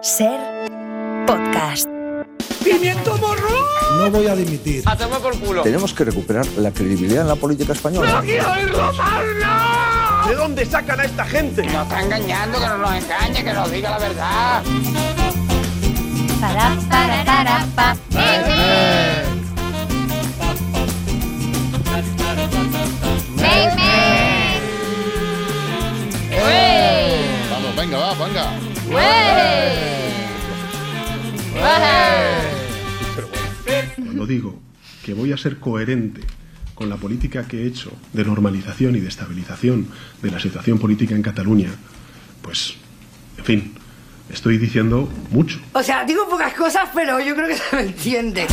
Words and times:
Ser 0.00 0.38
podcast. 1.26 1.88
¡Pimiento 2.62 3.16
morro! 3.18 3.66
No 3.96 4.08
voy 4.10 4.28
a 4.28 4.36
dimitir. 4.36 4.84
¡Hacemos 4.86 5.18
por 5.18 5.36
culo! 5.40 5.62
Tenemos 5.62 5.92
que 5.92 6.04
recuperar 6.04 6.46
la 6.56 6.70
credibilidad 6.70 7.22
en 7.22 7.28
la 7.28 7.34
política 7.34 7.72
española. 7.72 8.22
¿De 8.22 8.38
dónde 10.36 10.64
sacan 10.66 11.00
a 11.00 11.04
esta 11.04 11.24
gente? 11.24 11.64
Nos 11.64 11.82
está 11.82 12.00
engañando, 12.02 12.60
que 12.60 12.66
no 12.66 12.78
nos 12.78 12.94
engañe, 12.94 13.42
que 13.42 13.52
nos 13.52 13.72
diga 13.72 13.90
la 13.90 13.98
verdad. 13.98 14.62
Para, 16.40 16.76
para, 16.88 17.24
para, 17.24 17.66
pa. 17.74 17.96
Vamos, 27.50 27.76
venga, 27.76 27.98
va, 27.98 28.14
venga. 28.14 28.67
Cuando 33.96 34.26
digo 34.26 34.58
que 35.04 35.14
voy 35.14 35.32
a 35.32 35.36
ser 35.36 35.58
coherente 35.58 36.22
con 36.74 36.88
la 36.88 36.96
política 36.96 37.46
que 37.46 37.62
he 37.62 37.66
hecho 37.66 37.92
de 38.12 38.24
normalización 38.24 38.96
y 38.96 39.00
de 39.00 39.08
estabilización 39.08 39.88
de 40.22 40.30
la 40.30 40.40
situación 40.40 40.78
política 40.78 41.14
en 41.14 41.22
Cataluña, 41.22 41.70
pues, 42.42 42.74
en 43.36 43.44
fin, 43.44 43.74
estoy 44.30 44.58
diciendo 44.58 45.08
mucho. 45.30 45.58
O 45.72 45.82
sea, 45.82 46.04
digo 46.04 46.28
pocas 46.28 46.54
cosas, 46.54 46.88
pero 46.94 47.20
yo 47.20 47.34
creo 47.34 47.48
que 47.48 47.56
se 47.56 47.76
me 47.76 47.82
entiende. 47.82 48.46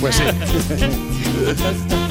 Pues 0.00 0.16
sí. 0.16 0.24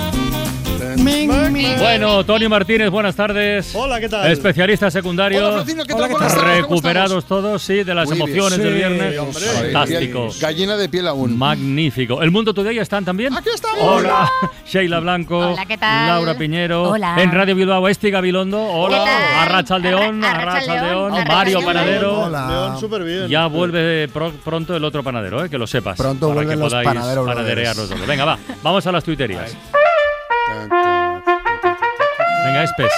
Bueno, 0.97 2.23
Tony 2.25 2.47
Martínez, 2.47 2.89
buenas 2.89 3.15
tardes. 3.15 3.73
Hola, 3.75 3.99
¿qué 3.99 4.09
tal? 4.09 4.31
Especialistas 4.31 4.93
secundarios. 4.93 5.41
Hola, 5.41 5.53
Francino, 5.53 5.84
¿qué 5.84 5.93
tal? 5.93 5.97
Hola, 6.03 6.07
¿qué 6.07 6.13
tal? 6.13 6.27
tardes, 6.27 6.43
¿cómo 6.63 6.75
Recuperados 6.75 7.25
todos, 7.25 7.61
sí, 7.63 7.84
de 7.84 7.95
las 7.95 8.07
Muy 8.09 8.17
bien. 8.17 8.27
emociones 8.29 8.59
del 8.59 8.67
Sí, 8.70 8.73
viernes. 8.75 9.20
hombre. 9.20 9.45
estamos? 9.45 9.61
Fantástico. 9.73 10.29
Gallina 10.39 10.77
de 10.77 10.89
piel 10.89 11.07
aún. 11.07 11.37
Magnífico. 11.37 12.21
¿El 12.21 12.31
Mundo 12.31 12.53
Today 12.53 12.77
están 12.79 13.05
también? 13.05 13.34
Aquí 13.35 13.49
estamos. 13.53 13.79
Hola. 13.81 14.29
Sheila 14.65 14.99
Blanco. 14.99 15.37
Hola, 15.53 15.65
¿qué 15.65 15.77
tal? 15.77 16.07
Laura 16.07 16.37
Piñero. 16.37 16.84
Hola. 16.84 17.15
En 17.18 17.31
Radio 17.31 17.55
Bilbao, 17.55 17.87
Esti 17.87 18.12
Gabilondo. 18.12 18.62
Hola. 18.62 19.03
Arrachaldeón. 19.43 20.23
Arra- 20.23 20.41
Arrachaldeón. 20.53 21.13
Arrachaldeón. 21.13 21.27
Mario. 21.27 21.62
Panadero. 21.63 22.21
Hola. 22.23 22.48
León, 22.49 22.79
súper 22.79 23.03
bien. 23.03 23.27
Ya 23.27 23.48
vuelve 23.48 24.07
pro- 24.09 24.31
pronto 24.43 24.75
el 24.75 24.84
otro 24.84 25.01
panadero, 25.03 25.43
eh, 25.46 25.49
que 25.49 25.57
lo 25.57 25.65
sepas. 25.68 25.98
Pronto 25.98 26.27
para 26.27 26.35
vuelven 26.35 26.57
que 26.57 26.62
los 26.63 26.70
podáis 26.71 26.87
panaderos 26.87 27.25
panaderear 27.27 27.73
brothers. 27.75 27.90
los 27.91 27.99
dos. 27.99 28.07
Venga, 28.07 28.25
va. 28.25 28.37
Vamos 28.62 28.85
a 28.85 28.91
las 28.91 29.03
tuiterías. 29.03 29.55
Venga, 32.44 32.63
Espes. 32.63 32.91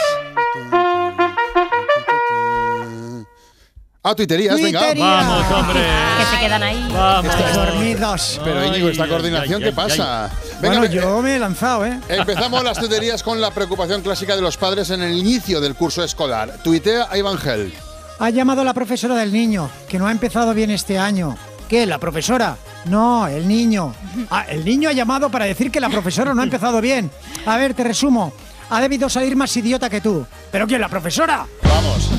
Ah, 4.08 4.14
tuiterías, 4.16 4.62
venga. 4.62 4.94
Vamos, 4.96 5.52
hombre. 5.52 5.80
Que 6.20 6.26
se 6.26 6.40
quedan 6.44 6.62
ahí. 6.64 6.88
Vamos. 6.94 7.34
Dormidos. 7.56 8.42
Pero 8.44 8.66
Íñigo, 8.66 8.90
esta 8.90 9.04
Ay, 9.06 9.10
coordinación, 9.10 9.56
ay, 9.56 9.62
¿qué 9.62 9.70
ay, 9.70 9.72
pasa? 9.76 10.30
Venga, 10.62 10.80
Bueno, 10.80 10.94
yo 10.94 11.22
me 11.24 11.36
he 11.36 11.40
lanzado, 11.40 11.86
¿eh? 11.86 12.00
Empezamos 12.08 12.64
las 12.64 12.78
tuiterías 12.78 13.24
con 13.24 13.42
la 13.42 13.50
preocupación 13.50 14.02
clásica 14.02 14.36
de 14.36 14.44
los 14.44 14.58
padres 14.58 14.92
en 14.92 15.02
el 15.02 15.18
inicio 15.18 15.60
del 15.60 15.74
curso 15.74 16.04
escolar. 16.04 16.60
Tuitea 16.64 17.08
a 17.10 17.18
Iván 17.18 17.38
Gel. 17.40 17.74
Ha 18.20 18.30
llamado 18.30 18.64
la 18.64 18.74
profesora 18.76 19.16
del 19.16 19.34
niño, 19.34 19.70
que 19.90 19.98
no 19.98 20.06
ha 20.08 20.12
empezado 20.12 20.54
bien 20.54 20.70
este 20.70 21.00
año. 21.00 21.36
¿Qué? 21.68 21.88
¿La 21.88 21.98
profesora? 21.98 22.58
No, 22.86 23.28
el 23.28 23.48
niño. 23.48 23.94
Ah, 24.30 24.46
el 24.48 24.64
niño 24.64 24.88
ha 24.90 24.94
llamado 24.94 25.32
para 25.32 25.46
decir 25.46 25.72
que 25.72 25.80
la 25.80 25.90
profesora 25.90 26.36
no 26.36 26.42
ha 26.42 26.44
empezado 26.46 26.80
bien. 26.80 27.10
A 27.48 27.58
ver, 27.58 27.74
te 27.74 27.84
resumo. 27.84 28.32
Ha 28.70 28.82
debido 28.82 29.10
salir 29.10 29.36
más 29.36 29.56
idiota 29.58 29.90
que 29.90 30.02
tú. 30.02 30.26
¿Pero 30.52 30.68
quién? 30.68 30.82
¿La 30.82 30.90
profesora? 30.90 31.46
Vamos. 31.64 32.10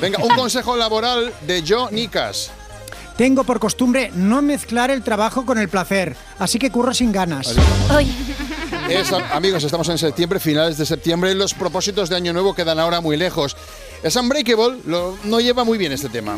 Venga, 0.00 0.18
un 0.22 0.34
consejo 0.36 0.76
laboral 0.76 1.32
de 1.46 1.64
Joe 1.66 1.90
Nicas. 1.92 2.50
Tengo 3.16 3.44
por 3.44 3.60
costumbre 3.60 4.10
no 4.14 4.42
mezclar 4.42 4.90
el 4.90 5.02
trabajo 5.02 5.46
con 5.46 5.56
el 5.58 5.68
placer, 5.68 6.16
así 6.38 6.58
que 6.58 6.70
curro 6.70 6.92
sin 6.92 7.12
ganas. 7.12 7.54
Es, 8.88 9.12
amigos, 9.12 9.62
estamos 9.62 9.88
en 9.88 9.98
septiembre, 9.98 10.40
finales 10.40 10.76
de 10.76 10.84
septiembre. 10.84 11.34
Los 11.34 11.54
propósitos 11.54 12.08
de 12.08 12.16
Año 12.16 12.32
Nuevo 12.32 12.54
quedan 12.54 12.78
ahora 12.80 13.00
muy 13.00 13.16
lejos. 13.16 13.56
Es 14.02 14.16
Unbreakable, 14.16 14.80
lo- 14.86 15.16
no 15.24 15.40
lleva 15.40 15.62
muy 15.64 15.78
bien 15.78 15.92
este 15.92 16.08
tema. 16.08 16.36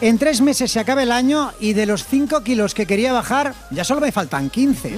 En 0.00 0.18
tres 0.18 0.40
meses 0.40 0.70
se 0.70 0.80
acaba 0.80 1.02
el 1.02 1.10
año 1.12 1.52
y 1.60 1.72
de 1.72 1.86
los 1.86 2.04
5 2.04 2.42
kilos 2.42 2.74
que 2.74 2.86
quería 2.86 3.12
bajar, 3.12 3.54
ya 3.70 3.84
solo 3.84 4.00
me 4.00 4.12
faltan 4.12 4.50
15. 4.50 4.96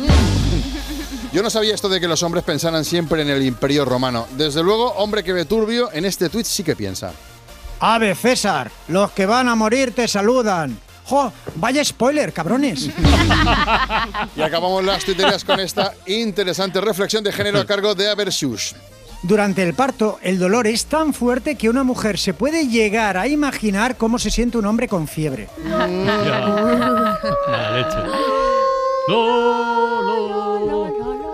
Yo 1.33 1.43
no 1.45 1.51
sabía 1.51 1.75
esto 1.75 1.89
de 1.89 2.01
que 2.01 2.09
los 2.09 2.23
hombres 2.25 2.43
pensaran 2.43 2.85
siempre 2.85 3.23
en 3.23 3.29
el 3.31 3.43
Imperio 3.43 3.85
Romano. 3.85 4.27
Desde 4.37 4.63
luego, 4.65 4.93
hombre 4.95 5.23
que 5.23 5.33
ve 5.33 5.45
turbio, 5.45 5.91
en 5.93 6.05
este 6.05 6.29
tuit 6.29 6.45
sí 6.45 6.65
que 6.65 6.75
piensa. 6.75 7.13
Ave 7.79 8.15
César, 8.17 8.71
los 8.89 9.13
que 9.13 9.27
van 9.27 9.49
a 9.49 9.55
morir 9.55 9.95
te 9.95 10.09
saludan. 10.09 10.77
¡Jo! 11.05 11.33
Vaya 11.57 11.85
spoiler, 11.85 12.33
cabrones. 12.33 12.91
Y 14.37 14.43
acabamos 14.43 14.85
las 14.85 15.05
tuiterías 15.05 15.45
con 15.45 15.61
esta 15.61 15.95
interesante 16.07 16.81
reflexión 16.81 17.25
de 17.25 17.33
género 17.33 17.61
a 17.61 17.65
cargo 17.65 17.95
de 17.95 18.09
Aversus. 18.11 18.75
Durante 19.23 19.63
el 19.63 19.75
parto, 19.75 20.19
el 20.23 20.39
dolor 20.39 20.67
es 20.67 20.87
tan 20.87 21.13
fuerte 21.13 21.57
que 21.57 21.69
una 21.69 21.85
mujer 21.85 22.19
se 22.19 22.33
puede 22.33 22.69
llegar 22.69 23.17
a 23.17 23.29
imaginar 23.29 23.97
cómo 23.97 24.19
se 24.19 24.31
siente 24.31 24.59
un 24.59 24.67
hombre 24.67 24.89
con 24.89 25.07
fiebre. 25.07 25.49
Ya. 25.65 25.87
Mala 27.49 27.71
leche. 27.77 27.99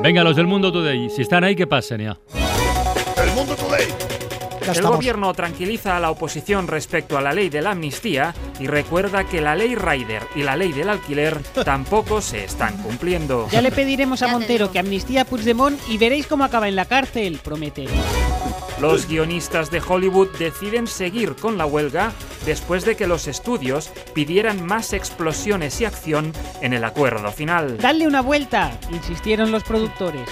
Venga, 0.06 0.22
los 0.22 0.36
del 0.36 0.46
Mundo 0.46 0.70
Today. 0.70 1.10
Si 1.10 1.22
están 1.22 1.42
ahí, 1.42 1.56
que 1.56 1.66
pasen 1.66 2.00
ya. 2.00 2.16
El 3.20 3.30
mundo 3.32 3.56
today. 3.56 3.88
Ya 4.60 4.66
El 4.66 4.70
estamos. 4.70 4.98
gobierno 4.98 5.34
tranquiliza 5.34 5.96
a 5.96 6.00
la 6.00 6.12
oposición 6.12 6.68
respecto 6.68 7.18
a 7.18 7.20
la 7.20 7.32
ley 7.32 7.48
de 7.48 7.60
la 7.60 7.72
amnistía 7.72 8.32
y 8.60 8.68
recuerda 8.68 9.24
que 9.24 9.40
la 9.40 9.56
ley 9.56 9.74
Rider 9.74 10.22
y 10.36 10.44
la 10.44 10.54
ley 10.54 10.70
del 10.70 10.90
alquiler 10.90 11.42
tampoco 11.64 12.20
se 12.20 12.44
están 12.44 12.76
cumpliendo. 12.84 13.48
Ya 13.50 13.60
le 13.60 13.72
pediremos 13.72 14.22
a 14.22 14.28
Montero 14.28 14.70
que 14.70 14.78
amnistía 14.78 15.22
a 15.22 15.24
Puigdemont 15.24 15.76
y 15.88 15.98
veréis 15.98 16.28
cómo 16.28 16.44
acaba 16.44 16.68
en 16.68 16.76
la 16.76 16.84
cárcel, 16.84 17.40
promete. 17.42 17.86
Los 18.80 19.08
guionistas 19.08 19.70
de 19.70 19.80
Hollywood 19.80 20.28
deciden 20.38 20.86
seguir 20.86 21.34
con 21.34 21.56
la 21.56 21.64
huelga 21.64 22.12
después 22.44 22.84
de 22.84 22.94
que 22.94 23.06
los 23.06 23.26
estudios 23.26 23.90
pidieran 24.14 24.66
más 24.66 24.92
explosiones 24.92 25.80
y 25.80 25.86
acción 25.86 26.32
en 26.60 26.74
el 26.74 26.84
acuerdo 26.84 27.32
final. 27.32 27.78
Dadle 27.78 28.06
una 28.06 28.20
vuelta, 28.20 28.78
insistieron 28.90 29.50
los 29.50 29.64
productores. 29.64 30.28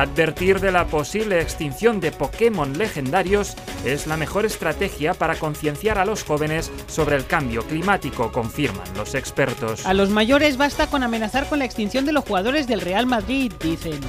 Advertir 0.00 0.60
de 0.60 0.72
la 0.72 0.86
posible 0.86 1.42
extinción 1.42 2.00
de 2.00 2.10
Pokémon 2.10 2.78
legendarios 2.78 3.54
es 3.84 4.06
la 4.06 4.16
mejor 4.16 4.46
estrategia 4.46 5.12
para 5.12 5.34
concienciar 5.34 5.98
a 5.98 6.06
los 6.06 6.24
jóvenes 6.24 6.72
sobre 6.86 7.16
el 7.16 7.26
cambio 7.26 7.64
climático, 7.64 8.32
confirman 8.32 8.86
los 8.96 9.14
expertos. 9.14 9.84
A 9.84 9.92
los 9.92 10.08
mayores 10.08 10.56
basta 10.56 10.86
con 10.86 11.02
amenazar 11.02 11.50
con 11.50 11.58
la 11.58 11.66
extinción 11.66 12.06
de 12.06 12.12
los 12.12 12.24
jugadores 12.24 12.66
del 12.66 12.80
Real 12.80 13.04
Madrid, 13.04 13.52
dicen. 13.60 14.00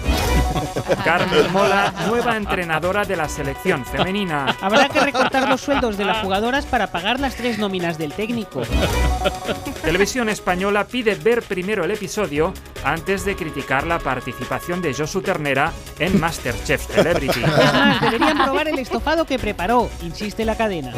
Carmen 1.04 1.52
Mola, 1.52 1.94
nueva 2.08 2.38
entrenadora 2.38 3.04
de 3.04 3.18
la 3.18 3.28
selección 3.28 3.86
femenina. 3.86 4.56
Habrá 4.62 4.88
que 4.88 5.02
recortar 5.02 5.50
los 5.50 5.60
sueldos 5.60 5.98
de 5.98 6.06
las 6.06 6.20
jugadoras 6.20 6.66
para 6.66 6.88
pagar 6.88 7.20
las 7.20 7.36
tres 7.36 7.60
nóminas 7.60 7.98
del 7.98 8.14
técnico. 8.14 8.62
Televisión 9.84 10.30
Española 10.30 10.86
pide 10.88 11.16
ver 11.16 11.42
primero 11.42 11.84
el 11.84 11.92
episodio 11.92 12.54
antes 12.84 13.26
de 13.26 13.36
criticar 13.36 13.86
la 13.86 14.00
participación 14.00 14.82
de 14.82 14.94
Josu 14.94 15.22
Ternera 15.22 15.72
en 16.00 16.20
Masterchef 16.20 16.88
Celebrity. 16.94 17.40
Es 17.40 17.48
más, 17.48 18.02
deberían 18.02 18.38
probar 18.38 18.68
el 18.68 18.80
estofado 18.80 19.26
que 19.26 19.40
preparó, 19.40 19.90
insiste 20.02 20.46
la 20.46 20.56
cadena. 20.56 20.94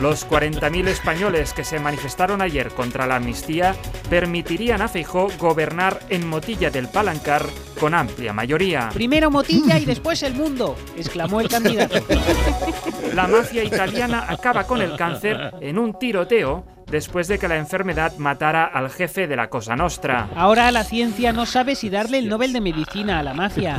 Los 0.00 0.28
40.000 0.28 0.88
españoles 0.88 1.52
que 1.52 1.62
se 1.62 1.78
manifestaron 1.78 2.42
ayer 2.42 2.70
contra 2.70 3.06
la 3.06 3.16
amnistía 3.16 3.76
permitirían 4.10 4.82
a 4.82 4.88
Feijó 4.88 5.28
gobernar 5.38 6.00
en 6.08 6.26
Motilla 6.26 6.70
del 6.70 6.88
Palancar 6.88 7.46
con 7.78 7.94
amplia 7.94 8.32
mayoría. 8.32 8.90
Primero 8.92 9.30
Motilla 9.30 9.78
y 9.78 9.84
después 9.84 10.24
el 10.24 10.34
mundo, 10.34 10.76
exclamó 10.96 11.40
el 11.40 11.48
candidato. 11.48 12.04
La 13.14 13.28
mafia 13.28 13.62
italiana 13.62 14.26
acaba 14.28 14.66
con 14.66 14.82
el 14.82 14.96
cáncer 14.96 15.52
en 15.60 15.78
un 15.78 15.96
tiroteo 15.96 16.66
después 16.94 17.26
de 17.26 17.40
que 17.40 17.48
la 17.48 17.56
enfermedad 17.56 18.12
matara 18.18 18.66
al 18.66 18.88
jefe 18.88 19.26
de 19.26 19.34
la 19.34 19.50
Cosa 19.50 19.74
Nostra. 19.74 20.28
Ahora 20.36 20.70
la 20.70 20.84
ciencia 20.84 21.32
no 21.32 21.44
sabe 21.44 21.74
si 21.74 21.90
darle 21.90 22.18
el 22.18 22.28
Nobel 22.28 22.52
de 22.52 22.60
Medicina 22.60 23.18
a 23.18 23.24
la 23.24 23.34
mafia. 23.34 23.78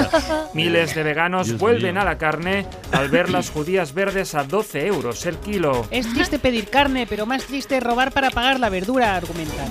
Miles 0.54 0.94
de 0.94 1.02
veganos 1.02 1.48
Dios 1.48 1.60
vuelven 1.60 1.96
mío. 1.96 2.00
a 2.00 2.06
la 2.06 2.16
carne 2.16 2.66
al 2.92 3.10
ver 3.10 3.28
las 3.28 3.50
judías 3.50 3.92
verdes 3.92 4.34
a 4.34 4.44
12 4.44 4.86
euros 4.86 5.26
el 5.26 5.36
kilo. 5.36 5.86
Es 5.90 6.10
triste 6.10 6.38
pedir 6.38 6.70
carne, 6.70 7.06
pero 7.06 7.26
más 7.26 7.44
triste 7.44 7.78
robar 7.78 8.10
para 8.10 8.30
pagar 8.30 8.58
la 8.58 8.70
verdura, 8.70 9.16
argumentan. 9.16 9.68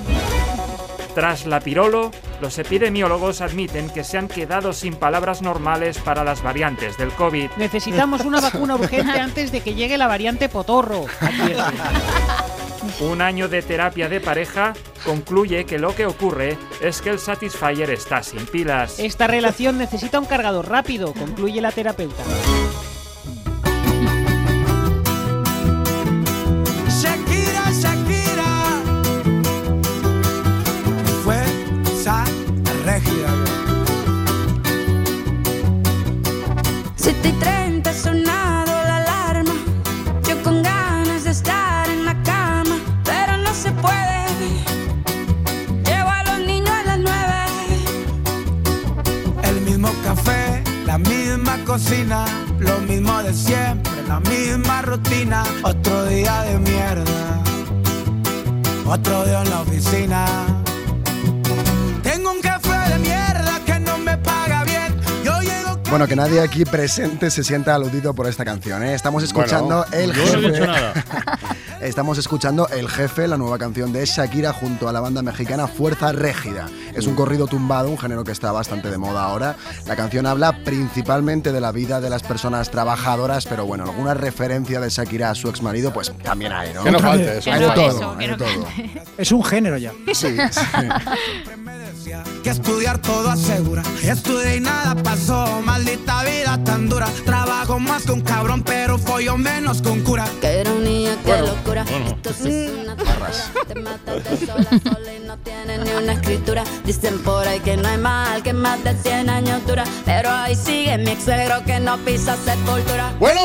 Tras 1.16 1.48
la 1.48 1.62
pirolo, 1.62 2.12
los 2.40 2.60
epidemiólogos 2.60 3.42
admiten 3.42 3.90
que 3.90 4.04
se 4.04 4.20
han 4.20 4.28
quedado 4.28 4.74
sin 4.74 4.94
palabras 4.94 5.42
normales 5.42 5.98
para 5.98 6.24
las 6.24 6.44
variantes 6.44 7.00
del 7.00 7.10
COVID. 7.14 7.50
Necesitamos 7.58 8.26
una 8.26 8.42
vacuna 8.42 8.76
urgente 8.76 9.20
antes 9.20 9.52
de 9.52 9.62
que 9.62 9.74
llegue 9.74 9.98
la 9.98 10.06
variante 10.06 10.50
potorro. 10.50 11.06
advierten. 11.20 11.80
Un 13.02 13.22
año 13.22 13.50
de 13.50 13.62
terapia 13.62 14.08
de 14.08 14.22
pareja 14.22 14.74
concluye 15.04 15.66
que 15.66 15.78
lo 15.78 15.94
que 15.94 16.06
ocurre 16.06 16.58
es 16.82 17.02
que 17.02 17.10
el 17.10 17.20
Satisfyer 17.20 17.90
está 17.90 18.24
sin 18.24 18.46
pilas. 18.46 19.00
Esta 19.00 19.28
relación 19.28 19.78
necesita 19.78 20.18
un 20.18 20.26
cargador 20.26 20.70
rápido, 20.70 21.14
concluye 21.14 21.60
la 21.60 21.72
terapeuta. 21.72 22.24
Bueno, 66.06 66.24
que 66.24 66.30
nadie 66.30 66.42
aquí 66.42 66.66
presente 66.66 67.32
se 67.32 67.44
sienta 67.44 67.74
aludido 67.74 68.14
por 68.14 68.28
esta 68.28 68.46
canción. 68.46 68.84
¿eh? 68.84 68.94
Estamos 68.94 69.24
escuchando 69.24 69.84
Bueno, 69.90 70.04
el 70.04 70.14
yo 70.14 70.24
no 70.24 70.48
he 70.48 70.52
dicho 70.52 70.68
nada. 70.68 70.94
Estamos 71.86 72.18
escuchando 72.18 72.68
El 72.70 72.90
Jefe, 72.90 73.28
la 73.28 73.38
nueva 73.38 73.60
canción 73.60 73.94
de 73.94 74.04
Shakira 74.06 74.52
junto 74.54 74.90
a 74.90 74.92
la 74.92 75.02
banda 75.02 75.22
mexicana 75.22 75.68
Fuerza 75.68 76.12
Régida. 76.12 76.68
Es 76.96 77.06
un 77.06 77.14
corrido 77.14 77.46
tumbado, 77.46 77.90
un 77.90 77.98
género 78.00 78.24
que 78.24 78.32
está 78.32 78.52
bastante 78.52 78.90
de 78.90 78.98
moda 78.98 79.24
ahora. 79.24 79.56
La 79.86 79.96
canción 79.96 80.26
habla 80.26 80.64
principalmente 80.64 81.52
de 81.52 81.62
la 81.62 81.72
vida 81.72 82.02
de 82.02 82.10
las 82.10 82.24
personas 82.24 82.72
trabajadoras, 82.72 83.46
pero 83.46 83.68
bueno, 83.68 83.84
alguna 83.84 84.16
referencia 84.16 84.80
de 84.80 84.90
Shakira 84.90 85.30
a 85.30 85.36
su 85.36 85.48
exmarido, 85.48 85.94
pues 85.94 86.12
también 86.24 86.54
hay, 86.54 86.74
¿no? 86.74 86.84
Que 86.84 86.92
no 86.92 87.00
falte 87.00 87.38
eso. 87.38 87.52
Hay 87.52 87.60
Que 87.60 87.66
de 87.68 87.72
todo, 87.74 88.16
hay 88.18 88.26
que 88.26 88.32
de 88.32 88.38
todo. 88.38 88.68
Es 89.20 89.32
un 89.32 89.44
género 89.44 89.78
ya. 89.78 89.94
Sí, 90.12 90.36
que 92.44 92.52
estudiar 92.52 93.00
todo 93.00 93.30
asegura. 93.30 93.82
Estudié 94.04 94.58
y 94.58 94.60
nada 94.60 94.96
pasó, 95.02 95.62
maldita 95.64 96.24
vida 96.24 96.64
tan 96.64 96.88
dura. 96.88 97.08
Trabajo 97.26 97.80
más 97.80 98.04
que 98.04 98.12
un 98.12 98.22
cabrón, 98.22 98.62
pero 98.64 99.00
follo 99.00 99.36
menos 99.38 99.82
con 99.82 100.02
cura. 100.02 100.26
Que 100.42 100.62
ironía, 100.62 101.18
qué 101.26 101.32
Bueno, 101.32 101.56
locura. 101.84 102.16
Esto 102.16 102.34
sí 102.34 102.50
es 102.50 102.72
una 102.72 102.96
Te 102.96 103.76
mataste 103.76 104.46
sola, 104.46 104.70
sola 104.84 105.14
y 105.14 105.28
no 105.28 105.38
tiene 105.38 105.78
ni 105.80 105.92
una 105.92 106.14
escritura. 106.14 106.64
Dicen 106.86 107.20
por 107.20 107.48
ahí 107.48 107.60
que 107.60 107.78
no 107.78 107.88
hay 107.88 107.98
mal, 107.98 108.44
que 108.44 108.54
más 108.54 108.84
de 108.84 108.94
100 108.96 109.30
años 109.30 109.66
dura. 109.68 109.84
Pero 110.06 110.30
ahí 110.30 110.56
sigue 110.56 110.98
mi 110.98 111.12
ex 111.12 111.24
suegro 111.24 111.64
que 111.66 111.80
no 111.80 111.98
pisa 112.00 112.36
sepultura. 112.38 113.14
Bueno, 113.20 113.42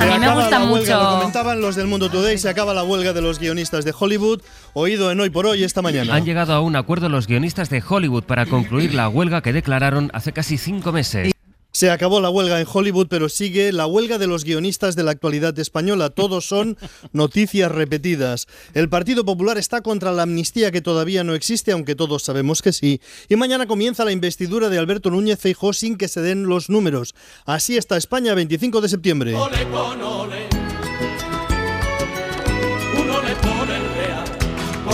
A 0.00 0.06
mí 0.06 0.18
me 0.18 0.34
gusta 0.34 0.58
lo 0.58 0.66
mucho. 0.66 0.98
comentaban 1.18 1.60
los 1.60 1.76
del 1.76 1.86
Mundo 1.86 2.10
Today, 2.10 2.38
se 2.38 2.48
acaba 2.48 2.72
la 2.74 2.84
huelga 2.84 3.12
de 3.12 3.20
los 3.20 3.38
guionistas 3.38 3.84
de 3.84 3.94
Hollywood, 3.98 4.40
oído 4.72 5.10
en 5.10 5.20
Hoy 5.20 5.30
por 5.30 5.46
Hoy 5.46 5.64
esta 5.64 5.82
mañana. 5.82 6.14
Han 6.14 6.24
llegado 6.24 6.54
a 6.54 6.60
un 6.60 6.76
acuerdo 6.76 7.08
los 7.08 7.26
guionistas 7.26 7.68
de 7.70 7.82
Hollywood 7.86 8.24
para 8.24 8.46
concluir 8.46 8.94
la 8.94 9.08
huelga 9.08 9.42
que 9.42 9.52
declararon 9.52 10.10
hace 10.14 10.32
casi 10.32 10.58
cinco 10.58 10.92
meses. 10.92 11.32
Se 11.72 11.90
acabó 11.90 12.20
la 12.20 12.28
huelga 12.28 12.60
en 12.60 12.66
Hollywood, 12.70 13.06
pero 13.08 13.30
sigue 13.30 13.72
la 13.72 13.86
huelga 13.86 14.18
de 14.18 14.26
los 14.26 14.44
guionistas 14.44 14.94
de 14.94 15.04
la 15.04 15.10
actualidad 15.10 15.58
española. 15.58 16.10
Todos 16.10 16.46
son 16.46 16.76
noticias 17.12 17.72
repetidas. 17.72 18.46
El 18.74 18.90
Partido 18.90 19.24
Popular 19.24 19.56
está 19.56 19.80
contra 19.80 20.12
la 20.12 20.24
amnistía 20.24 20.70
que 20.70 20.82
todavía 20.82 21.24
no 21.24 21.34
existe, 21.34 21.72
aunque 21.72 21.94
todos 21.94 22.22
sabemos 22.22 22.60
que 22.60 22.74
sí. 22.74 23.00
Y 23.30 23.36
mañana 23.36 23.66
comienza 23.66 24.04
la 24.04 24.12
investidura 24.12 24.68
de 24.68 24.78
Alberto 24.78 25.10
Núñez 25.10 25.40
Feijóo 25.40 25.72
sin 25.72 25.96
que 25.96 26.08
se 26.08 26.20
den 26.20 26.44
los 26.44 26.68
números. 26.68 27.14
Así 27.46 27.78
está 27.78 27.96
España 27.96 28.34
25 28.34 28.82
de 28.82 28.88
septiembre. 28.90 29.34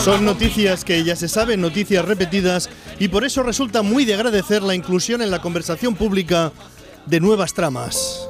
Son 0.04 0.24
noticias 0.24 0.84
que 0.84 1.02
ya 1.04 1.16
se 1.16 1.28
saben, 1.28 1.60
noticias 1.60 2.04
repetidas, 2.04 2.70
y 2.98 3.08
por 3.08 3.24
eso 3.24 3.42
resulta 3.42 3.82
muy 3.82 4.04
de 4.04 4.14
agradecer 4.14 4.62
la 4.62 4.74
inclusión 4.74 5.20
en 5.22 5.30
la 5.30 5.40
conversación 5.42 5.96
pública 5.96 6.52
de 7.06 7.20
nuevas 7.20 7.52
tramas. 7.52 8.28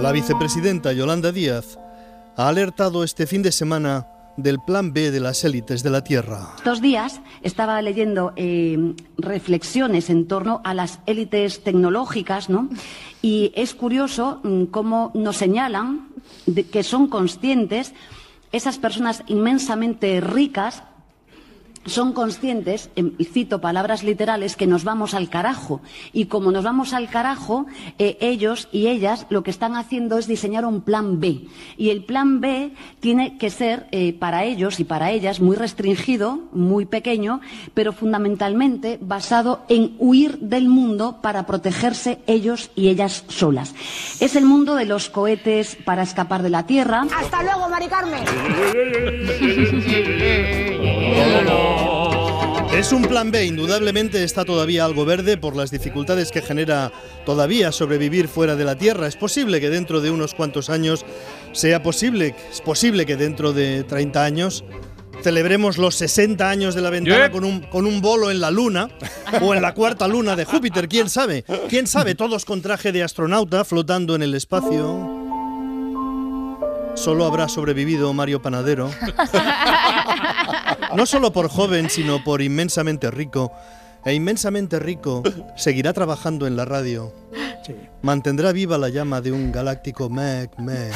La 0.00 0.10
vicepresidenta 0.12 0.92
Yolanda 0.92 1.30
Díaz 1.30 1.78
ha 2.36 2.48
alertado 2.48 3.04
este 3.04 3.26
fin 3.26 3.42
de 3.42 3.52
semana 3.52 4.08
del 4.36 4.58
plan 4.58 4.92
B 4.92 5.10
de 5.10 5.20
las 5.20 5.44
élites 5.44 5.82
de 5.82 5.90
la 5.90 6.02
Tierra. 6.02 6.54
Estos 6.56 6.80
días 6.80 7.20
estaba 7.42 7.80
leyendo 7.82 8.32
eh, 8.36 8.94
reflexiones 9.18 10.10
en 10.10 10.26
torno 10.26 10.60
a 10.64 10.74
las 10.74 11.00
élites 11.06 11.62
tecnológicas, 11.62 12.48
¿no? 12.48 12.68
Y 13.20 13.52
es 13.54 13.74
curioso 13.74 14.40
mm, 14.42 14.64
cómo 14.64 15.10
nos 15.14 15.36
señalan 15.36 16.11
de 16.46 16.64
que 16.64 16.82
son 16.82 17.08
conscientes 17.08 17.92
esas 18.52 18.78
personas 18.78 19.24
inmensamente 19.28 20.20
ricas 20.20 20.82
son 21.86 22.12
conscientes, 22.12 22.90
em, 22.96 23.12
y 23.18 23.24
cito 23.24 23.60
palabras 23.60 24.02
literales, 24.02 24.56
que 24.56 24.66
nos 24.66 24.84
vamos 24.84 25.14
al 25.14 25.28
carajo. 25.28 25.80
Y 26.12 26.26
como 26.26 26.52
nos 26.52 26.64
vamos 26.64 26.92
al 26.92 27.08
carajo, 27.08 27.66
eh, 27.98 28.16
ellos 28.20 28.68
y 28.72 28.86
ellas 28.88 29.26
lo 29.30 29.42
que 29.42 29.50
están 29.50 29.76
haciendo 29.76 30.18
es 30.18 30.26
diseñar 30.26 30.64
un 30.64 30.82
plan 30.82 31.20
B. 31.20 31.46
Y 31.76 31.90
el 31.90 32.04
plan 32.04 32.40
B 32.40 32.72
tiene 33.00 33.38
que 33.38 33.50
ser 33.50 33.86
eh, 33.92 34.12
para 34.12 34.44
ellos 34.44 34.80
y 34.80 34.84
para 34.84 35.10
ellas 35.10 35.40
muy 35.40 35.56
restringido, 35.56 36.40
muy 36.52 36.86
pequeño, 36.86 37.40
pero 37.74 37.92
fundamentalmente 37.92 38.98
basado 39.00 39.64
en 39.68 39.96
huir 39.98 40.38
del 40.38 40.68
mundo 40.68 41.18
para 41.22 41.46
protegerse 41.46 42.20
ellos 42.26 42.70
y 42.74 42.88
ellas 42.88 43.24
solas. 43.28 43.74
Es 44.20 44.36
el 44.36 44.44
mundo 44.44 44.74
de 44.74 44.86
los 44.86 45.08
cohetes 45.10 45.76
para 45.84 46.02
escapar 46.02 46.42
de 46.42 46.50
la 46.50 46.66
Tierra. 46.66 47.06
Hasta 47.16 47.42
luego, 47.42 47.68
Mari 47.68 47.88
Carmen. 47.88 48.22
Es 52.82 52.90
un 52.90 53.02
plan 53.02 53.30
B, 53.30 53.44
indudablemente 53.44 54.24
está 54.24 54.44
todavía 54.44 54.84
algo 54.84 55.04
verde 55.04 55.36
por 55.36 55.54
las 55.54 55.70
dificultades 55.70 56.32
que 56.32 56.42
genera 56.42 56.90
todavía 57.24 57.70
sobrevivir 57.70 58.28
fuera 58.28 58.56
de 58.56 58.64
la 58.64 58.76
Tierra. 58.76 59.06
Es 59.06 59.14
posible 59.14 59.60
que 59.60 59.70
dentro 59.70 60.00
de 60.00 60.10
unos 60.10 60.34
cuantos 60.34 60.68
años 60.68 61.04
sea 61.52 61.82
posible, 61.82 62.34
es 62.50 62.60
posible 62.60 63.06
que 63.06 63.16
dentro 63.16 63.52
de 63.52 63.84
30 63.84 64.24
años 64.24 64.64
celebremos 65.22 65.78
los 65.78 65.94
60 65.96 66.48
años 66.48 66.74
de 66.74 66.80
la 66.80 66.90
ventana 66.90 67.30
con, 67.30 67.44
un, 67.44 67.60
con 67.60 67.86
un 67.86 68.00
bolo 68.00 68.30
en 68.30 68.40
la 68.40 68.50
Luna 68.50 68.88
o 69.40 69.54
en 69.54 69.62
la 69.62 69.74
cuarta 69.74 70.08
luna 70.08 70.34
de 70.34 70.44
Júpiter, 70.44 70.88
quién 70.88 71.08
sabe. 71.08 71.44
Quién 71.68 71.86
sabe, 71.86 72.14
todos 72.14 72.44
con 72.44 72.62
traje 72.62 72.90
de 72.90 73.02
astronauta 73.02 73.64
flotando 73.64 74.16
en 74.16 74.22
el 74.22 74.34
espacio. 74.34 75.21
Solo 76.94 77.24
habrá 77.26 77.48
sobrevivido 77.48 78.12
Mario 78.12 78.42
Panadero. 78.42 78.90
No 80.96 81.06
solo 81.06 81.32
por 81.32 81.48
joven, 81.48 81.88
sino 81.88 82.22
por 82.22 82.42
inmensamente 82.42 83.10
rico. 83.10 83.52
E 84.04 84.14
inmensamente 84.14 84.78
rico 84.78 85.22
seguirá 85.56 85.92
trabajando 85.92 86.46
en 86.46 86.56
la 86.56 86.64
radio. 86.64 87.14
Mantendrá 88.02 88.52
viva 88.52 88.76
la 88.76 88.88
llama 88.88 89.20
de 89.20 89.32
un 89.32 89.52
galáctico 89.52 90.08
Mac 90.08 90.50
Mac. 90.58 90.92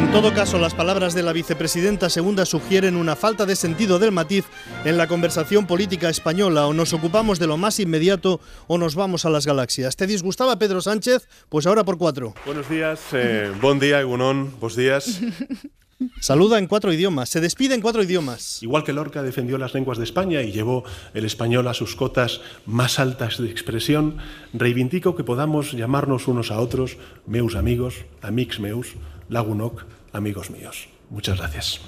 En 0.00 0.10
todo 0.12 0.32
caso, 0.32 0.58
las 0.58 0.74
palabras 0.74 1.14
de 1.14 1.22
la 1.22 1.34
vicepresidenta 1.34 2.08
segunda 2.08 2.46
sugieren 2.46 2.96
una 2.96 3.16
falta 3.16 3.44
de 3.44 3.54
sentido 3.54 3.98
del 3.98 4.12
matiz 4.12 4.46
en 4.86 4.96
la 4.96 5.06
conversación 5.06 5.66
política 5.66 6.08
española. 6.08 6.66
O 6.66 6.72
nos 6.72 6.94
ocupamos 6.94 7.38
de 7.38 7.46
lo 7.46 7.58
más 7.58 7.78
inmediato 7.78 8.40
o 8.66 8.78
nos 8.78 8.94
vamos 8.94 9.26
a 9.26 9.30
las 9.30 9.46
galaxias. 9.46 9.96
¿Te 9.96 10.06
disgustaba 10.06 10.58
Pedro 10.58 10.80
Sánchez? 10.80 11.28
Pues 11.50 11.66
ahora 11.66 11.84
por 11.84 11.98
cuatro. 11.98 12.34
Buenos 12.46 12.68
días, 12.68 12.98
eh, 13.12 13.52
bon 13.60 13.78
día, 13.78 14.00
Egunon, 14.00 14.50
buenos 14.58 14.74
días. 14.74 15.20
Saluda 16.20 16.58
en 16.58 16.66
cuatro 16.66 16.92
idiomas, 16.94 17.28
se 17.28 17.42
despide 17.42 17.74
en 17.74 17.82
cuatro 17.82 18.02
idiomas. 18.02 18.62
Igual 18.62 18.84
que 18.84 18.94
Lorca 18.94 19.22
defendió 19.22 19.58
las 19.58 19.74
lenguas 19.74 19.98
de 19.98 20.04
España 20.04 20.40
y 20.40 20.50
llevó 20.50 20.82
el 21.12 21.26
español 21.26 21.68
a 21.68 21.74
sus 21.74 21.94
cotas 21.94 22.40
más 22.64 22.98
altas 22.98 23.36
de 23.38 23.50
expresión, 23.50 24.16
reivindico 24.54 25.14
que 25.14 25.24
podamos 25.24 25.72
llamarnos 25.72 26.26
unos 26.26 26.50
a 26.50 26.58
otros 26.58 26.96
meus 27.26 27.54
amigos, 27.54 28.06
amics 28.22 28.60
meus, 28.60 28.94
lagunoc, 29.30 29.84
amigos 30.12 30.50
míos. 30.50 30.88
Muchas 31.08 31.38
gracias. 31.38 31.80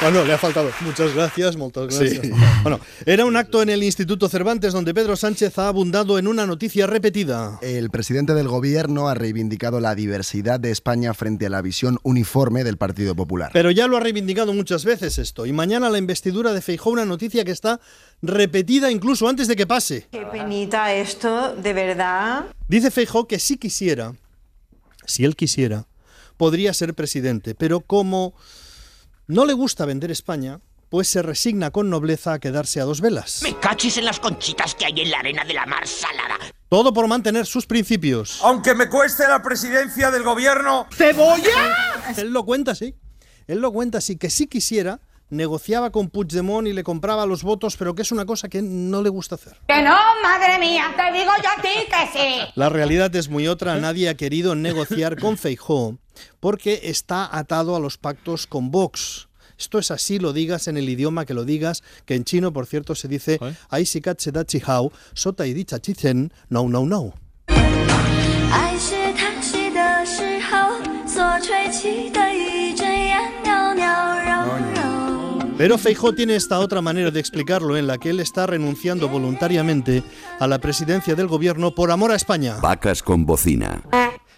Bueno, 0.00 0.24
le 0.24 0.32
ha 0.32 0.38
faltado. 0.38 0.70
Muchas 0.80 1.14
gracias, 1.14 1.56
muchas 1.56 1.86
gracias. 1.86 2.20
Sí. 2.22 2.30
Bueno, 2.62 2.80
era 3.06 3.24
un 3.24 3.36
acto 3.36 3.62
en 3.62 3.70
el 3.70 3.82
Instituto 3.82 4.28
Cervantes 4.28 4.72
donde 4.72 4.92
Pedro 4.92 5.16
Sánchez 5.16 5.56
ha 5.58 5.68
abundado 5.68 6.18
en 6.18 6.26
una 6.26 6.46
noticia 6.46 6.86
repetida. 6.86 7.58
El 7.62 7.90
presidente 7.90 8.34
del 8.34 8.48
gobierno 8.48 9.08
ha 9.08 9.14
reivindicado 9.14 9.80
la 9.80 9.94
diversidad 9.94 10.58
de 10.60 10.72
España 10.72 11.14
frente 11.14 11.46
a 11.46 11.50
la 11.50 11.62
visión 11.62 11.98
uniforme 12.02 12.64
del 12.64 12.76
Partido 12.76 13.14
Popular. 13.14 13.50
Pero 13.52 13.70
ya 13.70 13.86
lo 13.86 13.96
ha 13.96 14.00
reivindicado 14.00 14.52
muchas 14.52 14.84
veces 14.84 15.18
esto. 15.18 15.46
Y 15.46 15.52
mañana 15.52 15.88
la 15.88 15.98
investidura 15.98 16.52
de 16.52 16.60
Feijóo, 16.60 16.92
una 16.92 17.06
noticia 17.06 17.44
que 17.44 17.52
está 17.52 17.80
repetida 18.20 18.90
incluso 18.90 19.28
antes 19.28 19.46
de 19.46 19.56
que 19.56 19.66
pase. 19.66 20.08
Qué 20.10 20.26
penita 20.26 20.92
esto, 20.92 21.54
de 21.54 21.72
verdad. 21.72 22.46
Dice 22.68 22.90
Feijóo 22.90 23.26
que 23.26 23.38
si 23.38 23.56
quisiera, 23.56 24.12
si 25.06 25.24
él 25.24 25.36
quisiera, 25.36 25.86
podría 26.36 26.74
ser 26.74 26.94
presidente, 26.94 27.54
pero 27.54 27.80
como 27.80 28.34
no 29.26 29.46
le 29.46 29.52
gusta 29.52 29.84
vender 29.86 30.10
España, 30.10 30.60
pues 30.90 31.08
se 31.08 31.22
resigna 31.22 31.70
con 31.70 31.90
nobleza 31.90 32.34
a 32.34 32.38
quedarse 32.38 32.80
a 32.80 32.84
dos 32.84 33.00
velas. 33.00 33.40
Me 33.42 33.58
cachis 33.58 33.96
en 33.96 34.04
las 34.04 34.20
conchitas 34.20 34.74
que 34.74 34.84
hay 34.84 35.00
en 35.00 35.10
la 35.10 35.18
arena 35.18 35.44
de 35.44 35.54
la 35.54 35.66
mar 35.66 35.86
salada. 35.86 36.38
Todo 36.68 36.92
por 36.92 37.08
mantener 37.08 37.46
sus 37.46 37.66
principios. 37.66 38.40
Aunque 38.42 38.74
me 38.74 38.88
cueste 38.88 39.26
la 39.26 39.42
presidencia 39.42 40.10
del 40.10 40.22
gobierno. 40.22 40.86
¡Cebolla! 40.92 42.04
Él 42.16 42.32
lo 42.32 42.44
cuenta 42.44 42.72
así. 42.72 42.94
Él 43.46 43.60
lo 43.60 43.72
cuenta 43.72 43.98
así, 43.98 44.16
que 44.16 44.30
si 44.30 44.46
quisiera, 44.46 45.00
negociaba 45.34 45.90
con 45.90 46.08
Puigdemont 46.08 46.66
y 46.66 46.72
le 46.72 46.82
compraba 46.82 47.26
los 47.26 47.42
votos, 47.42 47.76
pero 47.76 47.94
que 47.94 48.02
es 48.02 48.12
una 48.12 48.24
cosa 48.24 48.48
que 48.48 48.62
no 48.62 49.02
le 49.02 49.08
gusta 49.08 49.34
hacer. 49.34 49.56
Que 49.68 49.82
no, 49.82 49.96
madre 50.22 50.58
mía, 50.58 50.94
te 50.96 51.18
digo 51.18 51.30
yo 51.42 51.50
a 51.58 51.62
ti 51.62 51.86
que 51.88 52.18
sí. 52.18 52.52
La 52.54 52.68
realidad 52.68 53.14
es 53.14 53.28
muy 53.28 53.48
otra. 53.48 53.76
Nadie 53.76 54.08
ha 54.08 54.16
querido 54.16 54.54
negociar 54.54 55.18
con 55.20 55.36
Feijóo 55.36 55.98
porque 56.40 56.80
está 56.84 57.36
atado 57.36 57.76
a 57.76 57.80
los 57.80 57.98
pactos 57.98 58.46
con 58.46 58.70
Vox. 58.70 59.28
Esto 59.58 59.78
es 59.78 59.90
así, 59.90 60.18
lo 60.18 60.32
digas 60.32 60.68
en 60.68 60.76
el 60.76 60.88
idioma 60.88 61.26
que 61.26 61.34
lo 61.34 61.44
digas, 61.44 61.82
que 62.06 62.14
en 62.14 62.24
chino, 62.24 62.52
por 62.52 62.66
cierto, 62.66 62.94
se 62.94 63.08
dice 63.08 63.38
Ai 63.70 63.86
si 63.86 64.00
kat 64.00 64.18
se 64.18 64.32
da 64.32 64.44
chi 64.44 64.60
hao, 64.66 64.92
sota 65.14 65.46
y 65.46 65.54
dicha 65.54 65.78
no 66.48 66.68
no 66.68 66.86
no. 66.86 67.14
Pero 75.64 75.78
Feijó 75.78 76.14
tiene 76.14 76.36
esta 76.36 76.58
otra 76.58 76.82
manera 76.82 77.10
de 77.10 77.18
explicarlo 77.18 77.78
en 77.78 77.86
la 77.86 77.96
que 77.96 78.10
él 78.10 78.20
está 78.20 78.46
renunciando 78.46 79.08
voluntariamente 79.08 80.02
a 80.38 80.46
la 80.46 80.58
presidencia 80.58 81.14
del 81.14 81.26
gobierno 81.26 81.74
por 81.74 81.90
amor 81.90 82.12
a 82.12 82.16
España. 82.16 82.58
Vacas 82.60 83.02
con 83.02 83.24
bocina. 83.24 83.82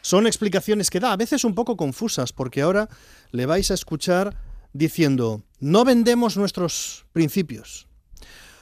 Son 0.03 0.29
explicaciones 0.29 0.89
que 0.89 1.01
da, 1.01 1.11
a 1.11 1.17
veces 1.17 1.43
un 1.43 1.57
poco 1.57 1.77
confusas, 1.77 2.33
porque 2.33 2.63
ahora 2.63 2.89
le 3.33 3.45
vais 3.45 3.73
a 3.73 3.75
escuchar 3.75 4.37
diciendo, 4.73 5.43
no 5.59 5.85
vendemos 5.85 6.37
nuestros 6.37 7.07
principios. 7.13 7.89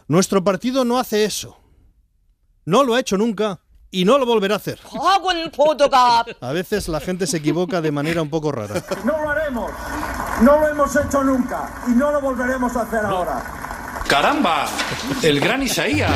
Nuestro 0.09 0.42
partido 0.42 0.87
no 0.87 0.99
hace 0.99 1.26
eso. 1.26 1.59
No 2.64 2.83
lo 2.83 2.94
ha 2.94 3.00
hecho 3.00 3.18
nunca 3.18 3.61
y 3.90 4.06
no 4.06 4.16
lo 4.16 4.25
volverá 4.25 4.54
a 4.54 4.56
hacer. 4.56 4.80
A 6.40 6.52
veces 6.52 6.88
la 6.88 7.00
gente 7.00 7.26
se 7.26 7.37
equivoca 7.37 7.83
de 7.83 7.92
manera 7.92 8.23
un 8.23 8.30
poco 8.30 8.50
rara. 8.50 8.83
No 9.04 9.23
lo 9.23 9.28
haremos. 9.28 9.71
No 10.43 10.59
lo 10.59 10.69
hemos 10.69 10.97
hecho 10.97 11.23
nunca 11.23 11.69
y 11.87 11.93
no 11.93 12.11
lo 12.11 12.21
volveremos 12.21 12.76
a 12.76 12.83
hacer 12.83 13.05
ahora. 13.05 13.43
¡Caramba! 14.09 14.67
El 15.23 15.41
gran 15.41 15.62
Isaías. 15.62 16.11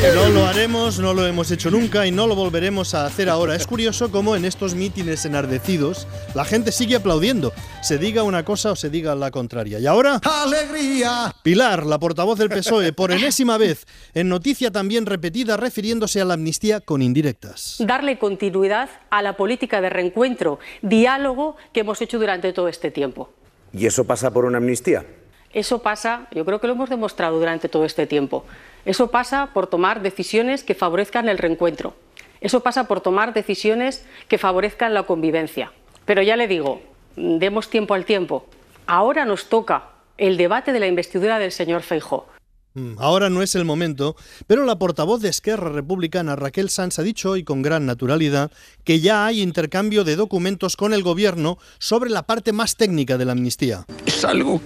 No 0.14 0.28
lo 0.30 0.46
haremos, 0.46 0.98
no 0.98 1.12
lo 1.12 1.26
hemos 1.26 1.50
hecho 1.50 1.70
nunca 1.70 2.06
y 2.06 2.10
no 2.10 2.26
lo 2.26 2.34
volveremos 2.34 2.94
a 2.94 3.04
hacer 3.04 3.28
ahora. 3.28 3.54
Es 3.54 3.66
curioso 3.66 4.10
cómo 4.10 4.34
en 4.34 4.46
estos 4.46 4.74
mítines 4.74 5.26
enardecidos 5.26 6.06
la 6.34 6.44
gente 6.44 6.72
sigue 6.72 6.96
aplaudiendo, 6.96 7.52
se 7.82 7.98
diga 7.98 8.22
una 8.22 8.42
cosa 8.42 8.72
o 8.72 8.76
se 8.76 8.88
diga 8.88 9.14
la 9.14 9.30
contraria. 9.30 9.78
Y 9.78 9.86
ahora... 9.86 10.20
¡Alegría! 10.22 11.34
Pilar, 11.42 11.84
la 11.84 11.98
portavoz 11.98 12.38
del 12.38 12.48
PSOE, 12.48 12.94
por 12.94 13.12
enésima 13.12 13.58
vez, 13.58 13.84
en 14.14 14.30
noticia 14.30 14.70
también 14.70 15.04
repetida 15.04 15.58
refiriéndose 15.58 16.20
a 16.20 16.24
la 16.24 16.34
amnistía 16.34 16.80
con 16.80 17.02
indirectas. 17.02 17.76
darle 17.80 18.18
continuidad 18.18 18.88
a 19.10 19.20
la 19.20 19.36
política 19.36 19.82
de 19.82 19.90
reencuentro, 19.90 20.60
diálogo 20.80 21.56
que 21.74 21.80
hemos 21.80 22.00
hecho 22.00 22.18
durante 22.18 22.52
todo 22.54 22.68
este 22.68 22.90
tiempo. 22.90 23.30
¿Y 23.72 23.86
eso 23.86 24.04
pasa 24.04 24.32
por 24.32 24.46
una 24.46 24.58
amnistía? 24.58 25.04
Eso 25.52 25.80
pasa, 25.80 26.28
yo 26.32 26.44
creo 26.44 26.60
que 26.60 26.68
lo 26.68 26.74
hemos 26.74 26.90
demostrado 26.90 27.38
durante 27.38 27.68
todo 27.68 27.84
este 27.84 28.06
tiempo, 28.06 28.44
eso 28.84 29.10
pasa 29.10 29.50
por 29.52 29.66
tomar 29.66 30.00
decisiones 30.00 30.62
que 30.62 30.74
favorezcan 30.74 31.28
el 31.28 31.38
reencuentro, 31.38 31.94
eso 32.40 32.60
pasa 32.60 32.86
por 32.86 33.00
tomar 33.00 33.34
decisiones 33.34 34.04
que 34.28 34.38
favorezcan 34.38 34.94
la 34.94 35.02
convivencia. 35.02 35.72
Pero 36.04 36.22
ya 36.22 36.36
le 36.36 36.48
digo, 36.48 36.80
demos 37.16 37.68
tiempo 37.68 37.94
al 37.94 38.04
tiempo. 38.04 38.46
Ahora 38.86 39.24
nos 39.24 39.48
toca 39.48 39.90
el 40.16 40.36
debate 40.36 40.72
de 40.72 40.80
la 40.80 40.86
investidura 40.86 41.38
del 41.38 41.52
señor 41.52 41.82
Feijó. 41.82 42.26
Mm, 42.74 42.94
Ahora 42.98 43.28
no 43.30 43.42
es 43.42 43.54
el 43.56 43.64
momento, 43.64 44.16
pero 44.46 44.64
la 44.64 44.78
portavoz 44.78 45.20
de 45.20 45.28
Esquerra 45.28 45.70
Republicana, 45.70 46.36
Raquel 46.36 46.70
Sanz, 46.70 46.98
ha 46.98 47.02
dicho 47.02 47.30
hoy 47.30 47.42
con 47.42 47.62
gran 47.62 47.84
naturalidad 47.84 48.50
que 48.84 49.00
ya 49.00 49.26
hay 49.26 49.42
intercambio 49.42 50.04
de 50.04 50.16
documentos 50.16 50.76
con 50.76 50.94
el 50.94 51.02
gobierno 51.02 51.58
sobre 51.78 52.10
la 52.10 52.22
parte 52.22 52.52
más 52.52 52.76
técnica 52.76 53.18
de 53.18 53.24
la 53.24 53.32
amnistía. 53.32 53.84
Es 54.06 54.24
algo 54.24 54.60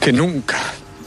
que 0.00 0.12
nunca 0.12 0.58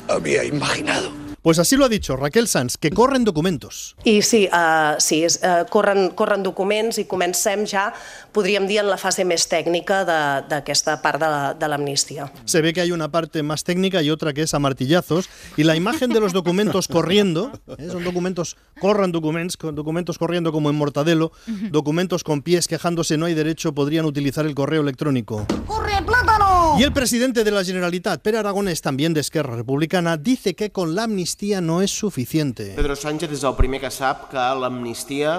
había 0.07 0.43
imaginado. 0.43 1.11
Pues 1.41 1.57
así 1.57 1.75
lo 1.75 1.85
ha 1.85 1.89
dicho 1.89 2.15
Raquel 2.15 2.47
Sanz, 2.47 2.77
que 2.77 2.91
corren 2.91 3.23
documentos. 3.23 3.95
I 4.03 4.21
sí, 4.21 4.47
uh, 4.53 4.99
sí 4.99 5.23
és, 5.25 5.39
uh, 5.41 5.65
corren, 5.73 6.11
corren 6.13 6.43
documents 6.45 6.99
i 7.01 7.05
comencem 7.09 7.63
ja, 7.65 7.87
podríem 8.31 8.67
dir, 8.69 8.77
en 8.83 8.85
la 8.91 8.97
fase 9.01 9.25
més 9.25 9.47
tècnica 9.49 10.03
de- 10.05 10.45
d'aquesta 10.51 10.99
part 11.01 11.17
de 11.19 11.25
la- 11.25 11.55
de 11.57 11.67
l'amnistia. 11.67 12.31
Se 12.45 12.61
ve 12.61 12.73
que 12.73 12.81
hay 12.81 12.91
una 12.91 13.09
parte 13.09 13.41
más 13.41 13.63
técnica 13.63 14.03
y 14.03 14.11
otra 14.11 14.33
que 14.33 14.43
es 14.43 14.53
a 14.53 14.59
martillazos. 14.59 15.29
Y 15.57 15.63
la 15.63 15.75
imagen 15.75 16.11
de 16.11 16.19
los 16.19 16.31
documentos 16.31 16.87
corriendo, 16.87 17.51
¿eh? 17.79 17.87
son 17.91 18.03
documentos, 18.03 18.55
corran 18.79 19.11
documentos, 19.11 19.57
documentos 19.73 20.19
corriendo 20.19 20.51
como 20.51 20.69
en 20.69 20.75
Mortadelo, 20.75 21.31
documentos 21.71 22.23
con 22.23 22.43
pies 22.43 22.67
quejándose 22.67 23.17
no 23.17 23.25
hay 23.25 23.33
derecho, 23.33 23.73
podrían 23.73 24.05
utilizar 24.05 24.45
el 24.45 24.53
correo 24.53 24.83
electrónico. 24.83 25.47
Y 26.77 26.83
el 26.83 26.93
presidente 26.93 27.43
de 27.43 27.51
la 27.51 27.63
Generalitat, 27.63 28.21
Pere 28.21 28.37
Aragonés, 28.37 28.81
también 28.81 29.13
de 29.13 29.19
Esquerra 29.19 29.55
Republicana, 29.55 30.17
dice 30.17 30.55
que 30.55 30.71
con 30.71 30.95
la 30.95 31.03
amnistía 31.03 31.61
no 31.61 31.81
es 31.81 31.91
suficiente. 31.91 32.73
Pedro 32.75 32.95
Sánchez 32.95 33.31
és 33.31 33.43
el 33.43 33.55
primer 33.57 33.81
que 33.81 33.91
sap 33.91 34.29
que 34.31 34.39
l'amnistia 34.39 35.33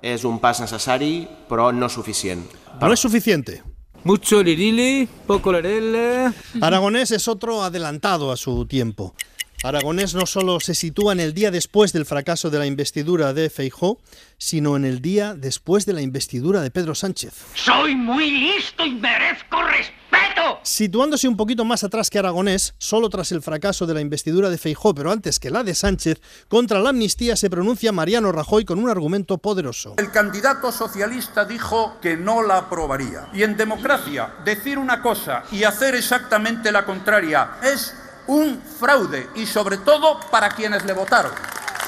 és 0.00 0.24
un 0.24 0.40
pas 0.40 0.58
necessari, 0.60 1.28
però 1.48 1.68
no 1.72 1.88
suficient. 1.88 2.46
No 2.80 2.92
es 2.92 3.00
suficiente. 3.00 3.62
Mucho 4.04 4.42
lirili, 4.42 5.06
poco 5.26 5.52
lerele... 5.52 6.32
Aragonés 6.60 7.10
es 7.10 7.28
otro 7.28 7.62
adelantado 7.62 8.32
a 8.32 8.36
su 8.36 8.64
tiempo. 8.64 9.14
Aragonés 9.62 10.14
no 10.14 10.24
solo 10.24 10.58
se 10.58 10.74
sitúa 10.74 11.12
en 11.12 11.20
el 11.20 11.34
día 11.34 11.50
después 11.50 11.92
del 11.92 12.06
fracaso 12.06 12.48
de 12.48 12.58
la 12.58 12.64
investidura 12.64 13.34
de 13.34 13.50
Feijó, 13.50 13.98
sino 14.38 14.74
en 14.74 14.86
el 14.86 15.02
día 15.02 15.34
después 15.34 15.84
de 15.84 15.92
la 15.92 16.00
investidura 16.00 16.62
de 16.62 16.70
Pedro 16.70 16.94
Sánchez. 16.94 17.34
Soy 17.54 17.94
muy 17.94 18.30
listo 18.30 18.86
y 18.86 18.92
merezco 18.92 19.62
respeto. 19.62 20.60
Situándose 20.62 21.28
un 21.28 21.36
poquito 21.36 21.66
más 21.66 21.84
atrás 21.84 22.08
que 22.08 22.18
Aragonés, 22.18 22.74
solo 22.78 23.10
tras 23.10 23.32
el 23.32 23.42
fracaso 23.42 23.86
de 23.86 23.92
la 23.92 24.00
investidura 24.00 24.48
de 24.48 24.56
Feijó, 24.56 24.94
pero 24.94 25.12
antes 25.12 25.38
que 25.38 25.50
la 25.50 25.62
de 25.62 25.74
Sánchez, 25.74 26.22
contra 26.48 26.80
la 26.80 26.88
amnistía 26.88 27.36
se 27.36 27.50
pronuncia 27.50 27.92
Mariano 27.92 28.32
Rajoy 28.32 28.64
con 28.64 28.78
un 28.78 28.88
argumento 28.88 29.36
poderoso. 29.36 29.96
El 29.98 30.10
candidato 30.10 30.72
socialista 30.72 31.44
dijo 31.44 31.98
que 32.00 32.16
no 32.16 32.42
la 32.42 32.56
aprobaría. 32.56 33.28
Y 33.34 33.42
en 33.42 33.58
democracia, 33.58 34.36
decir 34.42 34.78
una 34.78 35.02
cosa 35.02 35.42
y 35.52 35.64
hacer 35.64 35.94
exactamente 35.94 36.72
la 36.72 36.86
contraria 36.86 37.58
es 37.62 37.92
un 38.30 38.60
fraude 38.62 39.28
y 39.34 39.44
sobre 39.44 39.76
todo 39.76 40.20
para 40.30 40.50
quienes 40.50 40.84
le 40.84 40.92
votaron. 40.92 41.32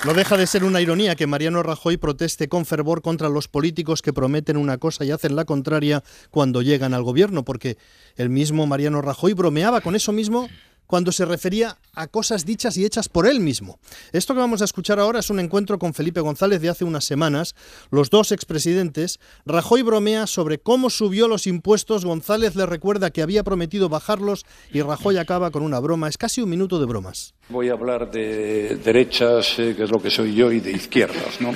No 0.05 0.13
deja 0.13 0.37
de 0.37 0.49
ser 0.49 0.65
una 0.65 0.81
ironía 0.81 1.15
que 1.15 1.29
Mariano 1.29 1.63
Rajoy 1.63 1.97
proteste 1.97 2.49
con 2.49 2.67
fervor 2.67 3.01
contra 3.01 3.29
los 3.29 3.47
políticos 3.47 4.03
que 4.03 4.13
prometen 4.13 4.57
una 4.57 4.79
cosa 4.79 5.05
y 5.05 5.13
hacen 5.13 5.37
la 5.37 5.45
contraria 5.45 6.03
cuando 6.31 6.61
llegan 6.61 6.95
al 6.95 7.05
gobierno, 7.05 7.45
porque 7.45 7.79
el 8.17 8.29
mismo 8.29 8.67
Mariano 8.67 9.01
Rajoy 9.01 9.35
bromeaba 9.35 9.81
con 9.81 9.95
eso 9.95 10.11
mismo 10.11 10.49
cuando 10.87 11.13
se 11.13 11.25
refería 11.25 11.79
a 11.95 12.07
cosas 12.07 12.45
dichas 12.45 12.77
y 12.77 12.85
hechas 12.85 13.09
por 13.09 13.27
él 13.27 13.41
mismo. 13.41 13.79
Esto 14.13 14.35
que 14.35 14.41
vamos 14.41 14.63
a 14.63 14.65
escuchar 14.65 14.99
ahora 14.99 15.21
es 15.21 15.31
un 15.31 15.41
encuentro 15.41 15.79
con 15.79 15.95
Felipe 15.95 16.21
González 16.21 16.61
de 16.61 16.69
hace 16.69 16.85
unas 16.85 17.05
semanas. 17.05 17.55
Los 17.91 18.11
dos 18.11 18.33
expresidentes, 18.33 19.21
Rajoy 19.47 19.83
bromea 19.83 20.27
sobre 20.27 20.59
cómo 20.59 20.91
subió 20.91 21.29
los 21.29 21.47
impuestos, 21.47 22.05
González 22.05 22.57
le 22.57 22.67
recuerda 22.67 23.11
que 23.11 23.23
había 23.23 23.43
prometido 23.43 23.89
bajarlos 23.89 24.45
y 24.73 24.83
Rajoy 24.83 25.17
acaba 25.19 25.51
con 25.51 25.63
una 25.63 25.81
broma. 25.81 26.09
Es 26.09 26.19
casi 26.19 26.41
un 26.41 26.51
minuto 26.51 26.79
de 26.79 26.87
bromas. 26.87 27.35
Voy 27.49 27.69
a 27.69 27.73
hablar 27.73 28.11
de 28.11 28.77
derechas, 28.77 29.59
eh, 29.59 29.75
que 29.77 29.85
es 29.85 29.91
lo 29.91 30.01
que 30.01 30.11
soy 30.11 30.35
yo, 30.35 30.51
y 30.53 30.61
de 30.61 30.73
izquierdas, 30.73 31.41
¿no? 31.41 31.53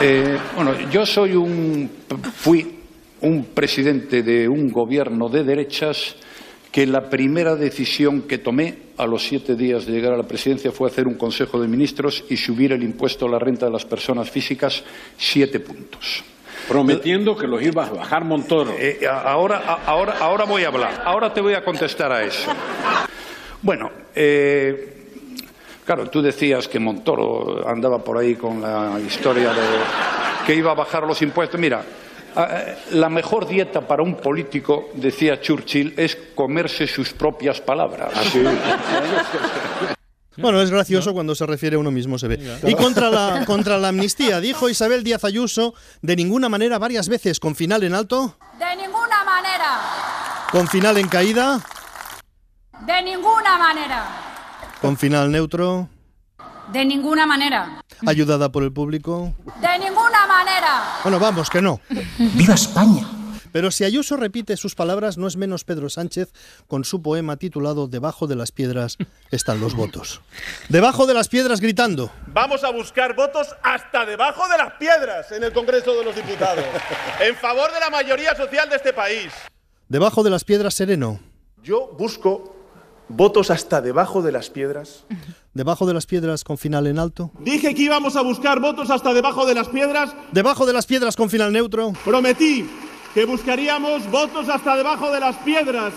Eh, 0.00 0.38
bueno, 0.56 0.90
yo 0.90 1.04
soy 1.04 1.34
un, 1.34 1.90
fui 2.34 2.78
un 3.20 3.44
presidente 3.46 4.22
de 4.22 4.48
un 4.48 4.70
gobierno 4.70 5.28
de 5.28 5.44
derechas 5.44 6.16
que 6.72 6.86
la 6.86 7.10
primera 7.10 7.54
decisión 7.54 8.22
que 8.22 8.38
tomé 8.38 8.78
a 8.96 9.06
los 9.06 9.22
siete 9.26 9.54
días 9.56 9.84
de 9.86 9.92
llegar 9.92 10.14
a 10.14 10.16
la 10.16 10.22
presidencia 10.22 10.72
fue 10.72 10.88
hacer 10.88 11.06
un 11.06 11.14
Consejo 11.14 11.60
de 11.60 11.68
Ministros 11.68 12.24
y 12.30 12.36
subir 12.38 12.72
el 12.72 12.82
impuesto 12.82 13.26
a 13.26 13.28
la 13.28 13.38
renta 13.38 13.66
de 13.66 13.72
las 13.72 13.84
personas 13.84 14.30
físicas 14.30 14.82
siete 15.18 15.60
puntos. 15.60 16.24
Prometiendo 16.68 17.36
que 17.36 17.46
los 17.46 17.60
ibas 17.62 17.90
a 17.90 17.92
bajar 17.92 18.24
Montoro. 18.24 18.72
Eh, 18.78 19.00
a- 19.06 19.20
ahora, 19.32 19.80
ahora, 19.84 20.14
ahora 20.18 20.44
voy 20.44 20.64
a 20.64 20.68
hablar. 20.68 21.02
Ahora 21.04 21.34
te 21.34 21.40
voy 21.42 21.54
a 21.54 21.62
contestar 21.64 22.10
a 22.10 22.22
eso. 22.24 22.50
Bueno, 23.60 23.90
eh, 24.14 24.94
claro, 25.84 26.08
tú 26.08 26.22
decías 26.22 26.68
que 26.68 26.78
Montoro 26.78 27.68
andaba 27.68 28.02
por 28.02 28.16
ahí 28.16 28.34
con 28.36 28.62
la 28.62 28.98
historia 29.06 29.52
de 29.52 29.60
que 30.46 30.54
iba 30.54 30.70
a 30.70 30.74
bajar 30.74 31.02
los 31.02 31.20
impuestos. 31.20 31.60
Mira, 31.60 31.82
eh, 31.82 32.01
la 32.90 33.08
mejor 33.08 33.46
dieta 33.46 33.80
para 33.86 34.02
un 34.02 34.16
político, 34.16 34.88
decía 34.94 35.40
Churchill, 35.40 35.94
es 35.96 36.16
comerse 36.34 36.86
sus 36.86 37.12
propias 37.12 37.60
palabras. 37.60 38.12
Bueno, 40.38 40.62
es 40.62 40.70
gracioso 40.70 41.12
cuando 41.12 41.34
se 41.34 41.44
refiere 41.44 41.76
a 41.76 41.78
uno 41.78 41.90
mismo, 41.90 42.18
se 42.18 42.26
ve. 42.26 42.40
Y 42.66 42.74
contra 42.74 43.10
la, 43.10 43.44
contra 43.44 43.76
la 43.76 43.88
amnistía, 43.88 44.40
dijo 44.40 44.70
Isabel 44.70 45.04
Díaz 45.04 45.24
Ayuso, 45.24 45.74
de 46.00 46.16
ninguna 46.16 46.48
manera 46.48 46.78
varias 46.78 47.08
veces, 47.08 47.38
con 47.38 47.54
final 47.54 47.82
en 47.84 47.94
alto, 47.94 48.36
De 48.58 48.76
ninguna 48.76 49.24
manera. 49.24 49.78
con 50.50 50.66
final 50.68 50.96
en 50.96 51.08
caída, 51.08 51.60
De 52.86 53.02
ninguna 53.02 53.58
manera. 53.58 54.06
con 54.80 54.96
final 54.96 55.30
neutro, 55.30 55.88
De 56.72 56.84
ninguna 56.84 57.26
manera. 57.26 57.82
ayudada 58.06 58.50
por 58.50 58.62
el 58.62 58.72
público. 58.72 59.34
De 59.60 59.78
ninguna 59.78 60.26
manera. 60.26 60.98
Bueno, 61.02 61.18
vamos, 61.18 61.50
que 61.50 61.60
no. 61.60 61.80
¡Viva 62.18 62.54
España! 62.54 63.06
Pero 63.52 63.70
si 63.70 63.84
Ayuso 63.84 64.16
repite 64.16 64.56
sus 64.56 64.74
palabras, 64.74 65.18
no 65.18 65.26
es 65.26 65.36
menos 65.36 65.64
Pedro 65.64 65.90
Sánchez 65.90 66.32
con 66.66 66.84
su 66.84 67.02
poema 67.02 67.36
titulado 67.36 67.86
Debajo 67.86 68.26
de 68.26 68.34
las 68.34 68.50
piedras 68.50 68.96
están 69.30 69.60
los 69.60 69.74
votos. 69.74 70.22
Debajo 70.70 71.06
de 71.06 71.12
las 71.12 71.28
piedras 71.28 71.60
gritando. 71.60 72.10
Vamos 72.28 72.64
a 72.64 72.70
buscar 72.70 73.14
votos 73.14 73.54
hasta 73.62 74.06
debajo 74.06 74.48
de 74.48 74.56
las 74.56 74.72
piedras 74.74 75.30
en 75.32 75.44
el 75.44 75.52
Congreso 75.52 75.94
de 75.94 76.04
los 76.04 76.16
Diputados, 76.16 76.64
en 77.20 77.36
favor 77.36 77.70
de 77.74 77.80
la 77.80 77.90
mayoría 77.90 78.34
social 78.34 78.70
de 78.70 78.76
este 78.76 78.94
país. 78.94 79.30
Debajo 79.88 80.22
de 80.22 80.30
las 80.30 80.44
piedras 80.44 80.72
sereno. 80.72 81.20
Yo 81.62 81.94
busco 81.98 82.56
votos 83.08 83.50
hasta 83.50 83.80
debajo 83.80 84.22
de 84.22 84.32
las 84.32 84.50
piedras. 84.50 85.04
Debajo 85.54 85.86
de 85.86 85.94
las 85.94 86.06
piedras 86.06 86.44
con 86.44 86.58
final 86.58 86.86
en 86.86 86.98
alto. 86.98 87.30
Dije 87.40 87.74
que 87.74 87.82
íbamos 87.82 88.16
a 88.16 88.22
buscar 88.22 88.60
votos 88.60 88.90
hasta 88.90 89.12
debajo 89.12 89.44
de 89.46 89.54
las 89.54 89.68
piedras. 89.68 90.14
Debajo 90.32 90.66
de 90.66 90.72
las 90.72 90.86
piedras 90.86 91.16
con 91.16 91.28
final 91.28 91.52
neutro. 91.52 91.92
Prometí 92.04 92.68
que 93.14 93.24
buscaríamos 93.26 94.10
votos 94.10 94.48
hasta 94.48 94.76
debajo 94.76 95.10
de 95.10 95.20
las 95.20 95.36
piedras. 95.36 95.92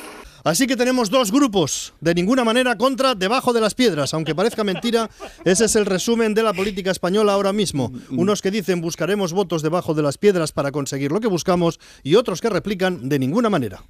Así 0.45 0.67
que 0.67 0.77
tenemos 0.77 1.09
dos 1.09 1.31
grupos, 1.31 1.95
de 2.01 2.13
ninguna 2.13 2.43
manera 2.43 2.77
contra 2.77 3.15
debajo 3.15 3.51
de 3.51 3.61
las 3.61 3.73
piedras, 3.73 4.13
aunque 4.13 4.35
parezca 4.35 4.63
mentira, 4.63 5.09
ese 5.43 5.65
es 5.65 5.75
el 5.75 5.87
resumen 5.87 6.35
de 6.35 6.43
la 6.43 6.53
política 6.53 6.91
española 6.91 7.33
ahora 7.33 7.51
mismo. 7.51 7.91
Unos 8.11 8.43
que 8.43 8.51
dicen 8.51 8.79
buscaremos 8.79 9.33
votos 9.33 9.63
debajo 9.63 9.95
de 9.95 10.03
las 10.03 10.19
piedras 10.19 10.51
para 10.51 10.71
conseguir 10.71 11.11
lo 11.11 11.19
que 11.19 11.27
buscamos 11.27 11.79
y 12.03 12.13
otros 12.13 12.41
que 12.41 12.51
replican 12.51 13.09
de 13.09 13.17
ninguna 13.17 13.49
manera. 13.49 13.81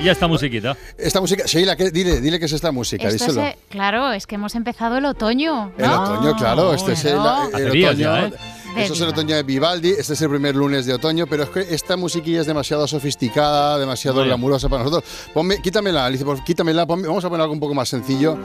Y 0.00 0.08
esta 0.08 0.28
musiquita. 0.28 0.76
Esta 0.96 1.20
música, 1.20 1.44
Sheila, 1.46 1.74
¿qué? 1.74 1.90
dile, 1.90 2.20
dile 2.20 2.38
que 2.38 2.44
es 2.44 2.52
esta 2.52 2.70
música, 2.70 3.08
Esto 3.08 3.24
es, 3.24 3.26
díselo. 3.34 3.46
eh, 3.46 3.58
claro, 3.68 4.12
es 4.12 4.26
que 4.28 4.36
hemos 4.36 4.54
empezado 4.54 4.96
el 4.96 5.06
otoño. 5.06 5.72
El 5.76 5.90
otoño, 5.90 6.36
claro, 6.36 6.72
este 6.72 6.92
es 6.92 7.04
el, 7.04 7.18
otoño. 7.18 7.92
ya, 7.94 8.26
¿eh? 8.26 8.32
Eso 8.76 8.94
es 8.94 9.00
el 9.00 9.08
otoño 9.08 9.36
de 9.36 9.42
Vivaldi, 9.42 9.90
este 9.90 10.14
es 10.14 10.22
el 10.22 10.28
primer 10.30 10.54
lunes 10.56 10.86
de 10.86 10.94
otoño, 10.94 11.26
pero 11.26 11.42
es 11.44 11.50
que 11.50 11.60
esta 11.74 11.96
musiquilla 11.96 12.40
es 12.40 12.46
demasiado 12.46 12.86
sofisticada, 12.86 13.78
demasiado 13.78 14.18
Vaya. 14.18 14.28
glamurosa 14.28 14.68
para 14.68 14.84
nosotros. 14.84 15.10
Ponme, 15.34 15.60
quítamela, 15.60 16.06
Alicia, 16.06 16.24
por- 16.24 16.42
quítamela, 16.44 16.86
ponme- 16.86 17.06
vamos 17.06 17.24
a 17.24 17.28
poner 17.28 17.42
algo 17.42 17.52
un 17.54 17.60
poco 17.60 17.74
más 17.74 17.88
sencillo. 17.88 18.38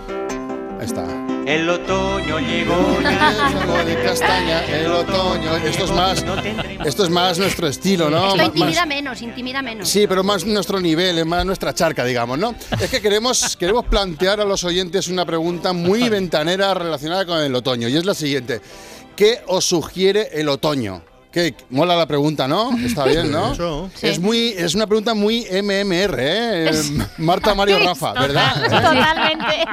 Ahí 0.79 0.85
está. 0.87 1.05
El 1.45 1.69
otoño 1.69 2.39
llegó. 2.39 2.73
Juego 2.75 3.85
de 3.85 4.03
castaña, 4.03 4.65
el 4.65 4.91
otoño. 4.91 5.55
Esto 5.57 5.85
es 5.85 5.91
más, 5.91 6.25
esto 6.85 7.03
es 7.03 7.09
más 7.11 7.37
nuestro 7.37 7.67
estilo, 7.67 8.09
¿no? 8.09 8.29
Esto 8.35 8.43
intimida 8.43 8.79
más- 8.81 8.87
menos, 8.87 9.21
intimida 9.21 9.61
menos. 9.61 9.87
Sí, 9.87 10.05
pero 10.07 10.23
más 10.23 10.43
nuestro 10.45 10.79
nivel, 10.81 11.17
es 11.19 11.25
más 11.25 11.45
nuestra 11.45 11.73
charca, 11.73 12.03
digamos, 12.03 12.39
¿no? 12.39 12.55
Es 12.81 12.89
que 12.89 12.99
queremos, 12.99 13.55
queremos 13.55 13.85
plantear 13.85 14.41
a 14.41 14.45
los 14.45 14.63
oyentes 14.63 15.07
una 15.07 15.23
pregunta 15.25 15.71
muy 15.71 16.09
ventanera 16.09 16.73
relacionada 16.73 17.25
con 17.25 17.37
el 17.39 17.53
otoño, 17.55 17.87
y 17.87 17.95
es 17.95 18.03
la 18.05 18.13
siguiente. 18.15 18.59
¿Qué 19.15 19.41
os 19.47 19.65
sugiere 19.65 20.29
el 20.33 20.49
otoño? 20.49 21.01
Que 21.31 21.53
mola 21.69 21.97
la 21.97 22.05
pregunta, 22.05 22.47
¿no? 22.47 22.71
Está 22.77 23.03
bien, 23.05 23.29
¿no? 23.29 23.89
Es 24.01 24.19
muy, 24.19 24.53
es 24.57 24.73
una 24.73 24.87
pregunta 24.87 25.13
muy 25.13 25.41
MMR, 25.51 26.15
¿eh? 26.17 26.71
Marta, 27.17 27.53
Mario, 27.53 27.79
Rafa, 27.79 28.13
¿verdad? 28.13 28.53
Totalmente. 28.63 29.65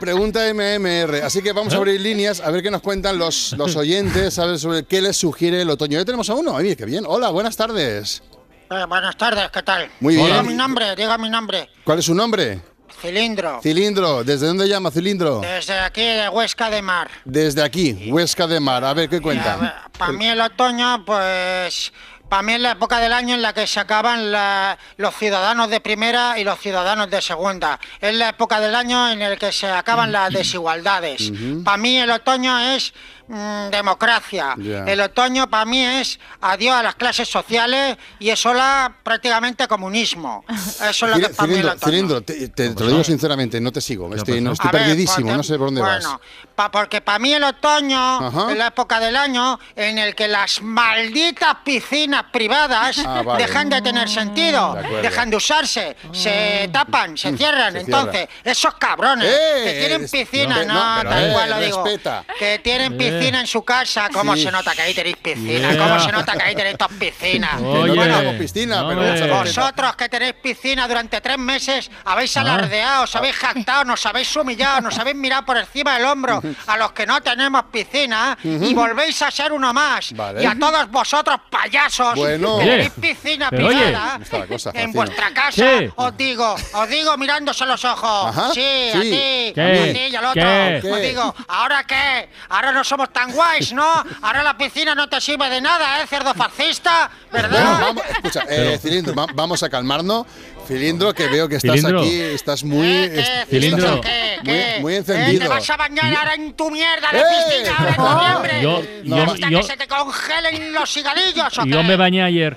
Pregunta 0.00 0.40
MMR. 0.52 1.22
Así 1.24 1.42
que 1.42 1.52
vamos 1.52 1.74
a 1.74 1.76
abrir 1.76 2.00
líneas 2.00 2.40
a 2.40 2.50
ver 2.50 2.60
qué 2.62 2.72
nos 2.72 2.80
cuentan 2.80 3.18
los, 3.18 3.52
los 3.56 3.76
oyentes, 3.76 4.34
¿sabes? 4.34 4.60
Sobre 4.60 4.84
qué 4.84 5.00
les 5.00 5.16
sugiere 5.16 5.62
el 5.62 5.70
otoño. 5.70 5.96
Ya 5.98 6.04
tenemos 6.04 6.28
a 6.28 6.34
uno. 6.34 6.56
Ay, 6.56 6.74
qué 6.74 6.84
bien. 6.84 7.04
Hola, 7.06 7.30
buenas 7.30 7.56
tardes. 7.56 8.22
Eh, 8.68 8.84
buenas 8.88 9.16
tardes, 9.16 9.48
¿qué 9.52 9.62
tal? 9.62 9.88
Muy 10.00 10.16
Diga 10.16 10.26
bien. 10.42 10.46
mi 10.48 10.54
nombre, 10.54 10.96
diga 10.96 11.16
mi 11.18 11.28
nombre. 11.30 11.68
¿Cuál 11.84 12.00
es 12.00 12.04
su 12.04 12.14
nombre? 12.16 12.60
Cilindro. 13.00 13.60
Cilindro. 13.62 14.24
¿Desde 14.24 14.46
dónde 14.46 14.68
llama 14.68 14.90
Cilindro? 14.90 15.40
Desde 15.40 15.78
aquí 15.78 16.02
de 16.02 16.28
Huesca 16.28 16.70
de 16.70 16.82
Mar. 16.82 17.08
Desde 17.24 17.62
aquí, 17.62 18.10
Huesca 18.10 18.46
de 18.46 18.60
Mar. 18.60 18.84
A 18.84 18.94
ver, 18.94 19.08
¿qué 19.08 19.20
cuenta? 19.20 19.86
Para 19.96 20.12
mí 20.12 20.26
el 20.26 20.40
otoño, 20.40 21.04
pues... 21.04 21.92
Para 22.28 22.42
mí 22.42 22.54
es 22.54 22.60
la 22.60 22.72
época 22.72 22.98
del 22.98 23.12
año 23.12 23.36
en 23.36 23.42
la 23.42 23.52
que 23.52 23.68
se 23.68 23.78
acaban 23.78 24.32
la- 24.32 24.76
los 24.96 25.14
ciudadanos 25.14 25.70
de 25.70 25.78
primera 25.80 26.36
y 26.36 26.42
los 26.42 26.58
ciudadanos 26.58 27.08
de 27.08 27.22
segunda. 27.22 27.78
Es 28.00 28.12
la 28.16 28.30
época 28.30 28.58
del 28.58 28.74
año 28.74 29.08
en 29.12 29.22
el 29.22 29.38
que 29.38 29.52
se 29.52 29.68
acaban 29.68 30.10
las 30.10 30.32
desigualdades. 30.32 31.30
Para 31.64 31.76
mí 31.76 31.96
el 31.96 32.10
otoño 32.10 32.58
es 32.74 32.92
mm, 33.28 33.70
democracia. 33.70 34.54
Ya. 34.58 34.84
El 34.84 35.00
otoño 35.00 35.48
para 35.48 35.64
mí 35.64 35.82
es 35.84 36.18
adiós 36.40 36.74
a 36.76 36.82
las 36.82 36.94
clases 36.94 37.28
sociales 37.28 37.96
y 38.18 38.30
es 38.30 38.44
hola 38.46 38.96
prácticamente 39.02 39.66
comunismo. 39.68 40.44
Eso 40.48 41.06
es 41.06 41.16
lo 41.16 41.20
que 41.20 41.34
para 41.34 41.46
mí 41.48 41.54
el 41.58 41.68
otoño. 41.68 41.80
Cilindro, 41.92 42.20
te, 42.22 42.48
te- 42.48 42.70
te 42.70 42.84
lo 42.84 42.90
digo 42.90 43.04
sinceramente, 43.04 43.60
no 43.60 43.72
te 43.72 43.80
sigo. 43.80 44.14
Estoy, 44.14 44.40
no, 44.40 44.52
estoy 44.52 44.70
perdidísimo, 44.70 45.26
porque- 45.26 45.36
no 45.36 45.42
sé 45.42 45.58
por 45.58 45.66
dónde 45.68 45.80
vas. 45.82 46.02
bueno, 46.04 46.20
pa- 46.54 46.70
porque 46.70 47.00
para 47.00 47.18
mí 47.18 47.32
el 47.32 47.44
otoño 47.44 47.98
Ajá. 48.26 48.50
es 48.52 48.58
la 48.58 48.68
época 48.68 49.00
del 49.00 49.16
año 49.16 49.58
en 49.74 49.98
el 49.98 50.14
que 50.14 50.28
las 50.28 50.62
malditas 50.62 51.56
piscinas 51.64 52.24
privadas 52.32 52.98
Ah, 53.04 53.22
vale. 53.22 53.44
dejan 53.46 53.68
de 53.68 53.82
tener 53.82 54.08
sentido, 54.08 54.74
De 54.74 55.02
dejan 55.02 55.30
de 55.30 55.36
usarse, 55.36 55.96
se 56.12 56.68
tapan, 56.72 57.16
se 57.16 57.36
cierran. 57.36 57.72
se 57.74 57.80
Entonces, 57.80 58.28
esos 58.44 58.74
cabrones 58.74 59.28
¡Eh! 59.28 59.62
que 59.64 59.72
tienen 59.80 60.04
Es- 60.04 60.10
piscina, 60.10 60.64
no, 60.64 60.74
no, 60.74 61.02
no, 61.04 61.10
tal 61.10 61.24
eh, 61.24 61.32
cual 61.32 61.50
lo 61.50 61.60
digo, 61.60 61.84
respeta. 61.84 62.24
que 62.38 62.58
tienen 62.60 62.94
Eh. 62.94 62.96
Piscina 63.18 63.40
en 63.40 63.46
su 63.46 63.62
casa, 63.64 64.08
¿cómo 64.12 64.34
Sí. 64.36 64.42
se 64.44 64.52
nota 64.52 64.74
que 64.74 64.82
ahí 64.82 64.94
tenéis 64.94 65.16
piscina? 65.16 65.72
Yeah. 65.72 65.78
¿Cómo 65.82 66.00
se 66.00 66.12
nota 66.12 66.32
que 66.36 66.42
ahí 66.44 66.54
tenéis 66.54 66.76
dos 66.78 66.88
piscinas? 66.98 67.60
Oye. 67.60 67.94
no 67.96 68.02
tenemos 68.02 68.34
piscina, 68.36 68.84
pero 68.88 69.00
a 69.00 69.04
respetar. 69.04 69.38
vosotros 69.44 69.96
que 69.96 70.08
tenéis 70.08 70.34
piscina 70.42 70.88
durante 70.88 71.20
tres 71.20 71.38
meses 71.38 71.90
habéis 72.04 72.36
Ah. 72.36 72.40
alardeado, 72.40 73.04
os 73.04 73.16
habéis 73.16 73.36
jactado, 73.36 73.84
nos 73.84 74.04
habéis 74.06 74.34
humillado, 74.36 74.80
nos 74.82 74.98
habéis 74.98 75.16
mirado 75.16 75.44
por 75.44 75.56
encima 75.56 75.94
del 75.96 76.04
hombro 76.06 76.42
a 76.66 76.76
los 76.76 76.92
que 76.92 77.06
no 77.06 77.20
tenemos 77.22 77.64
piscina 77.72 78.36
y 78.42 78.74
volvéis 78.74 79.20
a 79.22 79.30
ser 79.30 79.52
uno 79.52 79.72
más. 79.72 80.12
Vale. 80.12 80.42
Y 80.42 80.46
a 80.46 80.56
todos 80.58 80.90
vosotros 80.90 81.38
payasos 81.50 82.14
Bueno. 82.14 82.58
que 82.58 82.62
Oye, 82.64 82.70
tenéis 82.70 82.92
piscina 83.00 83.48
pero 83.50 83.66
oye, 83.68 83.76
privada 83.84 84.12
¿cómo 84.12 84.24
está 84.24 84.38
la 84.38 84.46
cosa, 84.46 84.70
en 84.74 84.92
vuestra 84.92 85.30
casa, 85.34 85.62
¿Qué? 85.62 85.92
os 85.96 86.16
digo, 86.16 86.56
os 86.72 86.88
digo 86.88 87.16
mirándose 87.16 87.64
a 87.64 87.66
los 87.66 87.84
ojos. 87.84 88.28
Ajá, 88.36 88.52
Sí, 88.54 88.60
a 88.94 89.00
sí. 89.02 89.10
ti, 89.10 89.52
¿Qué? 89.54 89.90
a 89.90 89.92
ti 89.92 90.00
y 90.12 90.16
al 90.16 90.24
otro. 90.26 90.42
¿Qué? 90.42 90.80
Os 90.92 91.00
digo, 91.00 91.34
¿ahora 91.48 91.84
qué? 91.84 92.28
Ahora 92.48 92.72
no 92.72 92.84
somos 92.84 93.05
tan 93.08 93.32
guays, 93.32 93.72
¿no? 93.72 93.86
Ahora 94.22 94.42
la 94.42 94.56
piscina 94.56 94.94
no 94.94 95.08
te 95.08 95.20
sirve 95.20 95.48
de 95.50 95.60
nada, 95.60 96.02
¿eh, 96.02 96.06
cerdo 96.06 96.32
fascista? 96.34 97.10
Bueno, 97.30 97.48
¿Verdad? 97.48 97.78
vamos, 97.80 98.02
escucha, 98.10 98.42
eh, 98.48 98.78
Cilindro, 98.80 99.14
va- 99.14 99.26
vamos 99.34 99.62
a 99.62 99.68
calmarnos. 99.68 100.26
Cilindro, 100.66 101.14
que 101.14 101.28
veo 101.28 101.48
que 101.48 101.56
estás 101.56 101.76
Cilindro. 101.76 102.00
aquí, 102.00 102.20
estás 102.20 102.64
muy, 102.64 103.08
Cilindro. 103.48 103.86
estás 103.94 104.00
¿Qué? 104.10 104.36
muy, 104.42 104.52
¿Qué? 104.52 104.78
muy 104.80 104.94
Eh, 104.94 104.96
encendido. 104.96 105.42
te 105.42 105.48
vas 105.48 105.70
a 105.70 105.76
bañar 105.76 106.14
ahora 106.16 106.34
en 106.34 106.54
tu 106.54 106.70
mierda 106.70 107.08
de 107.12 107.18
¡Eh! 107.20 107.22
piscina 107.60 107.76
ahora 107.78 107.94
en 107.94 108.02
noviembre. 108.02 108.62
Yo- 108.62 108.82
No, 109.04 109.16
yo- 109.24 109.32
Hasta 109.32 109.48
yo- 109.50 109.60
que 109.60 109.66
se 109.66 109.76
te 109.76 109.86
congelen 109.86 110.72
los 110.72 110.90
cigarrillos, 110.92 111.58
¿o 111.58 111.64
Yo 111.66 111.76
qué? 111.78 111.82
me 111.84 111.96
bañé 111.96 112.22
ayer. 112.24 112.56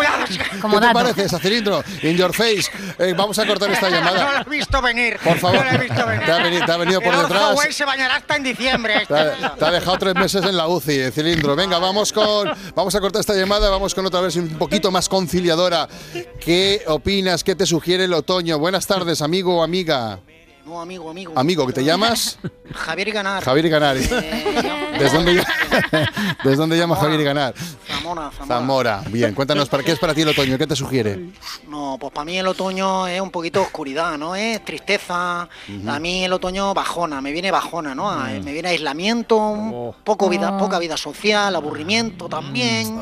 ¿Qué 0.00 0.78
te 0.80 0.92
parece 0.92 1.24
esa 1.24 1.38
Cilindro? 1.38 1.82
In 2.02 2.16
your 2.16 2.32
face. 2.32 2.70
Eh, 2.98 3.14
vamos 3.16 3.38
a 3.38 3.46
cortar 3.46 3.70
esta 3.70 3.88
No 3.90 3.96
lo 3.96 4.04
llamada. 4.04 4.44
he 4.46 4.50
visto 4.50 4.82
venir. 4.82 5.18
Por 5.22 5.38
favor. 5.38 5.64
No 5.64 5.64
lo 5.64 5.70
he 5.70 5.78
visto 5.78 6.06
venir. 6.06 6.24
Te 6.26 6.32
ha 6.32 6.42
venido, 6.42 6.66
te 6.66 6.72
ha 6.72 6.76
venido 6.76 7.00
por 7.00 7.16
detrás. 7.16 7.54
Güell 7.54 7.72
se 7.72 7.84
bañará 7.84 8.16
hasta 8.16 8.36
en 8.36 8.42
diciembre. 8.44 8.94
Te 8.94 9.02
este 9.02 9.44
ha, 9.44 9.54
te 9.54 9.64
ha 9.64 9.70
dejado 9.70 9.98
tres 9.98 10.14
meses 10.14 10.44
en 10.44 10.56
la 10.56 10.66
UCI, 10.68 10.92
eh, 11.00 11.10
Cilindro. 11.10 11.56
Venga, 11.56 11.78
vamos 11.78 12.12
con, 12.12 12.50
vamos 12.74 12.94
a 12.94 13.00
cortar 13.00 13.20
esta 13.20 13.34
llamada, 13.34 13.68
vamos 13.70 13.94
con 13.94 14.06
otra 14.06 14.20
versión 14.20 14.44
un 14.44 14.58
poquito 14.58 14.90
más 14.90 15.08
conciliadora. 15.08 15.88
¿Qué 16.40 16.82
opinas? 16.86 17.44
¿Qué 17.44 17.54
te 17.54 17.66
sugiere 17.66 18.04
el 18.04 18.12
otoño? 18.14 18.58
Buenas 18.58 18.86
tardes, 18.86 19.22
amigo 19.22 19.58
o 19.58 19.62
amiga. 19.62 20.20
No, 20.70 20.80
amigo, 20.80 21.10
amigo. 21.10 21.32
Amigo, 21.34 21.66
¿que 21.66 21.72
te 21.72 21.82
llamas? 21.84 22.38
Javier 22.72 23.10
Ganar. 23.10 23.42
Javier 23.42 23.68
Ganari. 23.68 24.00
¿Desde 24.02 25.16
dónde, 25.16 25.32
¿Desde 26.44 26.56
dónde 26.56 26.78
llama 26.78 26.94
Javier 26.94 27.24
Ganar? 27.24 27.54
Zamora, 27.88 28.30
Zamora. 28.30 28.46
Zamora. 28.46 29.02
Bien, 29.08 29.34
cuéntanos, 29.34 29.68
¿para 29.68 29.82
qué 29.82 29.90
es 29.90 29.98
para 29.98 30.14
ti 30.14 30.20
el 30.22 30.28
otoño? 30.28 30.56
¿Qué 30.56 30.68
te 30.68 30.76
sugiere? 30.76 31.30
No, 31.66 31.96
pues 32.00 32.12
para 32.12 32.24
mí 32.24 32.38
el 32.38 32.46
otoño 32.46 33.08
es 33.08 33.20
un 33.20 33.32
poquito 33.32 33.62
oscuridad, 33.62 34.16
¿no? 34.16 34.36
Es 34.36 34.64
tristeza. 34.64 35.48
Ujú. 35.68 35.90
A 35.90 35.98
mí 35.98 36.24
el 36.24 36.32
otoño 36.32 36.72
bajona, 36.72 37.20
me 37.20 37.32
viene 37.32 37.50
bajona, 37.50 37.92
¿no? 37.96 38.08
Mm. 38.12 38.44
Me 38.44 38.52
viene 38.52 38.68
aislamiento, 38.68 39.36
un 39.38 39.92
poco 40.04 40.28
vida, 40.28 40.56
poca 40.56 40.78
vida 40.78 40.96
social, 40.96 41.56
aburrimiento 41.56 42.28
también. 42.28 42.96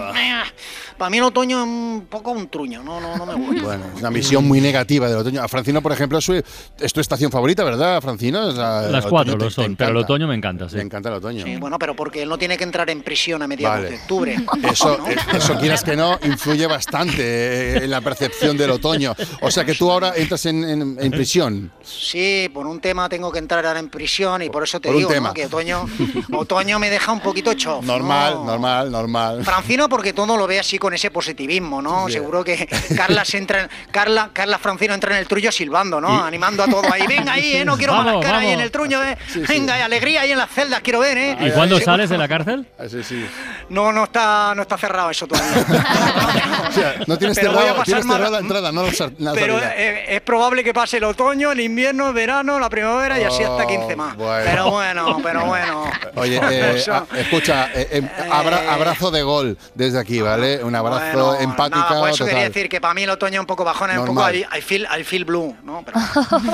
Para 0.96 1.10
mí 1.10 1.18
el 1.18 1.24
otoño 1.24 1.58
es 1.58 1.64
un 1.64 2.06
poco 2.08 2.30
un 2.30 2.48
truño, 2.48 2.82
no, 2.82 2.98
no, 3.00 3.14
no 3.16 3.26
me 3.26 3.34
gusta. 3.34 3.62
Bueno, 3.62 3.84
es 3.94 4.00
una 4.00 4.08
visión 4.10 4.48
muy 4.48 4.60
negativa 4.62 5.06
del 5.08 5.18
otoño. 5.18 5.42
A 5.42 5.48
Francino, 5.48 5.82
por 5.82 5.92
ejemplo, 5.92 6.18
es, 6.18 6.24
su- 6.24 6.32
es 6.80 6.92
tu 6.92 7.00
estación 7.00 7.30
favorita, 7.30 7.57
¿verdad, 7.64 8.00
Francino? 8.00 8.48
Es 8.50 8.54
la- 8.56 8.86
el 8.86 8.92
Las 8.92 9.06
cuatro 9.06 9.36
lo 9.36 9.50
son, 9.50 9.76
pero 9.76 9.90
el 9.90 9.96
otoño 9.98 10.26
me 10.26 10.34
encanta, 10.34 10.68
sí. 10.68 10.76
Me 10.76 10.82
encanta 10.82 11.08
el 11.08 11.16
otoño. 11.16 11.44
Sí, 11.44 11.56
bueno, 11.56 11.78
pero 11.78 11.94
porque 11.94 12.22
él 12.22 12.28
no 12.28 12.38
tiene 12.38 12.56
que 12.56 12.64
entrar 12.64 12.88
en 12.90 13.02
prisión 13.02 13.42
a 13.42 13.46
mediados 13.46 13.78
Vale. 13.78 13.90
de 13.90 13.96
octubre. 13.96 14.36
Eso, 14.72 14.98
¿no? 14.98 15.08
eh, 15.08 15.16
eso 15.34 15.56
quieras 15.58 15.82
que 15.84 15.96
no, 15.96 16.18
influye 16.24 16.66
bastante 16.66 17.16
eh, 17.18 17.84
en 17.84 17.90
la 17.90 18.00
percepción 18.00 18.56
del 18.56 18.70
otoño. 18.70 19.14
O 19.40 19.50
sea 19.50 19.64
que 19.64 19.74
tú 19.74 19.90
ahora 19.90 20.12
entras 20.16 20.44
en, 20.46 20.64
en- 20.64 20.96
en 21.00 21.10
prisión. 21.10 21.70
Sí, 21.82 22.50
por 22.52 22.66
un 22.66 22.80
tema 22.80 23.08
tengo 23.08 23.30
que 23.32 23.38
entrar 23.38 23.64
ahora 23.66 23.78
en 23.80 23.88
prisión 23.88 24.42
y 24.42 24.50
por 24.50 24.62
eso 24.64 24.80
te 24.80 24.88
Por 24.88 24.96
un 24.96 25.08
digo 25.08 25.32
que 25.34 25.46
otoño, 25.46 25.86
otoño 26.32 26.78
me 26.78 26.90
deja 26.90 27.12
un 27.12 27.20
poquito 27.20 27.54
chof. 27.54 27.84
¿no? 27.84 27.92
Normal, 27.94 28.34
normal, 28.44 28.90
normal. 28.90 29.44
Francino 29.44 29.88
porque 29.88 30.12
todo 30.12 30.36
lo 30.36 30.46
ve 30.46 30.60
así 30.60 30.78
con 30.78 30.94
ese 30.94 31.10
positivismo, 31.10 31.80
¿no? 31.82 32.06
Bien. 32.06 32.18
Seguro 32.20 32.44
que 32.44 32.68
Carla 32.96 33.24
se 33.24 33.38
entra 33.38 33.62
en- 33.62 33.70
Carla, 33.90 34.30
Carla 34.32 34.58
Francino 34.58 34.94
entra 34.94 35.12
en 35.12 35.18
el 35.20 35.26
trullo 35.28 35.50
silbando, 35.52 36.00
¿no? 36.00 36.22
Animando 36.24 36.62
a 36.62 36.66
todo 36.66 36.82
ahí. 36.92 37.06
Venga 37.06 37.32
ahí, 37.34 37.47
¿eh? 37.56 37.64
No 37.64 37.76
quiero 37.76 37.92
Vamos, 37.94 38.24
cara 38.24 38.38
ahí 38.38 38.46
vamos. 38.46 38.54
en 38.54 38.60
el 38.60 38.70
truño, 38.70 39.02
¿eh? 39.04 39.16
Venga, 39.48 39.78
y 39.78 39.82
alegría 39.82 40.22
ahí 40.22 40.32
en 40.32 40.38
las 40.38 40.50
celdas, 40.50 40.80
quiero 40.80 41.00
ver, 41.00 41.18
¿eh? 41.18 41.36
¿Y 41.40 41.50
cuándo 41.50 41.78
Sí, 41.78 41.84
sales 41.84 42.08
de 42.10 42.18
la 42.18 42.28
cárcel? 42.28 42.66
Sí, 42.88 43.02
sí. 43.02 43.26
No, 43.70 43.92
no 43.92 44.04
está, 44.04 44.52
no 44.54 44.62
está 44.62 44.76
cerrado 44.78 45.10
eso 45.10 45.26
todavía. 45.26 45.64
O 46.68 46.72
sea, 46.72 46.94
no 47.06 47.16
tienes 47.18 47.38
Pero 47.38 47.52
voy 47.52 47.58
a 47.60 47.62
cerrado, 47.62 47.76
pasar 47.78 47.84
tienes 47.86 48.04
mal- 48.04 48.16
cerrada 48.18 48.30
la 48.32 48.38
entrada, 48.40 48.72
no 48.72 48.82
la 48.82 49.32
Pero 49.32 49.54
salida. 49.58 49.74
eh, 49.76 50.16
es 50.16 50.20
probable 50.20 50.62
que 50.62 50.74
pase 50.74 50.98
el 50.98 51.04
otoño, 51.04 51.50
el 51.52 51.60
invierno, 51.60 52.08
el 52.08 52.14
verano, 52.14 52.58
la 52.58 52.68
primavera 52.68 53.18
y 53.18 53.24
así 53.24 53.42
hasta 53.42 53.66
15 53.66 53.96
más. 53.96 54.14
Oh, 54.14 54.18
bueno. 54.18 54.44
Pero 54.44 54.70
bueno, 54.70 55.20
pero 55.22 55.46
bueno. 55.46 55.84
Oye, 56.16 56.38
eh, 56.50 56.84
a- 56.92 57.18
escucha, 57.18 57.70
eh, 57.74 57.88
eh, 57.90 58.02
abra- 58.30 58.70
abrazo 58.72 59.10
de 59.10 59.22
gol 59.22 59.56
desde 59.74 59.98
aquí, 59.98 60.20
¿vale? 60.20 60.62
Un 60.62 60.74
abrazo 60.74 60.98
Bueno, 61.28 61.40
empática 61.40 61.78
nada, 61.88 62.00
por 62.00 62.10
eso 62.10 62.24
quería 62.26 62.40
total. 62.40 62.52
decir 62.52 62.68
que 62.68 62.80
para 62.82 62.94
mí 62.94 63.02
el 63.04 63.10
otoño 63.10 63.34
es 63.34 63.40
un 63.40 63.46
poco 63.46 63.64
bajón, 63.64 63.90
es 63.90 63.98
un 63.98 64.06
poco. 64.06 64.30
I, 64.30 64.46
I 64.56 64.60
feel, 64.60 64.86
I 64.98 65.04
feel 65.04 65.24
blue, 65.24 65.56
¿no? 65.64 65.82
Pero- 65.86 65.98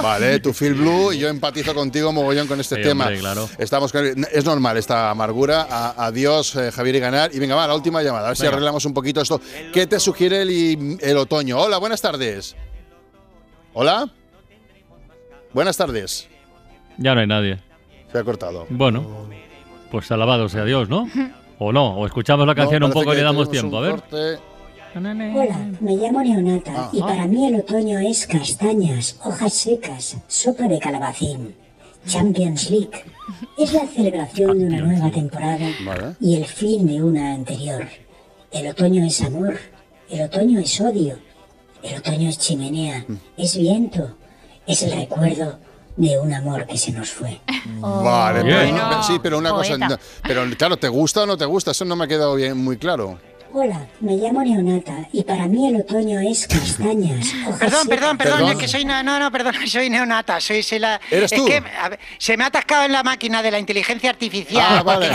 Vale, 0.03 0.39
tu 0.41 0.53
feel 0.55 0.74
blue 0.75 1.13
y 1.13 1.19
yo 1.19 1.29
empatizo 1.29 1.75
contigo 1.75 2.13
mogollón 2.13 2.47
con 2.47 2.61
este 2.61 2.77
Sí, 2.77 2.83
tema. 2.83 3.05
hombre, 3.05 3.21
claro. 3.21 3.49
Estamos 3.59 3.91
con- 3.93 4.05
es 4.33 4.45
normal 4.45 4.77
esta 4.77 5.11
amargura. 5.11 5.67
A- 5.71 6.07
adiós, 6.07 6.55
eh, 6.57 6.71
Javier 6.73 6.97
y 6.97 7.01
Ganar. 7.01 7.31
Y 7.35 7.39
venga, 7.39 7.55
va, 7.55 7.67
la 7.67 7.75
última 7.75 8.03
llamada. 8.03 8.27
A 8.27 8.29
ver 8.31 8.37
si 8.37 8.47
arreglamos 8.47 8.85
un 8.85 8.95
poquito 8.95 9.21
esto. 9.21 9.41
¿Qué 9.73 9.87
te 9.87 9.99
sugiere 10.01 10.43
el, 10.43 10.99
el 11.01 11.17
otoño? 11.17 11.59
Hola, 11.59 11.79
buenas 11.79 12.01
tardes. 12.03 12.55
Hola. 13.73 14.09
Buenas 15.53 15.77
tardes. 15.77 16.29
Ya 16.99 17.15
no 17.15 17.21
hay 17.21 17.27
nadie. 17.27 17.61
Se 18.13 18.19
ha 18.19 18.25
cortado. 18.25 18.67
Bueno, 18.71 19.29
pues 19.91 20.11
alabado 20.11 20.49
sea 20.49 20.65
Dios, 20.65 20.89
¿no? 20.89 21.09
O 21.57 21.73
no, 21.73 21.95
o 21.97 22.05
escuchamos 22.05 22.49
la 22.49 22.55
canción 22.57 22.81
No, 22.81 22.87
un 22.89 22.93
poco 22.93 23.13
y 23.13 23.17
le 23.17 23.23
damos 23.23 23.49
tiempo. 23.49 23.79
A 23.79 23.81
ver. 23.81 23.91
corte. 23.93 24.39
Hola, 24.97 25.73
me 25.81 25.97
llamo 25.97 26.23
Neonata 26.23 26.89
y 26.93 27.01
para 27.01 27.27
mí 27.27 27.49
el 27.49 27.57
otoño 27.57 27.99
es 27.99 28.29
castañas, 28.29 29.17
hojas 29.25 29.53
secas, 29.53 30.17
sopa 30.29 30.69
de 30.69 30.79
calabacín, 30.79 31.57
Champions 32.07 32.71
League. 32.71 32.91
Es 33.59 33.73
la 33.73 33.89
celebración 33.89 34.57
de 34.57 34.67
una 34.67 34.81
nueva 34.83 35.11
temporada 35.11 35.67
Vale. 35.85 36.15
y 36.21 36.37
el 36.37 36.45
fin 36.45 36.87
de 36.87 37.03
una 37.03 37.35
anterior. 37.35 37.89
El 38.53 38.69
otoño 38.69 39.05
es 39.05 39.21
amor, 39.23 39.59
el 40.11 40.23
otoño 40.23 40.61
es 40.61 40.81
odio, 40.81 41.19
el 41.83 41.99
otoño 41.99 42.29
es 42.29 42.39
chimenea, 42.39 43.05
es 43.37 43.57
viento, 43.57 44.17
es 44.65 44.81
el 44.85 44.93
recuerdo 44.93 45.59
de 45.97 46.21
un 46.21 46.33
amor 46.33 46.67
que 46.69 46.79
se 46.79 46.93
nos 46.93 47.11
fue. 47.11 47.41
Vale, 47.81 48.45
Bien. 48.45 48.59
pero, 48.75 48.77
no- 48.91 49.03
sí, 49.03 49.19
pero 49.21 49.39
una 49.39 49.51
cosa. 49.51 49.77
poeta. 49.77 49.99
pero 50.23 50.45
claro, 50.57 50.77
¿te 50.77 50.89
gusta 50.89 51.23
o 51.23 51.27
no 51.27 51.37
te 51.37 51.47
gusta? 51.47 51.73
Eso 51.73 51.85
no 51.85 51.97
me 51.97 52.05
ha 52.05 52.09
quedado 52.09 52.37
bien 52.37 52.57
muy 52.59 52.77
claro. 52.77 53.19
Hola, 53.57 53.87
me 54.01 54.17
llamo 54.17 54.43
Neonata 54.43 55.07
y 55.13 55.23
para 55.23 55.47
mí 55.47 55.69
el 55.69 55.77
otoño 55.77 56.19
es 56.19 56.45
castañas, 56.49 57.33
Perdón, 57.61 57.87
perdón, 57.87 58.19
perdón, 58.19 58.39
Perdón. 58.39 58.51
es 58.51 58.57
que 58.57 58.67
soy 58.67 58.85
no, 58.85 59.01
no, 59.05 59.21
no, 59.21 59.31
perdón, 59.31 59.55
soy 59.69 59.89
neonata, 59.89 60.41
soy, 60.41 60.61
soy 60.65 60.81
la 60.81 61.01
¿Eres 61.09 61.31
es 61.31 61.39
tú? 61.39 61.47
que 61.47 61.63
a 61.81 61.89
ver, 61.91 62.01
se 62.19 62.37
me 62.37 62.43
ha 62.43 62.49
atascado 62.49 62.83
en 62.85 62.91
la 62.91 63.05
máquina 63.05 63.45
de 63.45 63.53
la 63.53 63.61
inteligencia 63.61 64.11
artificial. 64.11 64.79
Ah, 64.79 64.83
vale. 64.83 65.09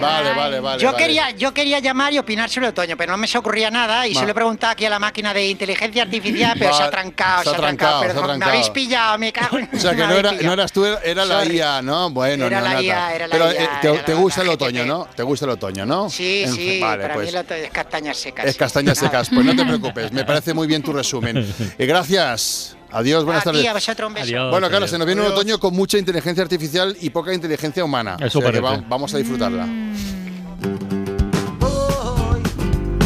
Vale, 0.00 0.32
vale, 0.34 0.58
vale. 0.58 0.82
yo 0.82 0.90
vale. 0.90 1.04
quería, 1.04 1.30
yo 1.30 1.54
quería 1.54 1.78
llamar 1.78 2.12
y 2.12 2.18
opinar 2.18 2.50
sobre 2.50 2.66
el 2.66 2.70
otoño, 2.70 2.96
pero 2.96 3.12
no 3.12 3.18
me 3.18 3.28
se 3.28 3.38
ocurría 3.38 3.70
nada 3.70 4.04
y 4.04 4.14
Va. 4.14 4.20
se 4.20 4.26
lo 4.26 4.32
he 4.32 4.34
preguntado 4.34 4.72
aquí 4.72 4.84
a 4.86 4.90
la 4.90 4.98
máquina 4.98 5.32
de 5.32 5.46
inteligencia 5.46 6.02
artificial, 6.02 6.56
pero 6.58 6.72
Va, 6.72 6.76
se 6.76 6.82
ha 6.82 6.90
trancado, 6.90 7.44
se 7.44 7.50
ha 7.50 7.54
trancado, 7.56 8.00
se 8.02 8.10
ha 8.10 8.14
perdón, 8.14 8.38
me 8.40 8.44
habéis 8.46 8.70
pillado, 8.70 9.16
me 9.16 9.32
cago 9.32 9.58
en 9.58 9.68
O 9.74 9.78
sea, 9.78 9.94
que 9.94 10.04
no, 10.08 10.14
era, 10.14 10.32
no 10.32 10.52
eras 10.54 10.72
tú, 10.72 10.84
era 10.84 11.24
la 11.24 11.44
Sorry. 11.44 11.58
IA, 11.58 11.82
¿no? 11.82 12.10
Bueno, 12.10 12.46
Era 12.48 12.60
la 12.62 12.70
Neonata. 12.70 12.82
IA, 12.82 13.14
era 13.14 13.28
la 13.28 13.32
Pero 13.32 13.52
IA, 13.52 13.62
eh, 13.62 13.68
te, 14.04 14.12
la- 14.12 14.18
gusta 14.18 14.40
el 14.40 14.48
la 14.48 14.54
otoño. 14.54 14.84
¿no? 14.86 15.04
¿Te 15.14 15.22
gusta 15.22 15.44
el 15.44 15.52
otoño, 15.52 15.86
no? 15.86 16.10
Sí, 16.10 16.44
sí, 16.52 16.80
Vale, 16.82 17.02
para 17.02 17.14
pues. 17.14 17.26
mí 17.26 17.28
el 17.30 17.36
otoño 17.44 17.59
es 17.64 17.70
castañas 17.70 18.16
secas. 18.16 18.46
Es 18.46 18.56
castañas 18.56 18.98
secas, 18.98 19.28
pues 19.30 19.44
no 19.44 19.54
te 19.54 19.64
preocupes, 19.64 20.12
me 20.12 20.24
parece 20.26 20.54
muy 20.54 20.66
bien 20.66 20.82
tu 20.82 20.92
resumen. 20.92 21.46
Y 21.78 21.86
gracias. 21.86 22.76
Adiós, 22.92 23.24
buenas 23.24 23.46
A 23.46 23.50
ti, 23.52 23.56
tardes. 23.58 23.70
a 23.70 23.72
vosotros 23.74 24.08
un 24.08 24.14
beso. 24.14 24.24
Adiós. 24.26 24.50
Bueno, 24.50 24.68
claro, 24.68 24.88
se 24.88 24.98
nos 24.98 25.06
viene 25.06 25.20
un 25.22 25.28
otoño 25.28 25.60
con 25.60 25.74
mucha 25.74 25.96
inteligencia 25.96 26.42
artificial 26.42 26.96
y 27.00 27.10
poca 27.10 27.32
inteligencia 27.32 27.84
humana. 27.84 28.16
Eso 28.18 28.40
O 28.40 28.42
sea 28.42 28.50
que 28.50 28.60
parece. 28.60 28.80
va- 28.82 28.88
vamos 28.88 29.14
a 29.14 29.18
disfrutarla. 29.18 29.68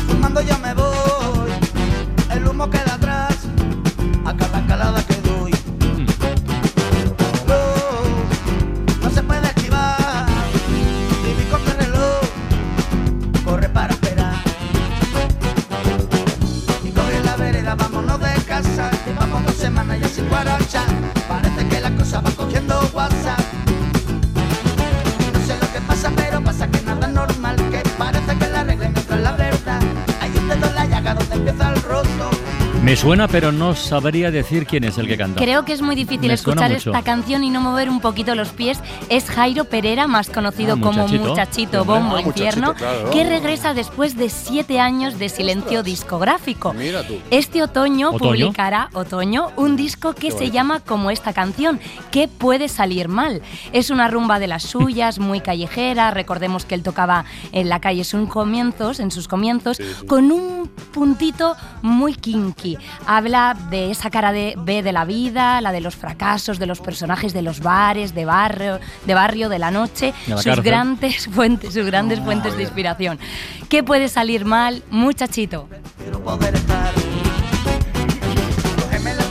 Fumando 0.09 0.41
ya 0.41 0.59
me 0.59 0.75
voy, 0.75 1.51
el 2.33 2.47
humo 2.49 2.69
queda 2.71 2.95
atrás, 2.95 3.37
a 4.25 4.35
cada 4.37 4.67
calada 4.67 5.05
que 5.07 5.15
guaracha, 20.29 20.85
parece 21.29 21.69
que 21.69 21.81
la 21.81 21.91
cosa 21.97 22.21
va 22.21 22.31
cogiendo 22.31 22.81
WhatsApp. 22.93 23.41
No 25.33 25.47
sé 25.47 25.57
lo 25.61 25.73
que 25.73 25.81
pasa, 25.87 26.11
pero 26.15 26.43
pasa 26.43 26.69
que 26.69 26.81
nada 26.83 27.07
es 27.07 27.13
normal. 27.13 27.57
Que 27.71 27.83
parece 27.99 28.37
que 28.39 28.47
la 28.49 28.65
regla 28.65 28.89
mientras 28.89 29.21
la 29.21 29.33
verdad. 29.33 29.81
Hay 30.21 30.31
un 30.37 30.49
dedo 30.49 30.67
en 30.67 30.75
la 30.75 30.87
llaga 30.87 31.15
donde 31.15 31.35
empieza 31.35 31.73
el 31.73 31.83
roto. 31.83 32.44
Me 32.85 32.97
suena, 32.97 33.29
pero 33.29 33.51
no 33.51 33.75
sabría 33.75 34.31
decir 34.31 34.67
quién 34.67 34.85
es 34.85 34.99
el 34.99 35.07
que 35.09 35.17
canta. 35.17 35.41
Creo 35.41 35.65
que 35.65 35.73
es 35.73 35.81
muy 35.81 35.95
difícil 35.97 36.29
Me 36.29 36.35
escuchar 36.35 36.71
esta 36.71 37.01
canción 37.01 37.43
y 37.43 37.49
no 37.49 37.63
mover 37.63 37.89
un 37.89 37.99
poquito 38.01 38.35
los 38.35 38.51
pies. 38.51 38.79
Es 39.09 39.25
Jairo 39.31 39.65
Pereira, 39.65 40.07
más 40.07 40.29
conocido 40.29 40.75
Ah, 40.75 40.81
como 40.83 41.09
Muchachito. 41.09 41.87
Bombo 41.87 42.17
Ah, 42.17 42.21
Infierno, 42.21 42.75
Muchachito, 42.75 42.93
claro. 42.93 43.11
que 43.11 43.25
regresa 43.25 43.73
después 43.73 44.19
de 44.19 44.29
siete 44.29 44.81
años 44.81 45.19
de 45.19 45.31
silencio 45.31 45.83
discográfico. 45.83 46.75
Mira 46.75 47.07
tú. 47.07 47.15
Este 47.31 47.63
otoño, 47.63 48.11
¿Otoño? 48.11 48.19
publicará 48.49 48.91
Otoño 48.93 49.49
un 49.57 49.77
disco 49.77 50.15
que 50.15 50.31
se 50.31 50.51
llama 50.51 50.81
como 50.81 51.11
esta 51.11 51.33
canción, 51.33 51.81
¿Qué 52.11 52.29
puede 52.29 52.69
salir 52.69 53.09
mal? 53.09 53.41
Es 53.73 53.89
una 53.89 54.09
rumba 54.09 54.39
de 54.39 54.47
las 54.47 54.63
suyas, 54.63 55.19
muy 55.19 55.41
callejera, 55.41 56.11
recordemos 56.11 56.67
que 56.67 56.75
él 56.75 56.83
tocaba 56.83 57.25
en 57.53 57.71
la 57.71 57.81
calle 57.81 58.05
sus 58.05 58.29
comienzos, 58.29 59.01
en 59.01 59.11
sus 59.11 59.27
comienzos, 59.27 59.79
con 60.07 60.31
un 60.31 60.69
puntito 60.93 61.57
muy 61.81 62.15
kinky. 62.15 62.74
Habla 63.07 63.57
de 63.71 63.91
esa 63.91 64.11
cara 64.11 64.33
de 64.33 64.55
B 64.57 64.83
de 64.83 64.93
la 64.93 65.05
vida, 65.05 65.61
la 65.61 65.73
de 65.73 65.81
los 65.81 65.97
fracasos, 65.97 66.59
de 66.59 66.67
los 66.67 66.81
personajes 66.81 67.33
de 67.33 67.43
los 67.43 67.61
bares, 67.61 68.15
de 68.15 68.25
barrio, 68.25 68.81
de 69.07 69.15
barrio, 69.15 69.49
de 69.49 69.59
la 69.59 69.71
noche, 69.71 70.13
De 70.27 70.31
la 70.31 70.37
sus 70.37 70.45
cárcel. 70.47 70.65
grandes 70.65 71.27
fuentes, 71.33 71.75
sus 71.75 71.87
grandes 71.87 72.21
fuentes 72.21 72.57
de 72.57 72.63
inspiración. 72.63 73.19
¿Qué 73.69 73.83
puede 73.83 74.09
salir 74.09 74.45
mal, 74.45 74.83
muchachito? 74.91 75.69
Quiero 75.99 76.21
poder 76.21 76.55
estar. 76.55 76.93
Cógeme 78.81 79.15
las 79.15 79.31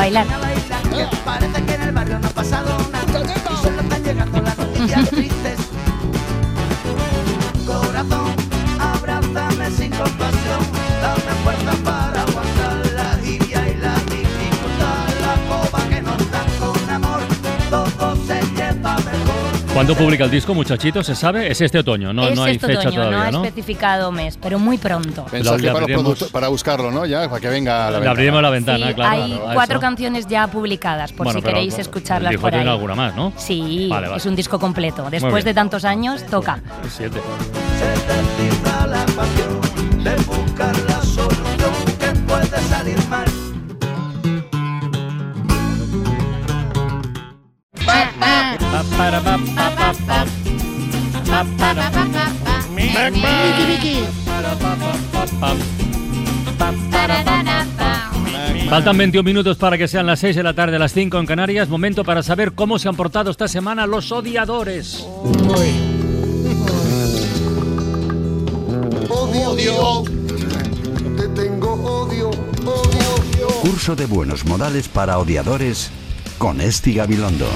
bailar. 0.00 0.26
parece 1.26 1.62
que 1.64 1.74
en 1.74 1.82
el 1.82 1.92
barrio 1.92 2.18
no 2.18 2.28
ha 2.28 2.30
pasado 2.30 2.78
nada. 2.90 3.20
Y 3.52 3.62
solo 3.62 3.80
están 3.82 4.02
llegando 4.02 4.40
las 4.40 4.56
noticias 4.56 5.10
¿Cuándo 19.72 19.94
publica 19.94 20.24
el 20.24 20.30
disco, 20.32 20.52
muchachito? 20.52 21.02
¿Se 21.04 21.14
sabe? 21.14 21.48
Es 21.50 21.60
este 21.60 21.78
otoño, 21.78 22.12
no, 22.12 22.26
es 22.28 22.34
no 22.34 22.42
hay 22.42 22.56
este 22.56 22.66
fecha 22.66 22.80
otoño, 22.88 23.04
no 23.04 23.10
todavía, 23.10 23.28
ha 23.28 23.30
¿no? 23.30 23.44
especificado 23.44 24.10
mes, 24.10 24.36
pero 24.36 24.58
muy 24.58 24.78
pronto. 24.78 25.24
Mensaje 25.32 25.62
Le 25.62 25.72
para, 25.72 25.86
los 25.86 26.24
para 26.24 26.48
buscarlo, 26.48 26.90
¿no? 26.90 27.06
Ya, 27.06 27.28
para 27.28 27.40
que 27.40 27.48
venga 27.48 27.86
a 27.86 27.90
la 27.90 27.90
Le 27.90 27.92
ventana. 27.98 28.10
abriremos 28.10 28.42
la 28.42 28.50
ventana, 28.50 28.88
Sí, 28.88 28.94
claro. 28.94 29.10
hay 29.22 29.40
cuatro 29.54 29.76
eso. 29.76 29.80
canciones 29.80 30.26
ya 30.26 30.48
publicadas, 30.48 31.12
por 31.12 31.24
Bueno, 31.26 31.38
si 31.38 31.42
pero, 31.44 31.54
queréis 31.54 31.74
bueno, 31.74 31.82
escucharlas 31.82 32.30
el 32.32 32.36
disco 32.36 32.42
por 32.42 32.52
ahí. 32.54 32.58
tiene 32.60 32.70
alguna 32.72 32.94
más, 32.96 33.14
¿no? 33.14 33.32
Sí, 33.36 33.86
Vale, 33.88 34.08
vale. 34.08 34.18
es 34.18 34.26
un 34.26 34.34
disco 34.34 34.58
completo. 34.58 35.06
Después 35.08 35.44
de 35.44 35.54
tantos 35.54 35.84
años, 35.84 36.26
toca. 36.26 36.58
Siete. 36.90 37.20
Faltan 58.68 58.96
21 58.96 59.24
minutos 59.24 59.56
para 59.56 59.76
que 59.76 59.88
sean 59.88 60.06
las 60.06 60.20
6 60.20 60.36
de 60.36 60.42
la 60.44 60.54
tarde, 60.54 60.78
las 60.78 60.92
5 60.92 61.18
en 61.18 61.26
Canarias. 61.26 61.68
Momento 61.68 62.04
para 62.04 62.22
saber 62.22 62.52
cómo 62.52 62.78
se 62.78 62.88
han 62.88 62.94
portado 62.94 63.32
esta 63.32 63.48
semana 63.48 63.84
los 63.86 64.12
odiadores. 64.12 65.04
Odio, 69.08 70.04
te 71.16 71.28
tengo 71.28 71.72
odio, 71.72 72.30
odio. 72.30 73.48
Curso 73.60 73.96
de 73.96 74.06
buenos 74.06 74.44
modales 74.44 74.86
para 74.86 75.18
odiadores 75.18 75.90
con 76.38 76.60
Esti 76.60 76.94
Gabilondo. 76.94 77.48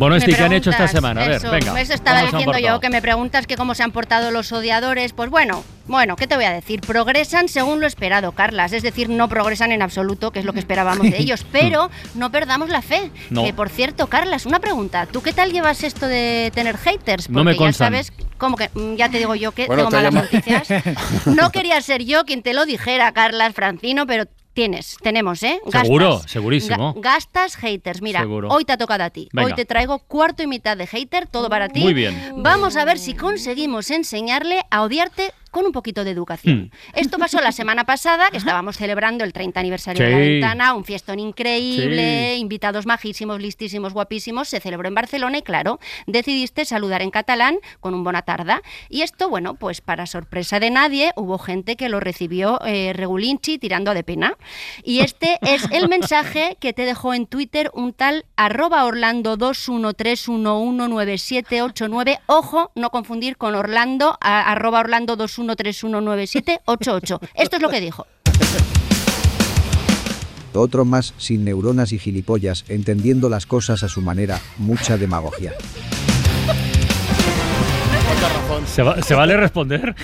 Bueno, 0.00 0.14
Me 0.14 0.18
Esti, 0.20 0.32
¿qué 0.34 0.42
han 0.42 0.52
hecho 0.54 0.70
esta 0.70 0.88
semana? 0.88 1.20
A 1.20 1.26
ver, 1.26 1.36
eso, 1.36 1.50
venga. 1.50 1.78
Eso 1.78 1.92
estaba 1.92 2.20
¿cómo 2.20 2.30
se 2.30 2.36
han 2.36 2.42
diciendo 2.42 2.66
yo, 2.66 2.80
que 2.80 2.88
me 2.88 3.02
preguntas 3.02 3.46
que 3.46 3.56
cómo 3.56 3.74
se 3.74 3.82
han 3.82 3.92
portado 3.92 4.30
los 4.30 4.50
odiadores. 4.50 5.12
Pues 5.12 5.28
bueno, 5.28 5.62
bueno, 5.88 6.16
¿qué 6.16 6.26
te 6.26 6.36
voy 6.36 6.46
a 6.46 6.52
decir? 6.52 6.80
Progresan 6.80 7.48
según 7.48 7.82
lo 7.82 7.86
esperado, 7.86 8.32
Carlas. 8.32 8.72
Es 8.72 8.82
decir, 8.82 9.10
no 9.10 9.28
progresan 9.28 9.72
en 9.72 9.82
absoluto, 9.82 10.30
que 10.30 10.38
es 10.38 10.46
lo 10.46 10.54
que 10.54 10.58
esperábamos 10.58 11.10
de 11.10 11.18
ellos. 11.20 11.44
Pero 11.52 11.90
no 12.14 12.32
perdamos 12.32 12.70
la 12.70 12.80
fe. 12.80 13.10
No. 13.28 13.44
Que 13.44 13.52
por 13.52 13.68
cierto, 13.68 14.06
Carlas, 14.06 14.46
una 14.46 14.58
pregunta. 14.58 15.04
¿Tú 15.04 15.20
qué 15.20 15.34
tal 15.34 15.52
llevas 15.52 15.84
esto 15.84 16.06
de 16.06 16.50
tener 16.54 16.78
haters? 16.78 17.26
Porque 17.26 17.36
No 17.36 17.44
me 17.44 17.54
ya 17.54 17.72
sabes, 17.74 18.10
como 18.38 18.56
que 18.56 18.70
mm, 18.72 18.94
ya 18.94 19.10
te 19.10 19.18
digo 19.18 19.34
yo 19.34 19.52
que 19.52 19.66
Bueno, 19.66 19.88
tengo 19.88 20.02
te 20.02 20.10
malas 20.10 20.14
noticias. 20.14 20.68
No 21.26 21.52
quería 21.52 21.78
ser 21.82 22.04
yo 22.04 22.24
quien 22.24 22.42
te 22.42 22.54
lo 22.54 22.64
dijera, 22.64 23.12
Carlas 23.12 23.52
Francino, 23.52 24.06
pero 24.06 24.24
tienes, 24.54 24.96
tenemos, 25.02 25.42
¿eh? 25.42 25.60
Seguro, 25.70 26.20
segurísimo. 26.26 26.94
Ga- 26.94 27.00
gastas 27.00 27.56
haters. 27.56 28.02
Mira, 28.02 28.20
Seguro. 28.20 28.48
hoy 28.48 28.64
te 28.64 28.72
ha 28.72 28.76
tocado 28.76 29.04
a 29.04 29.10
ti. 29.10 29.28
Venga. 29.32 29.46
Hoy 29.48 29.54
te 29.54 29.64
traigo 29.64 29.98
cuarto 30.00 30.42
y 30.42 30.46
mitad 30.46 30.76
de 30.76 30.86
hater, 30.86 31.26
todo 31.26 31.48
para 31.48 31.68
ti. 31.68 31.80
Muy 31.80 31.94
bien. 31.94 32.34
Vamos 32.36 32.76
a 32.76 32.84
ver 32.84 32.98
si 32.98 33.14
conseguimos 33.14 33.90
enseñarle 33.90 34.60
a 34.70 34.82
odiarte 34.82 35.32
con 35.50 35.66
un 35.66 35.72
poquito 35.72 36.04
de 36.04 36.10
educación. 36.10 36.70
Esto 36.94 37.18
pasó 37.18 37.40
la 37.40 37.52
semana 37.52 37.84
pasada, 37.84 38.30
que 38.30 38.36
estábamos 38.36 38.76
celebrando 38.76 39.24
el 39.24 39.32
30 39.32 39.60
aniversario 39.60 40.04
de 40.04 40.10
la 40.12 40.18
ventana, 40.18 40.74
un 40.74 40.84
fiestón 40.84 41.18
increíble, 41.18 42.34
Sí. 42.34 42.40
invitados 42.40 42.86
majísimos, 42.86 43.40
listísimos, 43.40 43.92
guapísimos. 43.92 44.48
Se 44.48 44.60
celebró 44.60 44.86
en 44.88 44.94
Barcelona 44.94 45.38
y, 45.38 45.42
claro, 45.42 45.80
decidiste 46.06 46.64
saludar 46.64 47.02
en 47.02 47.10
catalán 47.10 47.58
con 47.80 47.94
un 47.94 48.04
bona 48.04 48.22
tarda. 48.22 48.62
Y 48.88 49.02
esto, 49.02 49.28
bueno, 49.28 49.54
pues 49.54 49.80
para 49.80 50.06
sorpresa 50.06 50.60
de 50.60 50.70
nadie, 50.70 51.12
hubo 51.16 51.38
gente 51.38 51.76
que 51.76 51.88
lo 51.88 51.98
recibió 52.00 52.60
eh, 52.64 52.92
regulinchi 52.94 53.58
tirando 53.58 53.94
de 53.94 54.04
pena. 54.04 54.34
Y 54.84 55.00
este 55.00 55.38
es 55.42 55.64
el 55.72 55.88
mensaje 55.88 56.56
que 56.60 56.72
te 56.72 56.84
dejó 56.84 57.14
en 57.14 57.26
Twitter 57.26 57.70
un 57.74 57.92
tal 57.92 58.24
arroba 58.36 58.84
Orlando 58.84 59.36
213119789. 59.36 62.18
Ojo, 62.26 62.70
no 62.74 62.90
confundir 62.90 63.36
con 63.36 63.54
Orlando, 63.54 64.16
a- 64.20 64.50
arroba 64.52 64.80
Orlando 64.80 65.16
213119788. 65.40 67.18
Esto 67.34 67.56
es 67.56 67.62
lo 67.62 67.68
que 67.68 67.80
dijo. 67.80 68.06
Otro 70.54 70.84
más 70.84 71.14
sin 71.16 71.44
neuronas 71.44 71.92
y 71.92 71.98
gilipollas, 71.98 72.64
entendiendo 72.68 73.28
las 73.28 73.46
cosas 73.46 73.82
a 73.84 73.88
su 73.88 74.00
manera, 74.02 74.40
mucha 74.58 74.96
demagogia. 74.96 75.52
¿Se, 78.66 78.82
va- 78.82 79.00
¿se 79.02 79.14
vale 79.14 79.36
responder? 79.36 79.94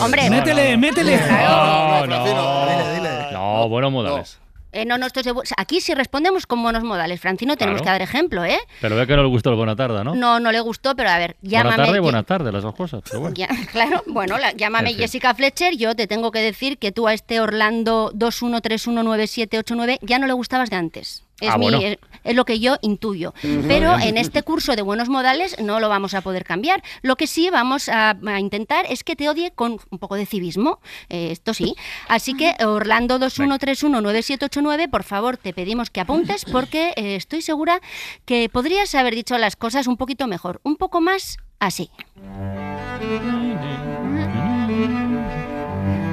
Hombre, 0.00 0.30
Métele, 0.30 0.76
métele. 0.76 1.16
No, 1.16 2.06
no. 2.06 3.32
No, 3.32 3.68
buenos 3.68 3.92
modales. 3.92 4.38
Eh, 4.72 4.84
no, 4.84 4.98
no 4.98 5.06
estoy 5.06 5.24
seguro. 5.24 5.44
Aquí 5.56 5.80
si 5.80 5.94
respondemos 5.94 6.46
con 6.46 6.62
buenos 6.62 6.84
modales, 6.84 7.20
Francino, 7.20 7.56
tenemos 7.56 7.82
Claro. 7.82 7.96
que 7.98 8.02
dar 8.04 8.08
ejemplo, 8.08 8.44
¿eh? 8.44 8.58
Pero 8.80 8.94
veo 8.94 9.06
que 9.06 9.16
no 9.16 9.22
le 9.22 9.28
gustó 9.28 9.50
el 9.50 9.56
buena 9.56 9.74
tarde, 9.74 10.04
¿no? 10.04 10.14
No, 10.14 10.38
no 10.38 10.52
le 10.52 10.60
gustó, 10.60 10.94
pero 10.94 11.10
a 11.10 11.18
ver, 11.18 11.36
llámame. 11.42 11.70
buena 11.76 11.84
tarde 11.86 11.96
y 11.98 12.00
buena 12.00 12.22
tarde, 12.22 12.52
las 12.52 12.62
dos 12.62 12.74
cosas. 12.76 13.02
Pero 13.04 13.20
bueno. 13.20 13.34
Ya, 13.36 13.48
claro, 13.72 14.02
bueno, 14.06 14.38
la- 14.38 14.52
llámame 14.52 14.90
En 14.90 14.94
fin. 14.96 15.02
Jessica 15.04 15.34
Fletcher, 15.34 15.76
yo 15.76 15.94
te 15.96 16.06
tengo 16.06 16.30
que 16.30 16.40
decir 16.40 16.78
que 16.78 16.92
tú 16.92 17.08
a 17.08 17.14
este 17.14 17.40
Orlando 17.40 18.12
21319789 18.14 19.98
ya 20.02 20.18
no 20.18 20.26
le 20.26 20.32
gustabas 20.32 20.70
de 20.70 20.76
antes. 20.76 21.24
Es, 21.40 21.48
Ah, 21.50 21.56
mi- 21.58 21.64
bueno. 21.70 21.78
es, 21.80 21.98
es 22.24 22.36
lo 22.36 22.44
que 22.44 22.60
yo 22.60 22.76
intuyo. 22.82 23.34
Pero 23.66 23.98
en 23.98 24.16
este 24.16 24.42
curso 24.42 24.76
de 24.76 24.82
buenos 24.82 25.08
modales 25.08 25.58
no 25.60 25.80
lo 25.80 25.88
vamos 25.88 26.14
a 26.14 26.20
poder 26.20 26.44
cambiar. 26.44 26.82
Lo 27.02 27.16
que 27.16 27.26
sí 27.26 27.50
vamos 27.50 27.88
a, 27.88 28.16
a 28.26 28.40
intentar 28.40 28.86
es 28.88 29.04
que 29.04 29.16
te 29.16 29.28
odie 29.28 29.50
con 29.52 29.78
un 29.90 29.98
poco 29.98 30.14
de 30.16 30.26
civismo. 30.26 30.80
Eh, 31.08 31.28
esto 31.30 31.54
sí. 31.54 31.74
Así 32.08 32.34
que 32.34 32.54
Orlando 32.64 33.18
21319789, 33.18 34.90
por 34.90 35.02
favor, 35.02 35.36
te 35.36 35.52
pedimos 35.52 35.90
que 35.90 36.00
apuntes 36.00 36.44
porque 36.44 36.92
eh, 36.96 37.16
estoy 37.16 37.42
segura 37.42 37.80
que 38.24 38.48
podrías 38.48 38.94
haber 38.94 39.14
dicho 39.14 39.36
las 39.38 39.56
cosas 39.56 39.86
un 39.86 39.96
poquito 39.96 40.26
mejor, 40.26 40.60
un 40.62 40.76
poco 40.76 41.00
más 41.00 41.38
así. 41.58 41.90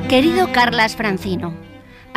Querido 0.09 0.51
Carlas 0.53 0.95
Francino, 0.95 1.53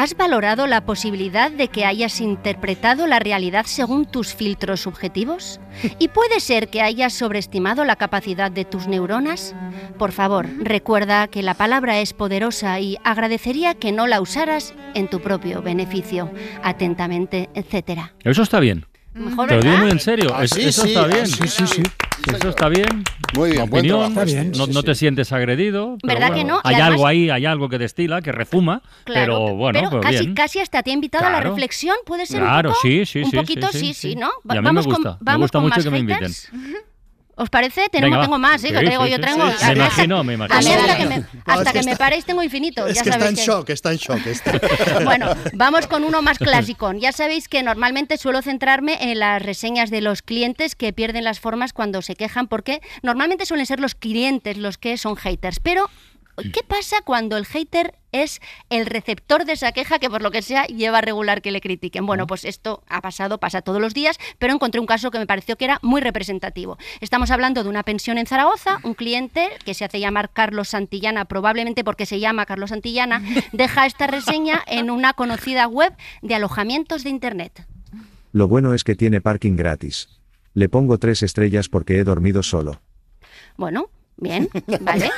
¿has 0.00 0.16
valorado 0.16 0.66
la 0.66 0.86
posibilidad 0.86 1.50
de 1.50 1.68
que 1.68 1.84
hayas 1.84 2.22
interpretado 2.22 3.06
la 3.06 3.18
realidad 3.18 3.66
según 3.66 4.06
tus 4.06 4.34
filtros 4.34 4.80
subjetivos? 4.80 5.60
¿Y 5.98 6.08
puede 6.08 6.40
ser 6.40 6.68
que 6.68 6.80
hayas 6.80 7.12
sobreestimado 7.12 7.84
la 7.84 7.96
capacidad 7.96 8.50
de 8.50 8.64
tus 8.64 8.88
neuronas? 8.88 9.54
Por 9.98 10.12
favor, 10.12 10.46
recuerda 10.58 11.28
que 11.28 11.42
la 11.42 11.52
palabra 11.52 12.00
es 12.00 12.14
poderosa 12.14 12.80
y 12.80 12.96
agradecería 13.04 13.74
que 13.74 13.92
no 13.92 14.06
la 14.06 14.22
usaras 14.22 14.72
en 14.94 15.06
tu 15.06 15.20
propio 15.20 15.60
beneficio. 15.60 16.30
Atentamente, 16.62 17.50
etcétera. 17.54 18.14
Eso 18.24 18.42
está 18.42 18.58
bien. 18.58 18.86
Mejor, 19.12 19.48
Te 19.48 19.56
lo 19.56 19.62
digo 19.62 19.76
muy 19.78 19.90
en 19.90 20.00
serio. 20.00 20.30
Ah, 20.34 20.44
Es- 20.44 20.50
sí, 20.50 20.62
eso 20.62 20.82
sí, 20.82 20.88
está 20.88 21.06
bien. 21.06 21.26
sí, 21.26 21.48
sí, 21.48 21.66
sí. 21.66 21.82
Eso 22.32 22.48
está 22.50 22.68
bien. 22.68 23.02
Muy 23.34 23.50
bien, 23.52 23.68
buen 23.68 23.80
opinión, 23.80 23.98
trabajo, 24.12 24.20
Está 24.28 24.42
bien, 24.42 24.52
no, 24.72 24.82
te 24.82 24.94
sientes 24.94 25.32
agredido. 25.32 25.96
¿Verdad 26.04 26.32
que 26.34 26.44
no? 26.44 26.60
Hay 26.64 26.74
además- 26.74 26.90
algo 26.92 27.06
ahí, 27.06 27.30
hay 27.30 27.46
algo 27.46 27.68
que 27.68 27.78
destila, 27.78 28.20
que 28.22 28.30
refuma, 28.30 28.82
Claro, 29.04 29.36
pero 29.46 29.54
bueno, 29.56 29.78
pero 29.78 29.90
pues 29.90 30.02
casi, 30.02 30.18
bien. 30.24 30.34
casi 30.34 30.58
hasta 30.60 30.82
te 30.82 30.90
ha 30.90 30.94
invitado 30.94 31.26
a 31.26 31.30
la 31.30 31.40
reflexión, 31.40 31.96
puede 32.06 32.26
ser 32.26 32.40
Claro, 32.42 32.68
un 32.70 32.74
poco, 32.74 32.82
sí, 32.82 33.06
sí, 33.06 33.22
un 33.22 33.30
poquito, 33.30 33.68
sí, 33.68 33.78
sí, 33.78 33.78
sí, 33.86 33.94
sí, 33.94 34.08
sí. 34.10 34.16
¿no? 34.16 34.30
Y 34.44 34.52
a 34.52 34.54
mí 34.56 34.58
me 34.60 34.60
vamos 34.60 34.86
gusta, 34.86 35.02
con, 35.02 35.12
me 35.12 35.24
vamos 35.24 35.40
gusta 35.44 35.58
con 35.58 35.68
mucho 35.68 35.82
que 35.82 35.90
me 35.90 36.14
haters. 36.14 36.50
¿Os 37.40 37.48
parece? 37.50 37.88
Tenemos, 37.90 38.10
Venga, 38.10 38.18
va. 38.18 38.24
tengo 38.24 38.38
más, 38.38 38.62
¿eh? 38.64 38.68
Sí, 38.68 38.72
que 38.74 38.80
traigo, 38.80 39.04
sí, 39.04 39.10
yo 39.10 39.16
sí, 39.16 39.22
traigo. 39.22 39.50
sí. 39.50 39.64
Me 39.66 39.72
imagino, 39.72 40.24
me 40.24 40.34
A 40.34 40.36
mí 40.36 40.44
imagino. 40.44 40.74
hasta 40.74 40.96
que 40.96 41.06
me, 41.06 41.14
hasta 41.46 41.62
es 41.62 41.66
que 41.72 41.78
que 41.80 41.84
me 41.86 41.92
está- 41.92 42.04
paréis 42.04 42.24
tengo 42.26 42.42
infinito. 42.42 42.86
Es 42.86 42.94
ya 42.96 43.02
que 43.02 43.08
está 43.08 43.20
sabéis 43.20 43.38
en 43.38 43.44
que- 43.44 43.50
shock, 43.50 43.70
está 43.70 43.92
en 43.92 43.96
shock. 43.98 44.18
Bueno, 45.04 45.34
vamos 45.54 45.86
con 45.86 46.04
uno 46.04 46.20
más 46.22 46.38
clásico. 46.38 46.92
Ya 46.92 47.12
sabéis 47.12 47.48
que 47.48 47.62
normalmente 47.62 48.16
suelo 48.18 48.42
centrarme 48.42 48.98
en 49.10 49.18
las 49.18 49.40
reseñas 49.42 49.90
de 49.90 50.00
los 50.02 50.22
clientes 50.22 50.74
que 50.74 50.92
pierden 50.92 51.24
las 51.24 51.40
formas 51.40 51.72
cuando 51.72 52.02
se 52.02 52.14
quejan, 52.14 52.46
porque 52.46 52.80
normalmente 53.02 53.46
suelen 53.46 53.66
ser 53.66 53.80
los 53.80 53.94
clientes 53.94 54.58
los 54.58 54.76
que 54.78 54.98
son 54.98 55.16
haters. 55.16 55.60
Pero, 55.60 55.88
¿qué 56.40 56.62
pasa 56.66 56.96
cuando 57.04 57.36
el 57.36 57.46
hater 57.46 57.94
es 58.12 58.40
el 58.70 58.86
receptor 58.86 59.44
de 59.44 59.52
esa 59.52 59.72
queja 59.72 59.98
que 59.98 60.10
por 60.10 60.22
lo 60.22 60.30
que 60.30 60.42
sea 60.42 60.66
lleva 60.66 60.98
a 60.98 61.00
regular 61.00 61.42
que 61.42 61.50
le 61.50 61.60
critiquen? 61.60 62.06
Bueno, 62.06 62.26
pues 62.26 62.44
esto 62.44 62.82
ha 62.88 63.00
pasado, 63.00 63.38
pasa 63.38 63.62
todos 63.62 63.80
los 63.80 63.94
días, 63.94 64.18
pero 64.38 64.52
encontré 64.52 64.80
un 64.80 64.86
caso 64.86 65.10
que 65.10 65.18
me 65.18 65.26
pareció 65.26 65.56
que 65.56 65.64
era 65.64 65.78
muy 65.82 66.00
representativo. 66.00 66.78
Estamos 67.00 67.30
hablando 67.30 67.62
de 67.62 67.68
una 67.68 67.82
pensión 67.82 68.18
en 68.18 68.26
Zaragoza, 68.26 68.78
un 68.82 68.94
cliente 68.94 69.48
que 69.64 69.74
se 69.74 69.84
hace 69.84 70.00
llamar 70.00 70.30
Carlos 70.32 70.68
Santillana, 70.68 71.26
probablemente 71.26 71.84
porque 71.84 72.06
se 72.06 72.20
llama 72.20 72.46
Carlos 72.46 72.70
Santillana, 72.70 73.22
deja 73.52 73.86
esta 73.86 74.06
reseña 74.06 74.62
en 74.66 74.90
una 74.90 75.12
conocida 75.12 75.66
web 75.66 75.92
de 76.22 76.34
alojamientos 76.34 77.04
de 77.04 77.10
Internet. 77.10 77.66
Lo 78.32 78.48
bueno 78.48 78.74
es 78.74 78.84
que 78.84 78.94
tiene 78.94 79.20
parking 79.20 79.56
gratis. 79.56 80.20
Le 80.54 80.68
pongo 80.68 80.98
tres 80.98 81.22
estrellas 81.22 81.68
porque 81.68 81.98
he 81.98 82.04
dormido 82.04 82.42
solo. 82.42 82.80
Bueno, 83.56 83.90
bien, 84.20 84.48
vale. 84.80 85.10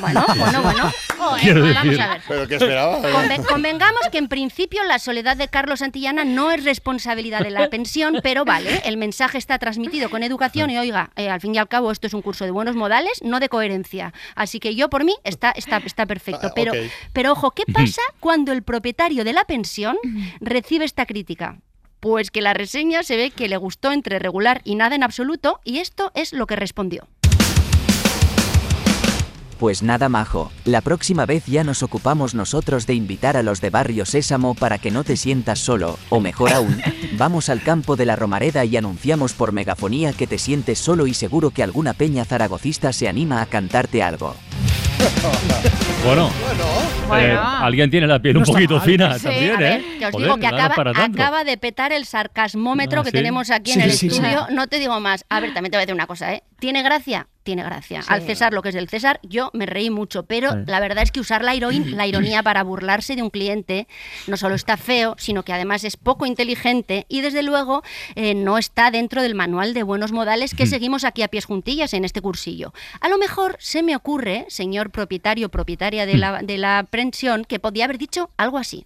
Bueno, 0.00 0.24
bueno, 0.36 0.62
bueno. 0.62 0.92
Vamos 1.18 1.40
decir- 1.42 2.00
a 2.00 2.08
ver. 2.08 2.22
¿Pero 2.26 2.48
qué 2.48 2.54
esperaba? 2.56 3.00
Conven- 3.02 3.44
convengamos 3.46 4.00
que 4.10 4.18
en 4.18 4.28
principio 4.28 4.82
la 4.84 4.98
soledad 4.98 5.36
de 5.36 5.48
Carlos 5.48 5.78
Santillana 5.80 6.24
no 6.24 6.50
es 6.50 6.64
responsabilidad 6.64 7.40
de 7.40 7.50
la 7.50 7.68
pensión, 7.70 8.20
pero 8.22 8.44
vale, 8.44 8.82
el 8.84 8.96
mensaje 8.96 9.38
está 9.38 9.58
transmitido 9.58 10.10
con 10.10 10.22
educación 10.22 10.70
y 10.70 10.78
oiga, 10.78 11.10
eh, 11.16 11.28
al 11.30 11.40
fin 11.40 11.54
y 11.54 11.58
al 11.58 11.68
cabo 11.68 11.90
esto 11.92 12.06
es 12.06 12.14
un 12.14 12.22
curso 12.22 12.44
de 12.44 12.50
buenos 12.50 12.74
modales, 12.76 13.20
no 13.22 13.40
de 13.40 13.48
coherencia. 13.48 14.12
Así 14.34 14.60
que 14.60 14.74
yo 14.74 14.88
por 14.90 15.04
mí 15.04 15.14
está, 15.24 15.50
está, 15.52 15.78
está 15.78 16.06
perfecto. 16.06 16.52
Pero, 16.54 16.72
ok. 16.72 16.78
pero 17.12 17.32
ojo, 17.32 17.50
¿qué 17.52 17.64
pasa 17.72 18.02
cuando 18.20 18.52
el 18.52 18.62
propietario 18.62 19.24
de 19.24 19.32
la 19.32 19.44
pensión 19.44 19.96
recibe 20.40 20.84
esta 20.84 21.06
crítica? 21.06 21.58
Pues 22.00 22.30
que 22.30 22.40
la 22.40 22.54
reseña 22.54 23.02
se 23.02 23.16
ve 23.18 23.30
que 23.30 23.46
le 23.48 23.58
gustó 23.58 23.92
entre 23.92 24.18
regular 24.18 24.62
y 24.64 24.74
nada 24.74 24.94
en 24.96 25.02
absoluto, 25.02 25.60
y 25.64 25.78
esto 25.80 26.10
es 26.14 26.32
lo 26.32 26.46
que 26.46 26.56
respondió. 26.56 27.06
Pues 29.60 29.82
nada 29.82 30.08
majo, 30.08 30.50
la 30.64 30.80
próxima 30.80 31.26
vez 31.26 31.44
ya 31.44 31.64
nos 31.64 31.82
ocupamos 31.82 32.34
nosotros 32.34 32.86
de 32.86 32.94
invitar 32.94 33.36
a 33.36 33.42
los 33.42 33.60
de 33.60 33.68
Barrio 33.68 34.06
Sésamo 34.06 34.54
para 34.54 34.78
que 34.78 34.90
no 34.90 35.04
te 35.04 35.18
sientas 35.18 35.58
solo, 35.58 35.98
o 36.08 36.18
mejor 36.18 36.54
aún, 36.54 36.80
vamos 37.18 37.50
al 37.50 37.62
campo 37.62 37.94
de 37.94 38.06
la 38.06 38.16
Romareda 38.16 38.64
y 38.64 38.78
anunciamos 38.78 39.34
por 39.34 39.52
megafonía 39.52 40.14
que 40.14 40.26
te 40.26 40.38
sientes 40.38 40.78
solo 40.78 41.06
y 41.06 41.12
seguro 41.12 41.50
que 41.50 41.62
alguna 41.62 41.92
peña 41.92 42.24
zaragocista 42.24 42.94
se 42.94 43.06
anima 43.06 43.42
a 43.42 43.46
cantarte 43.46 44.02
algo. 44.02 44.34
Bueno, 46.02 46.30
Bueno. 47.08 47.22
eh, 47.34 47.38
alguien 47.38 47.90
tiene 47.90 48.06
la 48.06 48.20
piel 48.22 48.32
No 48.32 48.40
un 48.40 48.46
poquito 48.46 48.76
mal. 48.76 48.82
fina 48.86 49.18
Sí, 49.18 49.24
también, 49.24 49.54
a 49.54 49.58
ver, 49.58 49.80
¿eh? 49.80 49.84
que 49.98 50.06
os 50.06 50.12
Joder, 50.12 50.26
digo 50.28 50.38
que 50.38 50.46
acaba, 50.46 50.92
acaba 51.04 51.44
de 51.44 51.58
petar 51.58 51.92
el 51.92 52.06
sarcasmómetro 52.06 53.00
Ah, 53.00 53.04
que 53.04 53.10
¿sí? 53.10 53.16
tenemos 53.16 53.50
aquí 53.50 53.72
Sí, 53.72 53.78
en 53.80 53.84
el 53.84 53.92
sí, 53.92 54.08
sí. 54.08 54.16
estudio. 54.16 54.46
No 54.50 54.66
te 54.66 54.78
digo 54.78 54.98
más. 55.00 55.26
A 55.28 55.40
ver, 55.40 55.52
también 55.52 55.72
te 55.72 55.76
voy 55.76 55.82
a 55.82 55.86
decir 55.86 55.94
una 55.94 56.06
cosa, 56.06 56.32
¿eh? 56.32 56.42
¿Tiene 56.60 56.82
gracia? 56.82 57.26
Tiene 57.42 57.62
gracia. 57.64 58.02
Al 58.06 58.20
César 58.22 58.52
lo 58.52 58.60
que 58.62 58.68
es 58.68 58.74
del 58.74 58.88
César, 58.88 59.18
yo 59.22 59.50
me 59.54 59.64
reí 59.64 59.88
mucho, 59.88 60.24
pero 60.24 60.50
Sí. 60.52 60.58
la 60.66 60.78
verdad 60.78 61.02
es 61.02 61.10
que 61.10 61.20
usar 61.20 61.42
la, 61.42 61.54
heroín- 61.54 61.94
la 61.96 62.06
ironía 62.06 62.42
para 62.42 62.62
burlarse 62.62 63.16
de 63.16 63.22
un 63.22 63.30
cliente 63.30 63.88
no 64.26 64.36
solo 64.36 64.54
está 64.54 64.76
feo, 64.76 65.14
sino 65.18 65.42
que 65.42 65.52
además 65.54 65.82
es 65.84 65.96
poco 65.96 66.26
inteligente 66.26 67.06
y 67.08 67.22
desde 67.22 67.42
luego 67.42 67.82
eh, 68.14 68.34
no 68.34 68.58
está 68.58 68.90
dentro 68.90 69.22
del 69.22 69.34
manual 69.34 69.72
de 69.72 69.82
buenos 69.82 70.12
modales 70.12 70.54
que 70.54 70.66
seguimos 70.66 71.04
aquí 71.04 71.22
a 71.22 71.28
pies 71.28 71.46
juntillas 71.46 71.94
en 71.94 72.04
este 72.04 72.20
cursillo. 72.20 72.72
A 73.00 73.08
lo 73.08 73.16
mejor 73.16 73.56
se 73.58 73.82
me 73.82 73.96
ocurre, 73.96 74.44
señor 74.48 74.90
propietario, 74.90 75.48
propietaria 75.48 76.04
de 76.04 76.18
la, 76.18 76.42
de 76.42 76.58
la 76.58 76.86
pensión, 76.90 77.44
que 77.46 77.58
podía 77.58 77.84
haber 77.86 77.96
dicho 77.98 78.30
algo 78.36 78.58
así. 78.58 78.84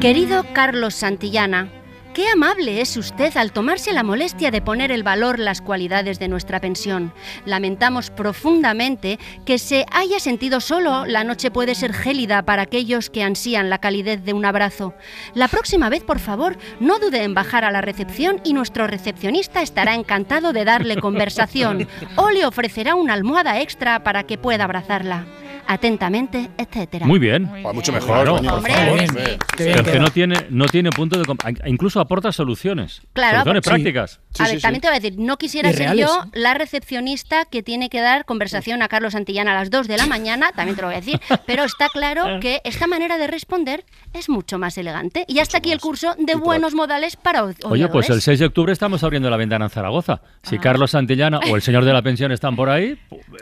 Querido 0.00 0.44
Carlos 0.52 0.94
Santillana, 0.94 1.68
qué 2.14 2.28
amable 2.28 2.80
es 2.80 2.96
usted 2.96 3.36
al 3.36 3.52
tomarse 3.52 3.92
la 3.92 4.02
molestia 4.02 4.50
de 4.50 4.60
poner 4.60 4.92
el 4.92 5.02
valor 5.02 5.38
las 5.38 5.60
cualidades 5.60 6.18
de 6.18 6.28
nuestra 6.28 6.60
pensión. 6.60 7.12
Lamentamos 7.46 8.10
profundamente 8.10 9.18
que 9.46 9.58
se 9.58 9.86
haya 9.90 10.18
sentido 10.20 10.60
solo. 10.60 11.06
La 11.06 11.24
noche 11.24 11.50
puede 11.50 11.74
ser 11.74 11.92
gélida 11.92 12.42
para 12.42 12.62
aquellos 12.62 13.08
que 13.08 13.22
ansían 13.22 13.70
la 13.70 13.78
calidez 13.78 14.24
de 14.24 14.32
un 14.32 14.44
abrazo. 14.44 14.94
La 15.34 15.48
próxima 15.48 15.88
vez, 15.88 16.04
por 16.04 16.18
favor, 16.18 16.56
no 16.80 16.98
dude 16.98 17.22
en 17.22 17.34
bajar 17.34 17.64
a 17.64 17.70
la 17.70 17.80
recepción 17.80 18.40
y 18.44 18.52
nuestro 18.52 18.86
recepcionista 18.86 19.62
estará 19.62 19.94
encantado 19.94 20.52
de 20.52 20.64
darle 20.64 20.96
conversación 20.96 21.88
o 22.16 22.30
le 22.30 22.44
ofrecerá 22.44 22.94
una 22.94 23.14
almohada 23.14 23.60
extra 23.60 24.04
para 24.04 24.24
que 24.24 24.38
pueda 24.38 24.64
abrazarla. 24.64 25.26
Atentamente, 25.66 26.50
etcétera. 26.58 27.06
Muy 27.06 27.18
bien. 27.18 27.44
mucho 27.72 27.92
mejor, 27.92 28.08
Claro. 28.24 28.36
por 28.36 28.52
Hombre. 28.52 28.72
favor. 28.74 28.98
Bien. 28.98 29.38
Pero 29.56 29.84
que 29.84 29.98
no 29.98 30.08
tiene, 30.10 30.46
no 30.50 30.66
tiene 30.66 30.90
punto 30.90 31.18
de... 31.18 31.24
Incluso 31.66 32.00
aporta 32.00 32.30
soluciones. 32.32 33.02
Claro, 33.12 33.38
Soluciones 33.38 33.62
prácticas. 33.64 34.20
a 34.38 34.48
ver, 34.48 34.60
también 34.60 34.80
te 34.80 34.88
voy 34.88 34.96
a 34.96 35.00
decir, 35.00 35.18
no 35.18 35.36
quisiera 35.36 35.70
ser 35.70 35.78
reales. 35.80 36.06
yo 36.06 36.24
la 36.32 36.54
recepcionista 36.54 37.44
que 37.44 37.62
tiene 37.62 37.88
que 37.90 38.00
dar 38.00 38.24
conversación 38.24 38.82
a 38.82 38.88
Carlos 38.88 39.12
Santillana 39.14 39.52
a 39.52 39.54
las 39.54 39.70
2 39.70 39.88
de 39.88 39.96
la 39.96 40.06
mañana, 40.06 40.50
también 40.54 40.76
te 40.76 40.82
lo 40.82 40.88
voy 40.88 40.96
a 40.96 41.00
decir, 41.00 41.20
pero 41.46 41.64
está 41.64 41.88
claro 41.88 42.40
que 42.40 42.60
esta 42.64 42.86
manera 42.86 43.16
de 43.18 43.26
responder 43.26 43.84
es 44.12 44.28
mucho 44.28 44.58
más 44.58 44.76
elegante. 44.78 45.24
Y 45.28 45.38
hasta 45.38 45.58
aquí 45.58 45.72
el 45.72 45.80
curso 45.80 46.14
de 46.18 46.34
buenos 46.34 46.74
modales 46.74 47.16
para 47.16 47.44
od- 47.44 47.56
Oye, 47.64 47.88
pues 47.88 48.06
el 48.06 48.12
odiadores. 48.12 48.24
6 48.24 48.38
de 48.40 48.46
octubre 48.46 48.72
estamos 48.72 49.02
abriendo 49.04 49.30
la 49.30 49.36
ventana 49.36 49.66
en 49.66 49.70
Zaragoza. 49.70 50.20
Si 50.42 50.58
Carlos 50.58 50.90
Santillana 50.90 51.38
o 51.50 51.56
el 51.56 51.62
señor 51.62 51.84
de 51.84 51.92
la 51.92 52.02
pensión 52.02 52.32
están 52.32 52.56
por 52.56 52.68
ahí, 52.68 52.98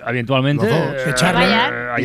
eventualmente 0.06 0.66
Los 0.68 0.74
dos, 0.78 0.92
eh, 1.06 1.11
echarle. 1.11 1.46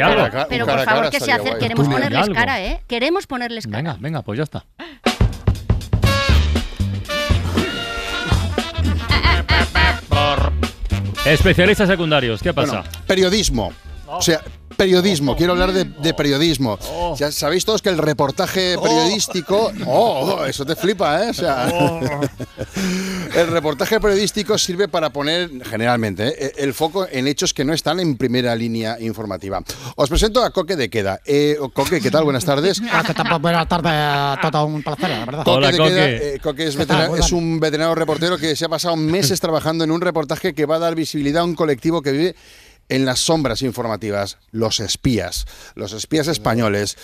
Algo. 0.06 0.32
cara 0.32 0.48
Pero 0.50 0.66
por 0.66 0.80
favor 0.84 1.10
que 1.10 1.20
se 1.20 1.32
hace, 1.32 1.58
queremos 1.58 1.88
ponerles 1.88 2.22
algo. 2.22 2.36
cara, 2.36 2.64
¿eh? 2.64 2.82
Queremos 2.88 3.28
ponerles 3.28 3.66
cara. 3.68 3.78
Venga, 3.78 3.98
venga, 4.00 4.22
pues 4.22 4.38
ya 4.38 4.44
está. 4.44 4.66
Especialistas 11.26 11.90
secundarios, 11.90 12.42
¿qué 12.42 12.54
pasa? 12.54 12.82
Bueno, 12.82 12.90
periodismo. 13.08 13.74
O 14.08 14.22
sea, 14.22 14.42
periodismo. 14.76 15.36
Quiero 15.36 15.54
hablar 15.54 15.72
de, 15.72 15.86
de 15.86 16.14
periodismo. 16.14 16.78
Ya 17.18 17.32
sabéis 17.32 17.66
todos 17.66 17.82
que 17.82 17.90
el 17.90 17.98
reportaje 17.98 18.78
periodístico. 18.82 19.72
Oh, 19.86 20.38
oh, 20.40 20.46
eso 20.46 20.66
te 20.66 20.76
flipa, 20.76 21.24
¿eh? 21.24 21.30
O 21.30 21.34
sea, 21.34 21.68
el 23.36 23.48
reportaje 23.48 24.00
periodístico 24.00 24.58
sirve 24.58 24.88
para 24.88 25.10
poner, 25.10 25.50
generalmente, 25.66 26.46
¿eh? 26.46 26.54
el 26.58 26.74
foco 26.74 27.08
en 27.10 27.28
hechos 27.28 27.54
que 27.54 27.64
no 27.64 27.74
están 27.74 28.00
en 28.00 28.18
primera 28.18 28.56
línea 28.56 28.98
informativa. 29.00 29.62
Os 29.96 30.10
presento 30.10 30.44
a 30.44 30.52
Coque 30.52 30.76
de 30.76 30.90
Queda. 30.90 31.20
Eh, 31.26 31.58
Coque, 31.74 32.02
¿qué 32.02 32.12
tal? 32.12 32.24
Buenas 32.24 32.46
tardes. 32.46 32.82
Buenas 32.82 33.68
tardes, 33.68 34.42
todo 34.52 34.66
un 34.66 34.84
placer, 34.84 35.10
la 35.10 35.26
verdad. 35.26 35.44
Coque 35.44 35.58
Hola, 35.58 35.72
de 35.72 35.78
Coque. 35.78 35.90
Queda, 35.90 36.10
eh, 36.10 36.40
Coque 36.42 36.68
es, 36.68 36.78
es 36.78 37.32
un 37.32 37.60
veterano 37.60 37.96
reportero 37.96 38.38
que 38.38 38.56
se 38.56 38.66
ha 38.66 38.70
pasado 38.70 38.96
meses 38.96 39.40
trabajando 39.40 39.84
en 39.84 39.92
un 39.92 40.02
reportaje 40.02 40.54
que 40.54 40.66
va 40.66 40.76
a 40.76 40.80
dar 40.80 40.96
visibilidad 40.96 41.42
a 41.42 41.46
un 41.46 41.56
colectivo 41.56 42.02
que 42.02 42.12
vive 42.12 42.36
en 42.90 43.06
las 43.06 43.20
sombras 43.20 43.62
informativas, 43.62 44.38
los 44.52 44.80
espías, 44.80 45.46
los 45.76 45.94
espías 45.94 46.28
españoles. 46.28 46.98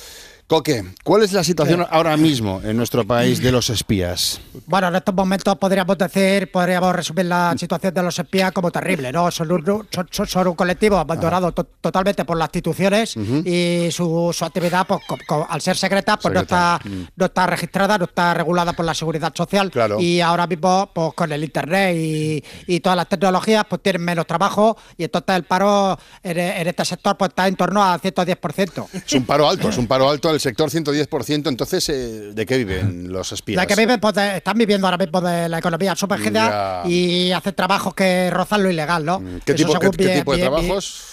Coque, 0.52 0.84
¿cuál 1.06 1.24
es 1.24 1.32
la 1.32 1.46
situación 1.46 1.88
ahora 1.90 2.18
mismo 2.18 2.60
en 2.66 2.76
nuestro 2.76 3.08
país 3.08 3.42
de 3.42 3.54
los 3.54 3.70
espías? 3.70 4.42
Bueno, 4.66 4.90
en 4.90 4.96
estos 4.98 5.16
momentos 5.16 5.56
podríamos 5.58 5.98
decir, 5.98 6.52
podríamos 6.52 6.94
resumir 6.94 7.28
la 7.28 7.56
situación 7.58 7.94
de 7.94 8.04
los 8.04 8.20
espías 8.20 8.52
como 8.52 8.70
terrible, 8.70 9.14
¿no? 9.14 9.32
Son 9.32 9.50
un, 9.50 9.88
son, 10.12 10.48
un 10.50 10.56
colectivo 10.56 10.98
abandonado 10.98 11.54
to- 11.54 11.64
totalmente 11.80 12.26
por 12.26 12.36
las 12.36 12.48
instituciones 12.50 13.16
y 13.16 13.88
su, 13.94 14.36
su 14.38 14.44
actividad, 14.44 14.86
pues, 14.86 15.00
al 15.48 15.62
ser 15.62 15.78
secreta, 15.78 16.18
pues 16.18 16.34
no 16.34 16.42
está, 16.42 16.82
no 17.16 17.26
está 17.28 17.48
registrada, 17.48 17.98
no 17.98 18.04
está 18.04 18.34
regulada 18.34 18.74
por 18.74 18.84
la 18.86 18.94
seguridad 18.94 19.32
social. 19.34 19.72
Claro. 19.72 20.02
Y 20.02 20.20
ahora 20.20 20.48
mismo, 20.48 20.90
pues 20.94 21.14
con 21.14 21.32
el 21.32 21.46
internet 21.46 21.96
y, 21.96 22.44
y 22.68 22.82
todas 22.82 22.98
las 22.98 23.08
tecnologías, 23.08 23.64
pues 23.70 23.82
tienen 23.82 24.02
menos 24.04 24.28
trabajo 24.28 24.76
y 24.98 25.06
entonces 25.06 25.34
el 25.34 25.44
paro 25.46 25.98
en, 26.22 26.38
en 26.38 26.68
este 26.68 26.84
sector 26.84 27.16
pues 27.16 27.30
está 27.30 27.48
en 27.48 27.56
torno 27.56 27.82
al 27.82 28.02
110%. 28.02 28.88
Es 29.08 29.14
un 29.14 29.24
paro 29.26 29.48
alto, 29.48 29.70
es 29.70 29.78
un 29.78 29.88
paro 29.88 30.10
alto 30.10 30.28
del 30.28 30.41
sector 30.42 30.70
110%. 30.70 31.48
Entonces, 31.50 31.88
eh, 31.90 32.32
¿de 32.34 32.46
qué 32.46 32.58
viven 32.58 33.12
los 33.12 33.32
espías? 33.32 33.56
La 33.56 33.66
que 33.66 33.76
viven, 33.76 34.00
pues, 34.00 34.14
de- 34.16 34.38
están 34.38 34.58
viviendo 34.58 34.88
ahora 34.88 34.98
mismo 34.98 35.22
de 35.22 35.48
la 35.48 35.60
economía 35.60 35.96
submergida 35.96 36.84
Ya. 36.84 36.90
y 36.90 37.32
hacen 37.32 37.54
trabajos 37.56 37.94
que 37.94 38.30
rozan 38.32 38.64
lo 38.64 38.70
ilegal, 38.70 39.06
¿no? 39.06 39.20
¿Qué 39.46 39.54
Eso 39.54 39.56
tipo, 39.56 39.74
qué- 39.74 39.80
según 39.80 39.96
qué 39.98 40.08
vi- 40.08 40.14
tipo 40.14 40.34
de 40.34 40.40
trabajos? 40.40 41.04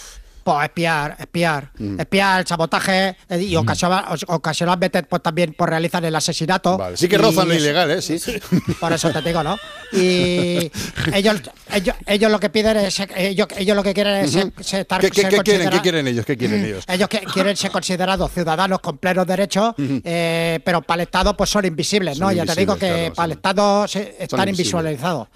Pues 0.49 0.65
espiar, 0.65 1.15
espiar, 1.19 1.71
Mm. 1.79 2.01
espiar, 2.01 2.49
sabotaje 2.49 3.17
eh, 3.29 3.39
y 3.43 3.55
ocasiona- 3.55 4.07
os- 4.11 4.25
ocasionalmente 4.29 5.03
pues 5.03 5.23
también 5.23 5.55
pues, 5.57 5.69
realizan 5.69 6.03
el 6.07 6.15
asesinato. 6.17 6.79
Vale, 6.79 6.97
sí 6.97 7.07
que 7.07 7.19
rozan 7.19 7.49
lo 7.49 7.55
ilegal, 7.55 7.91
¿eh? 7.91 8.01
Sí. 8.01 8.19
Por 8.81 8.91
eso 8.95 9.11
te 9.11 9.21
digo, 9.21 9.43
¿no? 9.43 9.59
Y 9.93 10.71
ellos, 11.13 11.43
ellos, 11.71 11.95
ellos 12.07 12.31
lo 12.33 12.41
que 12.41 12.49
piden 12.49 12.79
es, 12.79 12.99
ellos, 13.15 13.47
ellos 13.59 13.77
lo 13.77 13.83
que 13.83 13.93
quieren 13.93 14.25
es 14.25 14.33
ser- 14.33 14.53
estar- 14.57 15.01
¿Qué, 15.03 15.11
qué- 15.11 15.21
ser 15.23 15.31
qué 15.31 15.37
quieren? 15.43 15.43
¿Qué 15.43 15.43
considera- 15.77 15.83
quieren 15.83 16.07
ellos? 16.09 16.25
¿Qué 16.25 16.37
quieren 16.39 16.65
ellos? 16.65 16.85
ellos 16.89 17.09
que 17.11 17.19
quieren 17.21 17.55
ser 17.57 17.71
considerados 17.71 18.33
ciudadanos 18.33 18.81
con 18.81 18.97
plenos 18.97 19.27
derechos, 19.27 19.75
eh, 19.79 20.61
pero 20.65 20.81
para 20.81 21.03
el 21.03 21.07
Estado 21.09 21.37
pues 21.37 21.51
son 21.51 21.67
invisibles, 21.67 22.19
¿no? 22.19 22.29
Son 22.29 22.35
ya 22.37 22.47
te 22.47 22.55
digo 22.59 22.75
que 22.77 22.89
claro, 22.89 23.15
para 23.15 23.27
el 23.27 23.33
Estado 23.33 23.87
se- 23.87 24.17
están 24.19 24.49
invisibles. 24.49 24.49
invisualizados. 24.95 25.29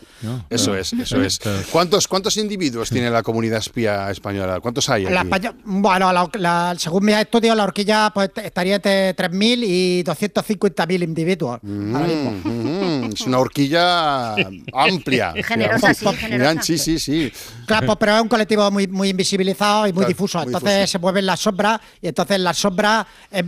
Eso 0.49 0.75
es, 0.75 0.93
eso 0.95 1.21
es. 1.23 1.39
¿Cuántos, 1.71 2.09
¿Cuántos 2.09 2.37
individuos 2.39 2.89
tiene 2.89 3.11
la 3.11 3.23
comunidad 3.23 3.59
espía 3.59 4.11
española? 4.11 4.61
¿Cuántos 4.61 4.89
hay 4.89 5.02
aquí? 5.07 5.15
La 5.15 5.23
España- 5.23 5.55
bueno, 5.65 6.13
la- 6.13 6.31
la- 6.35 6.75
según 6.79 7.05
mis 7.05 7.17
estudios, 7.17 7.57
la 7.57 7.65
horquilla 7.65 8.11
pues, 8.15 8.31
estaría 8.43 8.77
entre 8.77 9.15
3.000 9.15 9.63
y 9.65 10.03
250.000 10.03 11.03
individuos. 11.03 11.61
ahora 11.63 12.07
mismo. 12.07 12.31
Mm, 12.45 13.13
es 13.13 13.21
una 13.23 13.39
horquilla 13.39 14.35
amplia. 14.75 15.33
Generosa, 15.43 15.95
sí, 15.95 16.07
generosa. 16.17 16.63
Sí, 16.63 16.79
sí, 16.79 16.99
sí. 16.99 17.33
Claro, 17.67 17.87
pues, 17.87 17.99
pero 18.01 18.17
es 18.17 18.23
un 18.23 18.29
colectivo 18.29 18.71
muy, 18.71 18.87
muy 18.87 19.09
invisibilizado 19.11 19.87
y 19.87 19.93
muy 19.93 20.01
Claro, 20.03 20.09
difuso. 20.09 20.39
muy 20.39 20.47
Entonces 20.49 20.73
difuso. 20.75 20.93
se 20.93 20.99
mueven 20.99 21.27
las 21.27 21.41
sombras 21.41 21.81
y 22.01 22.09
entonces 22.09 22.39
las 22.41 22.57
sombras, 22.59 23.07
eh, 23.31 23.45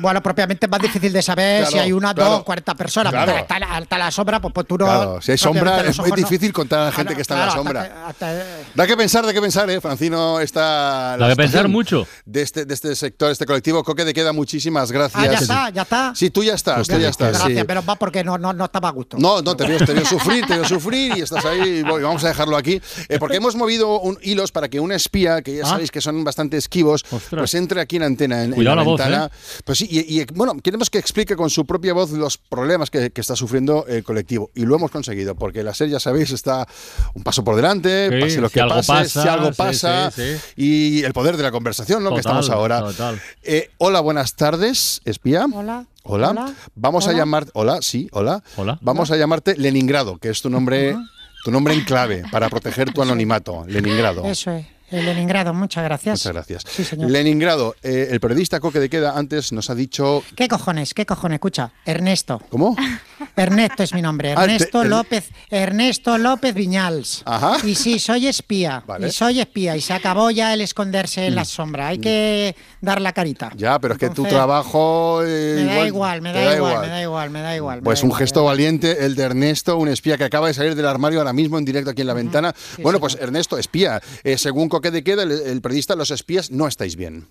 bueno, 0.00 0.22
propiamente 0.22 0.66
es 0.66 0.70
más 0.70 0.80
difícil 0.80 1.12
de 1.12 1.22
saber 1.22 1.60
Claro, 1.62 1.70
si 1.72 1.78
hay 1.78 1.92
una, 1.92 2.14
claro. 2.14 2.30
dos, 2.32 2.42
40 2.44 2.74
personas. 2.74 3.12
Claro. 3.12 3.26
Pero 3.32 3.38
está, 3.42 3.58
la- 3.58 3.78
está 3.78 3.98
la 3.98 4.10
sombra, 4.10 4.40
pues, 4.40 4.52
pues 4.54 4.66
tú 4.66 4.78
no. 4.78 4.84
Claro, 4.86 5.22
si 5.22 5.32
hay 5.32 5.38
sombra 5.38 5.80
es 5.82 5.98
muy 5.98 6.10
difícil 6.12 6.52
contar 6.52 6.80
a 6.80 6.84
la 6.86 6.92
gente 6.92 7.14
Claro, 7.14 7.16
que 7.16 7.22
está 7.22 7.34
en 7.34 7.46
la 7.46 7.52
sombra. 7.52 7.82
hasta 8.06 8.30
hasta- 8.30 8.44
Da 8.74 8.86
que 8.86 8.96
pensar, 8.96 9.24
da 9.26 9.32
que 9.32 9.40
pensar, 9.40 9.68
¿eh? 9.70 9.80
Francino 9.80 10.40
está... 10.40 11.16
Da 11.18 11.28
que 11.28 11.36
pensar 11.36 11.68
mucho. 11.68 12.06
De 12.24 12.42
este, 12.42 12.64
de 12.64 12.74
este 12.74 12.94
sector, 12.96 13.30
este 13.30 13.46
colectivo. 13.46 13.82
Coque 13.84 14.04
de 14.04 14.12
queda, 14.14 14.32
muchísimas 14.32 14.92
gracias. 14.92 15.22
Ah, 15.22 15.26
ya 15.26 15.38
está, 15.38 15.70
ya 15.70 15.82
está. 15.82 16.12
Sí, 16.14 16.30
tú 16.30 16.42
ya 16.42 16.54
estás, 16.54 16.86
tú 16.86 16.98
ya 16.98 17.08
estás. 17.08 17.30
Gracias, 17.38 17.58
sí. 17.58 17.64
pero 17.66 17.84
va 17.84 17.96
porque 17.96 18.22
no, 18.24 18.38
no, 18.38 18.52
no 18.52 18.64
estaba 18.64 18.88
a 18.88 18.92
gusto. 18.92 19.16
No, 19.18 19.42
no, 19.42 19.56
te 19.56 19.66
veo, 19.66 19.78
te 19.78 19.92
veo 19.92 20.04
sufrir, 20.04 20.46
te 20.46 20.54
veo 20.54 20.64
sufrir 20.64 21.16
y 21.16 21.20
estás 21.22 21.44
ahí. 21.44 21.82
Bueno, 21.82 22.06
vamos 22.08 22.24
a 22.24 22.28
dejarlo 22.28 22.56
aquí. 22.56 22.80
Eh, 23.08 23.18
porque 23.18 23.36
hemos 23.36 23.56
movido 23.56 24.00
un, 24.00 24.18
hilos 24.22 24.52
para 24.52 24.68
que 24.68 24.80
un 24.80 24.92
espía, 24.92 25.42
que 25.42 25.56
ya 25.56 25.62
Ah. 25.64 25.68
sabéis 25.70 25.90
que 25.90 26.00
son 26.00 26.22
bastante 26.24 26.56
esquivos, 26.56 27.04
pues 27.30 27.54
entre 27.54 27.80
aquí 27.80 27.96
en 27.96 28.02
antena, 28.04 28.44
en, 28.44 28.52
la, 28.64 28.74
la 28.74 28.82
voz, 28.82 28.98
ventana. 28.98 29.26
¿eh? 29.26 29.62
Pues 29.66 29.78
sí, 29.78 29.88
y, 29.90 30.20
y, 30.20 30.24
bueno, 30.32 30.54
queremos 30.62 30.90
que 30.90 30.98
explique 30.98 31.34
con 31.34 31.50
su 31.50 31.66
propia 31.66 31.92
voz 31.92 32.12
los 32.12 32.38
problemas 32.38 32.88
que, 32.88 33.10
que 33.10 33.20
está 33.20 33.34
sufriendo 33.34 33.84
el 33.88 34.04
colectivo. 34.04 34.52
Y 34.54 34.64
lo 34.64 34.76
hemos 34.76 34.92
conseguido, 34.92 35.34
porque 35.34 35.64
la 35.64 35.74
serie, 35.74 35.94
ya 35.94 35.98
sabéis, 35.98 36.30
está 36.30 36.68
un 37.14 37.24
paso 37.24 37.42
por 37.42 37.56
delante, 37.56 38.08
Sí, 38.12 38.20
pase 38.20 38.40
lo 38.40 38.48
si 38.48 38.54
que 38.54 38.60
pase, 38.60 38.92
pasa, 38.92 39.22
si 39.22 39.28
algo 39.28 39.52
pasa, 39.52 40.10
sí, 40.12 40.22
sí. 40.36 40.52
y 40.56 41.02
el 41.02 41.12
poder 41.12 41.36
de 41.36 41.42
la 41.42 41.50
conversación, 41.50 42.04
¿no? 42.04 42.10
que 42.10 42.20
estamos 42.20 42.48
ahora. 42.48 42.78
total. 42.78 43.20
Eh, 43.42 43.70
hola, 43.78 43.98
buenas 43.98 44.36
tardes, 44.36 45.00
espía. 45.04 45.46
Hola. 45.52 45.86
Hola. 46.04 46.30
Hola. 46.30 46.54
Vamos 46.76 47.08
a 47.08 47.12
llamar. 47.12 47.48
Hola, 47.52 47.78
sí, 47.82 48.08
hola. 48.12 48.44
Hola. 48.54 48.78
Vamos 48.82 49.10
a 49.10 49.16
llamarte 49.16 49.56
Leningrado, 49.56 50.18
que 50.18 50.28
es 50.28 50.40
tu 50.42 50.48
nombre, 50.48 50.96
tu 51.42 51.50
nombre 51.50 51.74
en 51.74 51.80
clave 51.80 52.22
para 52.30 52.48
proteger 52.48 52.92
tu 52.92 53.02
anonimato. 53.02 53.64
Leningrado. 53.66 54.24
Eso 54.24 54.52
es, 54.52 54.66
Leningrado, 54.90 55.52
muchas 55.52 55.84
gracias. 55.84 56.20
Muchas 56.20 56.32
gracias. 56.32 56.64
Sí, 56.68 56.84
señor. 56.84 57.10
Leningrado, 57.10 57.74
eh, 57.82 58.08
el 58.10 58.20
periodista 58.20 58.60
Coque 58.60 58.78
de 58.78 58.88
Queda 58.88 59.16
antes 59.16 59.52
nos 59.52 59.70
ha 59.70 59.74
dicho. 59.74 60.22
¿Qué 60.36 60.48
cojones? 60.48 60.94
¿Qué 60.94 61.06
cojones? 61.06 61.36
Escucha, 61.36 61.72
Ernesto. 61.84 62.40
¿Cómo? 62.50 62.76
Ernesto 63.36 63.82
es 63.82 63.92
mi 63.94 64.02
nombre, 64.02 64.32
Ah, 64.32 64.36
te- 64.36 64.42
Ernesto 64.44 64.84
López, 64.84 65.30
Ernesto 65.50 66.18
López 66.18 66.54
Viñals. 66.54 67.22
Ajá. 67.24 67.56
Y 67.66 67.74
sí, 67.74 67.98
soy 67.98 68.26
espía, 68.26 68.82
Vale. 68.86 69.08
y 69.08 69.10
soy 69.12 69.40
espía, 69.40 69.76
y 69.76 69.80
se 69.80 69.92
acabó 69.92 70.30
ya 70.30 70.52
el 70.54 70.60
esconderse 70.60 71.26
en 71.26 71.34
la 71.34 71.44
sombra, 71.44 71.88
hay 71.88 71.98
que 71.98 72.54
dar 72.80 73.00
la 73.00 73.12
carita. 73.12 73.52
Ya, 73.56 73.78
pero 73.78 73.94
es 73.94 74.00
que 74.00 74.10
tu 74.10 74.24
trabajo. 74.24 75.20
eh, 75.24 75.62
Me 75.66 75.74
da 75.74 75.86
igual, 75.86 76.22
me 76.22 76.32
da 76.32 76.54
igual, 76.56 76.80
me 76.80 76.88
da 76.88 77.02
igual, 77.02 77.30
me 77.30 77.40
da 77.40 77.56
igual. 77.56 77.76
me 77.78 77.82
Pues 77.84 78.00
da 78.00 78.04
un 78.04 78.08
igual. 78.10 78.18
gesto 78.20 78.44
valiente, 78.44 79.04
el 79.04 79.14
de 79.14 79.22
Ernesto, 79.24 79.76
un 79.78 79.88
espía 79.88 80.16
que 80.16 80.24
acaba 80.24 80.48
de 80.48 80.54
salir 80.54 80.74
del 80.74 80.86
armario 80.86 81.18
ahora 81.20 81.32
mismo 81.32 81.58
en 81.58 81.64
directo 81.64 81.90
aquí 81.90 82.02
en 82.02 82.06
la 82.08 82.14
ventana. 82.14 82.54
bueno, 82.82 83.00
pues 83.00 83.16
Ernesto, 83.20 83.58
espía. 83.58 84.00
Eh, 84.24 84.38
según 84.38 84.68
Coque 84.68 84.90
de 84.90 85.02
Queda, 85.04 85.22
el, 85.22 85.32
el 85.32 85.60
periodista, 85.60 85.94
los 85.96 86.10
espías 86.10 86.50
no 86.50 86.66
estáis 86.68 86.96
bien. 86.96 87.28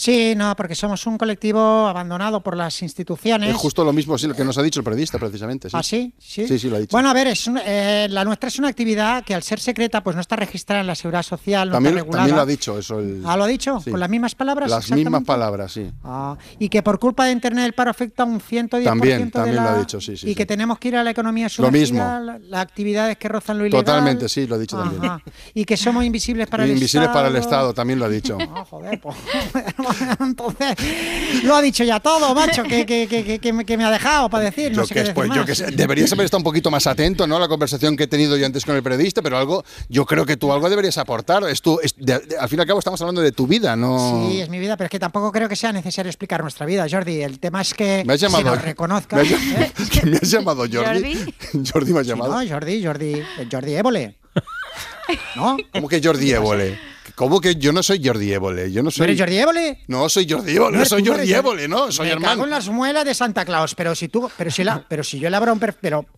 Sí, 0.00 0.34
no, 0.36 0.54
porque 0.54 0.76
somos 0.76 1.04
un 1.08 1.18
colectivo 1.18 1.88
abandonado 1.88 2.40
por 2.40 2.56
las 2.56 2.82
instituciones. 2.82 3.50
Es 3.50 3.56
justo 3.56 3.82
lo 3.82 3.92
mismo 3.92 4.16
sí, 4.16 4.28
lo 4.28 4.34
que 4.34 4.44
nos 4.44 4.56
ha 4.56 4.62
dicho 4.62 4.78
el 4.78 4.84
periodista, 4.84 5.18
precisamente. 5.18 5.68
Sí. 5.68 5.76
¿Ah, 5.76 5.82
sí? 5.82 6.14
Sí, 6.16 6.46
Sí, 6.46 6.56
sí, 6.60 6.70
lo 6.70 6.76
ha 6.76 6.78
dicho. 6.78 6.92
Bueno, 6.92 7.10
a 7.10 7.12
ver, 7.14 7.26
es 7.26 7.48
un- 7.48 7.58
eh, 7.64 8.06
la 8.08 8.24
nuestra 8.24 8.46
es 8.48 8.60
una 8.60 8.68
actividad 8.68 9.24
que 9.24 9.34
al 9.34 9.42
ser 9.42 9.58
secreta 9.58 10.00
pues 10.04 10.14
no 10.14 10.20
está 10.22 10.36
registrada 10.36 10.82
en 10.82 10.86
la 10.86 10.94
seguridad 10.94 11.24
social, 11.24 11.68
no 11.70 11.74
también, 11.74 11.94
está 11.94 12.02
regulada. 12.04 12.20
también 12.22 12.36
lo 12.36 12.42
ha 12.42 12.46
dicho 12.46 12.78
eso. 12.78 13.00
El, 13.00 13.22
Ah, 13.26 13.36
¿lo 13.36 13.42
ha 13.42 13.46
dicho? 13.48 13.80
Sí. 13.82 13.90
¿Con 13.90 13.98
las 13.98 14.08
mismas 14.08 14.36
palabras? 14.36 14.70
Las 14.70 14.88
mismas 14.92 15.24
palabras, 15.24 15.72
sí. 15.72 15.90
Ah, 16.04 16.36
y 16.60 16.68
que 16.68 16.80
por 16.84 17.00
culpa 17.00 17.24
de 17.24 17.32
Internet 17.32 17.64
el 17.66 17.72
paro 17.72 17.90
afecta 17.90 18.22
a 18.22 18.26
un 18.26 18.40
110% 18.40 18.84
También, 18.84 19.24
de 19.24 19.30
también 19.32 19.56
la... 19.56 19.62
lo 19.64 19.68
ha 19.70 19.78
dicho, 19.80 20.00
sí, 20.00 20.16
sí, 20.16 20.30
Y 20.30 20.34
que 20.36 20.46
tenemos 20.46 20.78
que 20.78 20.88
ir 20.88 20.96
a 20.96 21.02
la 21.02 21.10
economía 21.10 21.46
Lo 21.46 21.50
sumergida, 21.50 22.20
la- 22.20 22.38
las 22.38 22.60
actividades 22.60 23.16
que 23.18 23.26
rozan 23.28 23.58
lo 23.58 23.66
ilegal. 23.66 23.84
Totalmente, 23.84 24.28
sí, 24.28 24.46
lo 24.46 24.54
ha 24.54 24.58
dicho 24.58 24.78
también. 24.78 25.04
Ajá. 25.04 25.20
Y 25.54 25.64
que 25.64 25.76
somos 25.76 26.04
invisibles 26.04 26.46
para 26.46 26.62
el 26.62 26.70
Invisibles 26.70 27.08
Estado. 27.08 27.12
para 27.12 27.28
el 27.28 27.34
Estado, 27.36 27.74
también 27.74 27.98
lo 27.98 28.04
ha 28.04 28.08
dicho. 28.08 28.38
Ah, 28.40 28.64
joder, 28.70 29.00
pues, 29.00 29.16
entonces 30.20 30.76
lo 31.44 31.56
ha 31.56 31.62
dicho 31.62 31.84
ya 31.84 32.00
todo, 32.00 32.34
macho, 32.34 32.62
que, 32.64 32.84
que, 32.86 33.06
que, 33.08 33.24
que- 33.24 33.38
que 33.38 33.52
me, 33.52 33.64
que 33.64 33.76
me 33.76 33.84
ha 33.84 33.90
dejado 33.90 34.28
para 34.30 34.44
decir, 34.44 34.70
no 34.72 34.82
Yo 34.82 34.86
sé 34.86 34.88
que, 34.88 34.94
qué 34.94 35.00
decir 35.00 35.14
pues, 35.14 35.30
yo 35.34 35.44
que 35.44 35.54
sé, 35.54 35.66
deberías 35.72 36.12
haber 36.12 36.24
estado 36.24 36.38
un 36.38 36.44
poquito 36.44 36.70
más 36.70 36.86
atento 36.86 37.26
¿no? 37.26 37.36
a 37.36 37.40
la 37.40 37.48
conversación 37.48 37.96
que 37.96 38.04
he 38.04 38.06
tenido 38.06 38.36
yo 38.36 38.46
antes 38.46 38.64
con 38.64 38.74
el 38.76 38.82
periodista, 38.82 39.22
pero 39.22 39.38
algo, 39.38 39.64
yo 39.88 40.04
creo 40.06 40.26
que 40.26 40.36
tú 40.36 40.52
algo 40.52 40.68
deberías 40.70 40.98
aportar. 40.98 41.44
Es 41.48 41.62
tu, 41.62 41.78
es- 41.80 41.94
de- 41.96 42.18
de- 42.20 42.36
al 42.38 42.48
fin 42.48 42.58
y 42.58 42.62
al 42.62 42.66
cabo 42.66 42.78
estamos 42.78 43.00
hablando 43.00 43.20
de 43.20 43.32
tu 43.32 43.46
vida, 43.46 43.76
¿no? 43.76 44.28
Sí, 44.30 44.40
es 44.40 44.48
mi 44.48 44.58
vida, 44.58 44.76
pero 44.76 44.86
es 44.86 44.90
que 44.90 44.98
tampoco 44.98 45.30
creo 45.32 45.48
que 45.48 45.56
sea 45.56 45.72
necesario 45.72 46.10
explicar 46.10 46.42
nuestra 46.42 46.66
vida, 46.66 46.86
Jordi. 46.90 47.22
El 47.22 47.38
tema 47.38 47.60
es 47.62 47.74
que 47.74 48.02
Me 48.06 48.14
has 48.14 48.20
llamado. 48.20 48.44
se 48.44 48.50
nos 48.50 48.62
reconozca. 48.62 49.16
Me 49.16 49.22
has, 49.22 49.30
¿eh? 49.32 49.72
que 49.92 50.06
me 50.06 50.16
has 50.16 50.30
llamado 50.30 50.64
Jordi. 50.72 51.14
Jordi 51.72 51.92
me 51.92 52.00
has 52.00 52.06
Sí, 52.06 52.10
llamado. 52.10 52.42
no, 52.42 52.48
Jordi, 52.48 52.84
Jordi, 52.84 53.22
Jordi 53.50 53.74
Évole. 53.74 54.16
¿No? 55.36 55.56
¿Cómo 55.72 55.88
que 55.88 56.00
Jordi 56.02 56.32
Évole? 56.32 56.78
¿Cómo 57.14 57.40
que 57.40 57.56
yo 57.56 57.72
no 57.72 57.82
soy 57.82 58.00
Jordi 58.04 58.32
Évole? 58.32 58.70
Yo 58.70 58.80
no 58.82 58.86
¿No 58.86 58.90
soy. 58.90 59.04
eres 59.04 59.18
Jordi 59.18 59.38
Évole? 59.38 59.78
No, 59.88 60.08
soy 60.08 60.26
Jordi 60.28 60.56
Évole, 60.56 60.78
no 60.78 60.84
soy 60.84 61.04
Jordi 61.06 61.32
Évole, 61.32 61.68
no, 61.68 61.90
soy 61.92 62.06
Me 62.06 62.12
hermano. 62.12 62.32
cago 62.34 62.44
en 62.44 62.50
las 62.50 62.68
muelas 62.68 63.04
de 63.04 63.14
Santa 63.14 63.44
Claus, 63.44 63.74
pero 63.74 63.94
si 63.94 64.08
tú, 64.08 64.30
pero 64.36 64.50
si 64.50 64.62
la, 64.64 64.84
pero 64.88 65.02
si 65.02 65.18
yo 65.18 65.28
le 65.30 65.36
abro 65.36 65.52
un 65.52 65.58
perfil, 65.58 65.78
pero 65.80 66.02
pe- 66.02 66.08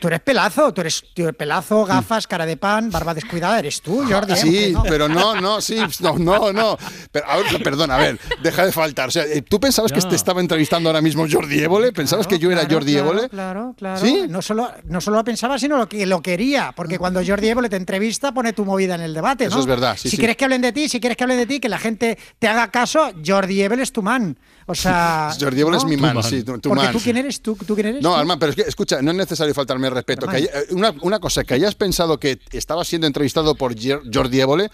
tú 0.00 0.08
eres 0.08 0.20
pelazo, 0.20 0.72
tú 0.72 0.80
eres 0.80 1.04
tú 1.14 1.22
eres 1.22 1.34
pelazo, 1.36 1.84
gafas, 1.84 2.26
cara 2.26 2.46
de 2.46 2.56
pan, 2.56 2.90
barba 2.90 3.14
descuidada, 3.14 3.58
eres 3.58 3.80
tú, 3.80 4.04
Jordi. 4.08 4.36
Sí, 4.36 4.70
¿no? 4.72 4.82
pero 4.84 5.08
no, 5.08 5.40
no, 5.40 5.60
sí, 5.60 5.78
no, 6.00 6.18
no, 6.18 6.52
no. 6.52 6.76
Pero, 7.12 7.26
a 7.28 7.36
ver, 7.36 7.62
perdón, 7.62 7.90
a 7.90 7.96
ver, 7.98 8.18
deja 8.42 8.64
de 8.66 8.72
faltar. 8.72 9.08
O 9.08 9.10
sea, 9.12 9.24
eh, 9.24 9.42
¿tú 9.42 9.60
pensabas 9.60 9.92
que 9.92 10.00
Ya. 10.00 10.08
te 10.08 10.16
estaba 10.16 10.40
entrevistando 10.40 10.88
ahora 10.88 11.00
mismo 11.00 11.26
Jordi 11.30 11.60
Évole? 11.62 11.92
¿Pensabas 11.92 12.26
que 12.26 12.38
yo 12.38 12.50
era 12.50 12.60
Claro, 12.62 12.74
Jordi 12.76 12.92
claro, 12.92 13.08
Évole? 13.10 13.28
Claro, 13.28 13.74
claro. 13.76 14.00
¿Sí? 14.00 14.24
No 14.28 14.42
solo, 14.42 14.70
no 14.84 15.00
solo 15.00 15.18
lo 15.18 15.24
pensaba, 15.24 15.58
sino 15.58 15.76
lo 15.76 15.88
que 15.88 16.06
lo 16.06 16.22
quería. 16.22 16.72
Porque 16.74 16.98
cuando 16.98 17.20
Jordi 17.24 17.48
Évole 17.48 17.68
te 17.68 17.76
entrevista, 17.76 18.32
pone 18.32 18.52
tu 18.52 18.64
movida 18.64 18.94
en 18.94 19.02
el 19.02 19.14
debate, 19.14 19.44
¿no? 19.44 19.50
Eso 19.50 19.60
es 19.60 19.66
verdad, 19.66 19.94
sí, 19.96 20.02
Si 20.08 20.10
sí. 20.10 20.16
quieres 20.18 20.36
que 20.36 20.44
hablen 20.44 20.62
de 20.62 20.72
ti, 20.72 20.88
si 20.88 21.00
quieres 21.00 21.16
que 21.16 21.24
hablen 21.24 21.38
de 21.38 21.46
ti, 21.46 21.60
que 21.60 21.68
la 21.68 21.78
gente 21.78 22.18
te 22.38 22.48
haga 22.48 22.70
caso, 22.70 23.10
Jordi 23.24 23.62
Évole 23.62 23.82
es 23.82 23.92
tu 23.92 24.02
man. 24.02 24.38
O 24.70 24.74
sea. 24.74 25.30
Jordi 25.40 25.60
Évole 25.62 25.78
es 25.78 25.84
mi 25.84 25.96
man, 25.96 26.22
sí, 26.22 26.42
tu, 26.44 26.58
tu 26.58 26.68
Porque 26.68 26.84
man. 26.84 26.92
tú 26.92 27.00
quién 27.00 27.16
eres, 27.16 27.40
tú, 27.40 27.56
tú 27.66 27.74
quién 27.74 27.86
eres. 27.88 28.02
No? 28.02 28.14
Armand, 28.14 28.38
pero 28.38 28.50
es 28.50 28.56
que, 28.56 28.62
escucha, 28.62 29.00
no 29.02 29.10
es 29.10 29.16
necesario 29.16 29.52
faltarme 29.54 29.88
el 29.88 29.94
respeto. 29.94 30.26
Que 30.28 30.36
haya- 30.36 30.50
eh, 30.52 30.66
una, 30.70 30.94
una 31.00 31.18
cosa, 31.18 31.42
que 31.42 31.54
hayas 31.54 31.74
pensado 31.74 32.20
que 32.20 32.38
estabas 32.52 32.86
siendo 32.86 33.06
entrevistado 33.06 33.54
por 33.54 33.74
Jordi 33.74 34.40
Évole, 34.40 34.70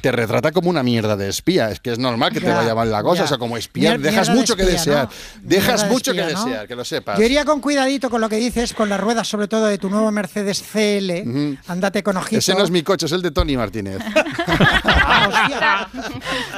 te 0.00 0.12
retrata 0.12 0.52
como 0.52 0.70
una 0.70 0.82
mierda 0.82 1.16
de 1.16 1.28
espía. 1.28 1.70
Es 1.70 1.80
que 1.80 1.92
es 1.92 1.98
normal 1.98 2.32
que 2.32 2.40
te 2.40 2.46
Ya, 2.46 2.56
vaya 2.56 2.74
mal 2.74 2.90
la 2.90 3.02
cosa. 3.02 3.20
ya. 3.20 3.24
O 3.24 3.28
sea, 3.28 3.38
como 3.38 3.56
espía, 3.56 3.94
Mier- 3.96 4.00
dejas 4.00 4.28
de 4.28 4.34
mucho 4.34 4.56
que 4.56 4.64
desear. 4.64 5.04
¿no? 5.08 5.12
Dejas 5.42 5.66
Mierda 5.68 5.84
de 5.84 5.90
mucho 5.90 6.12
que 6.12 6.22
desear, 6.22 6.66
que 6.68 6.74
lo 6.76 6.84
sepas. 6.84 7.18
Yo 7.18 7.24
iría 7.24 7.44
con 7.44 7.60
cuidadito 7.60 8.10
con 8.10 8.20
lo 8.20 8.28
que 8.28 8.36
dices, 8.36 8.72
con 8.74 8.88
las 8.88 9.00
ruedas, 9.00 9.28
sobre 9.28 9.48
todo 9.48 9.66
de 9.66 9.78
tu 9.78 9.88
nuevo 9.90 10.10
Mercedes 10.10 10.62
CL. 10.72 11.56
Ándate 11.68 12.02
con 12.02 12.16
ojito. 12.16 12.38
Ese 12.38 12.54
no 12.54 12.62
es 12.64 12.70
mi 12.70 12.82
coche, 12.82 13.06
es 13.06 13.12
el 13.12 13.22
de 13.22 13.30
Tony 13.30 13.56
Martínez. 13.56 13.98
Vaya 15.30 15.88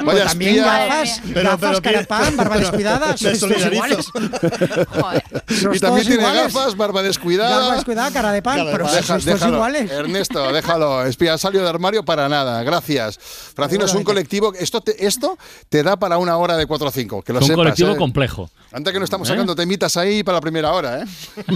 Vaya 0.03 0.25
también 0.25 0.55
espía. 0.55 0.65
gafas, 0.87 1.21
Pero- 1.33 1.49
gafas, 1.51 1.79
pero 1.81 1.81
cara 1.81 2.03
pan, 2.05 2.37
barba 2.37 2.55
pero- 2.55 2.67
descuidada, 2.67 3.15
todos 3.15 3.39
solidarizo. 3.39 3.73
iguales. 3.73 4.05
Y 5.73 5.79
también 5.79 6.07
tiene 6.07 6.21
iguales. 6.23 6.53
gafas, 6.53 6.75
barba 6.77 7.01
descuidada. 7.01 7.59
Barba 7.59 7.75
descuidada, 7.75 8.11
cara 8.11 8.31
de 8.31 8.41
pan, 8.41 8.59
pero 8.71 8.85
Deja- 8.85 9.01
sois 9.03 9.07
todos 9.07 9.25
déjalo. 9.25 9.55
iguales. 9.55 9.91
Ernesto, 9.91 10.51
déjalo. 10.51 11.05
Espía, 11.05 11.37
salió 11.37 11.59
del 11.61 11.69
armario 11.69 12.03
para 12.03 12.29
nada. 12.29 12.63
Gracias. 12.63 13.19
Francino, 13.23 13.85
es 13.85 13.93
un 13.93 14.03
colectivo. 14.03 14.53
Esto 14.53 14.81
te, 14.81 15.05
esto 15.05 15.37
te 15.69 15.83
da 15.83 15.97
para 15.97 16.17
una 16.17 16.37
hora 16.37 16.57
de 16.57 16.65
4 16.65 16.87
o 16.87 16.91
5. 16.91 17.21
Que 17.21 17.33
lo 17.33 17.39
Es 17.39 17.43
un 17.43 17.47
sepas, 17.47 17.57
colectivo 17.63 17.91
¿eh? 17.91 17.97
complejo. 17.97 18.49
Antes 18.71 18.93
que 18.93 18.99
no 18.99 19.05
estamos 19.05 19.27
¿Eh? 19.27 19.31
sacando 19.31 19.55
temitas 19.55 19.95
ahí 19.97 20.23
para 20.23 20.37
la 20.37 20.41
primera 20.41 20.71
hora, 20.73 21.01
¿eh? 21.01 21.05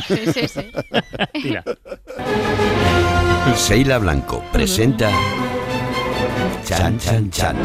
Sí, 0.08 0.20
sí, 0.34 0.48
sí. 0.48 0.72
Tira. 1.42 1.64
Sheila 3.68 3.98
Blanco 3.98 4.44
presenta 4.52 5.10
Chan 6.66 7.00
Chan 7.00 7.32
Chan. 7.32 7.58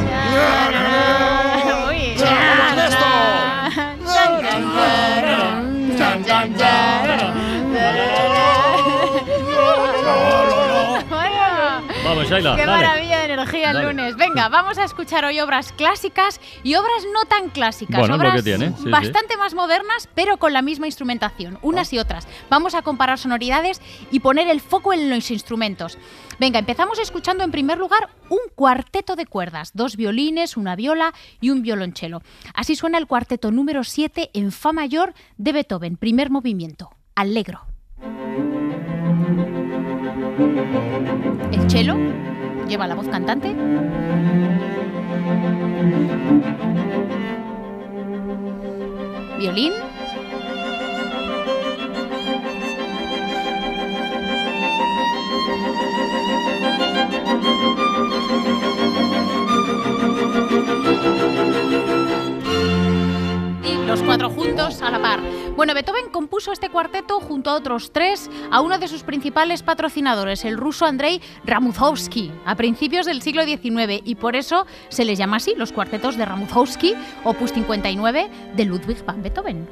Vamos, 12.04 12.28
Shaila, 12.28 12.56
Qué 12.56 12.66
dale. 12.66 12.82
maravilla 12.86 13.21
energía 13.52 13.70
el 13.70 13.76
Dale. 13.76 13.86
lunes. 13.88 14.16
Venga, 14.16 14.48
vamos 14.48 14.78
a 14.78 14.84
escuchar 14.84 15.24
hoy 15.24 15.40
obras 15.40 15.72
clásicas 15.72 16.40
y 16.62 16.74
obras 16.74 17.04
no 17.12 17.24
tan 17.26 17.50
clásicas. 17.50 17.98
Bueno, 17.98 18.16
lo 18.16 18.22
obras 18.22 18.36
que 18.36 18.42
tiene, 18.42 18.68
sí, 18.70 18.84
sí. 18.84 18.90
bastante 18.90 19.36
más 19.36 19.54
modernas, 19.54 20.08
pero 20.14 20.38
con 20.38 20.52
la 20.52 20.62
misma 20.62 20.86
instrumentación, 20.86 21.58
unas 21.62 21.92
y 21.92 21.98
otras. 21.98 22.26
Vamos 22.50 22.74
a 22.74 22.82
comparar 22.82 23.18
sonoridades 23.18 23.80
y 24.10 24.20
poner 24.20 24.48
el 24.48 24.60
foco 24.60 24.92
en 24.92 25.10
los 25.10 25.30
instrumentos. 25.30 25.98
Venga, 26.38 26.58
empezamos 26.58 26.98
escuchando 26.98 27.44
en 27.44 27.50
primer 27.50 27.78
lugar 27.78 28.08
un 28.28 28.40
cuarteto 28.54 29.16
de 29.16 29.26
cuerdas, 29.26 29.72
dos 29.74 29.96
violines, 29.96 30.56
una 30.56 30.76
viola 30.76 31.12
y 31.40 31.50
un 31.50 31.62
violonchelo. 31.62 32.22
Así 32.54 32.74
suena 32.74 32.98
el 32.98 33.06
cuarteto 33.06 33.50
número 33.50 33.84
7 33.84 34.30
en 34.32 34.52
Fa 34.52 34.72
mayor 34.72 35.14
de 35.36 35.52
Beethoven, 35.52 35.96
primer 35.96 36.30
movimiento, 36.30 36.90
Allegro. 37.14 37.66
El 41.52 41.70
cello 41.70 41.96
lleva 42.72 42.86
la 42.86 42.94
voz 42.94 43.06
cantante. 43.06 43.54
Violín. 49.38 49.91
Cuatro 64.12 64.28
juntos 64.28 64.82
a 64.82 64.90
la 64.90 65.00
par. 65.00 65.20
Bueno, 65.56 65.72
Beethoven 65.72 66.10
compuso 66.10 66.52
este 66.52 66.68
cuarteto 66.68 67.18
junto 67.18 67.48
a 67.48 67.54
otros 67.54 67.92
tres 67.92 68.28
a 68.50 68.60
uno 68.60 68.78
de 68.78 68.86
sus 68.86 69.04
principales 69.04 69.62
patrocinadores, 69.62 70.44
el 70.44 70.58
ruso 70.58 70.84
Andrei 70.84 71.22
Ramuthowski, 71.46 72.30
a 72.44 72.54
principios 72.54 73.06
del 73.06 73.22
siglo 73.22 73.44
XIX, 73.44 74.02
y 74.04 74.16
por 74.16 74.36
eso 74.36 74.66
se 74.90 75.06
les 75.06 75.16
llama 75.18 75.38
así 75.38 75.54
los 75.56 75.72
cuartetos 75.72 76.18
de 76.18 76.26
Ramuthowski, 76.26 76.94
opus 77.24 77.54
59 77.54 78.28
de 78.54 78.64
Ludwig 78.66 79.02
van 79.06 79.22
Beethoven. 79.22 79.66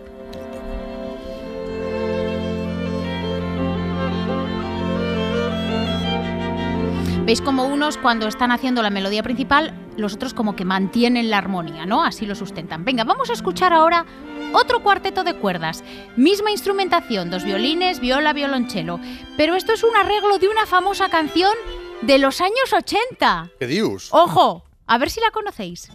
¿Veis 7.26 7.43
como 7.43 7.66
unos 7.66 7.99
cuando 7.99 8.26
están 8.26 8.53
haciendo 8.53 8.82
la 8.82 8.88
melodía 8.88 9.22
principal, 9.22 9.74
los 10.01 10.15
otros 10.15 10.35
como 10.35 10.57
que 10.57 10.65
mantienen 10.65 11.31
la 11.31 11.39
armonía, 11.39 11.87
¿no? 11.87 12.03
Así 12.03 12.27
lo 12.27 12.35
sustentan. 12.35 12.85
Venga, 12.85 13.05
vamos 13.05 13.31
a 13.31 13.35
escuchar 13.35 13.73
ahora 13.73 14.07
otro 14.53 14.83
cuarteto 14.83 15.25
de 15.25 15.35
cuerdas. 15.35 15.85
Misma 16.17 16.51
instrumentación, 16.51 17.31
dos 17.31 17.45
violines, 17.45 18.01
viola, 18.01 18.33
violonchelo. 18.33 18.99
Pero 19.37 19.55
esto 19.55 19.73
es 19.73 19.85
un 19.85 19.97
arreglo 19.97 20.39
de 20.39 20.49
una 20.49 20.67
famosa 20.67 21.09
canción 21.09 21.53
de 22.03 22.19
los 22.19 22.41
años 22.41 22.73
80. 22.73 23.51
¿Qué 23.59 23.67
dios? 23.67 24.09
Ojo, 24.13 24.65
a 24.87 24.99
ver 24.99 25.11
si 25.11 25.21
la 25.21 25.31
conocéis. 25.31 25.91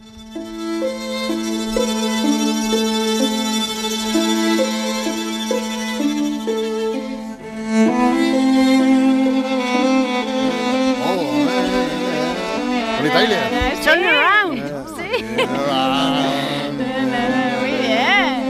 Bonnie 12.97 13.11
Tyler. 13.11 13.54
Turn 13.93 14.03
around. 14.03 14.57
Sí. 14.97 15.23
Muy 17.61 17.71
bien. 17.83 18.41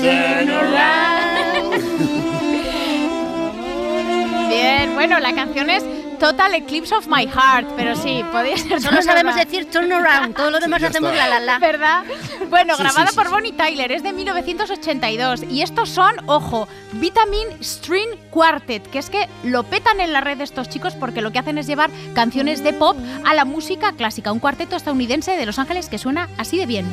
Turn 0.00 0.48
around. 0.48 1.70
Bien, 4.48 4.94
bueno, 4.94 5.20
la 5.20 5.34
canción 5.34 5.68
es 5.68 5.97
Total 6.18 6.52
Eclipse 6.54 6.94
of 6.94 7.06
My 7.06 7.26
Heart, 7.26 7.68
pero 7.76 7.94
sí, 7.94 8.24
podría 8.32 8.56
ser. 8.56 8.80
Solo 8.82 9.02
sabemos 9.02 9.36
decir 9.36 9.70
turn 9.70 9.92
around, 9.92 10.34
todo 10.34 10.50
lo 10.50 10.58
demás 10.60 10.80
Ya 10.82 10.88
hacemos 10.88 11.12
está. 11.12 11.28
la 11.28 11.38
la 11.38 11.46
la. 11.46 11.58
¿Verdad? 11.58 12.02
Bueno, 12.50 12.74
Sí, 12.76 12.82
grabada 12.82 13.06
sí, 13.06 13.12
sí, 13.12 13.16
por 13.16 13.26
sí. 13.26 13.32
Bonnie 13.32 13.52
Tyler, 13.52 13.92
es 13.92 14.02
de 14.02 14.12
1982. 14.12 15.44
Y 15.48 15.62
estos 15.62 15.88
son, 15.90 16.14
ojo, 16.26 16.66
Vitamin 16.92 17.46
String 17.62 18.08
Quartet, 18.30 18.88
que 18.90 18.98
es 18.98 19.10
que 19.10 19.28
lo 19.44 19.62
petan 19.64 20.00
en 20.00 20.12
la 20.12 20.20
red 20.20 20.40
estos 20.40 20.68
chicos 20.68 20.94
porque 20.94 21.20
lo 21.22 21.30
que 21.30 21.38
hacen 21.38 21.58
es 21.58 21.66
llevar 21.66 21.90
canciones 22.14 22.62
de 22.64 22.72
pop 22.72 22.96
a 23.24 23.34
la 23.34 23.44
música 23.44 23.92
clásica. 23.92 24.32
Un 24.32 24.40
cuarteto 24.40 24.76
estadounidense 24.76 25.36
de 25.36 25.46
Los 25.46 25.58
Ángeles 25.58 25.88
que 25.88 25.98
suena 25.98 26.28
así 26.36 26.58
de 26.58 26.66
bien. 26.66 26.86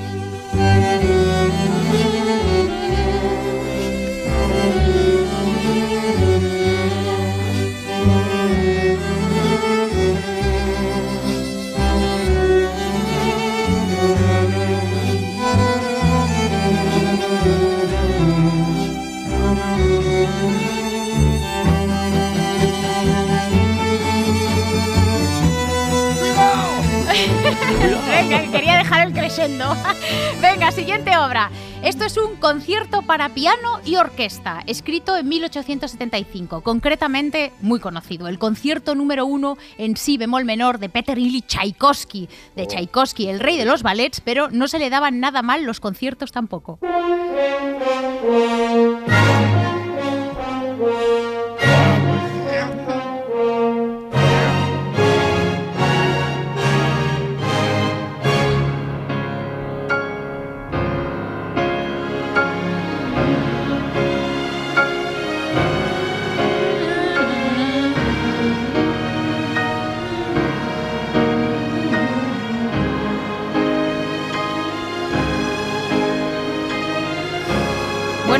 Esto 32.05 32.21
es 32.21 32.27
un 32.27 32.35
concierto 32.35 33.01
para 33.01 33.29
piano 33.29 33.79
y 33.83 33.95
orquesta, 33.95 34.61
escrito 34.67 35.17
en 35.17 35.27
1875, 35.27 36.61
concretamente 36.61 37.51
muy 37.61 37.79
conocido, 37.79 38.27
el 38.27 38.37
concierto 38.37 38.93
número 38.93 39.25
uno 39.25 39.57
en 39.79 39.97
si 39.97 40.19
bemol 40.19 40.45
menor 40.45 40.77
de 40.77 40.87
Peter 40.87 41.17
Ilyich 41.17 41.47
Tchaikovsky, 41.47 42.29
de 42.55 42.67
Tchaikovsky, 42.67 43.27
el 43.27 43.39
rey 43.39 43.57
de 43.57 43.65
los 43.65 43.81
ballets, 43.81 44.21
pero 44.21 44.49
no 44.51 44.67
se 44.67 44.77
le 44.77 44.91
daban 44.91 45.19
nada 45.19 45.41
mal 45.41 45.63
los 45.63 45.79
conciertos 45.79 46.31
tampoco. 46.31 46.77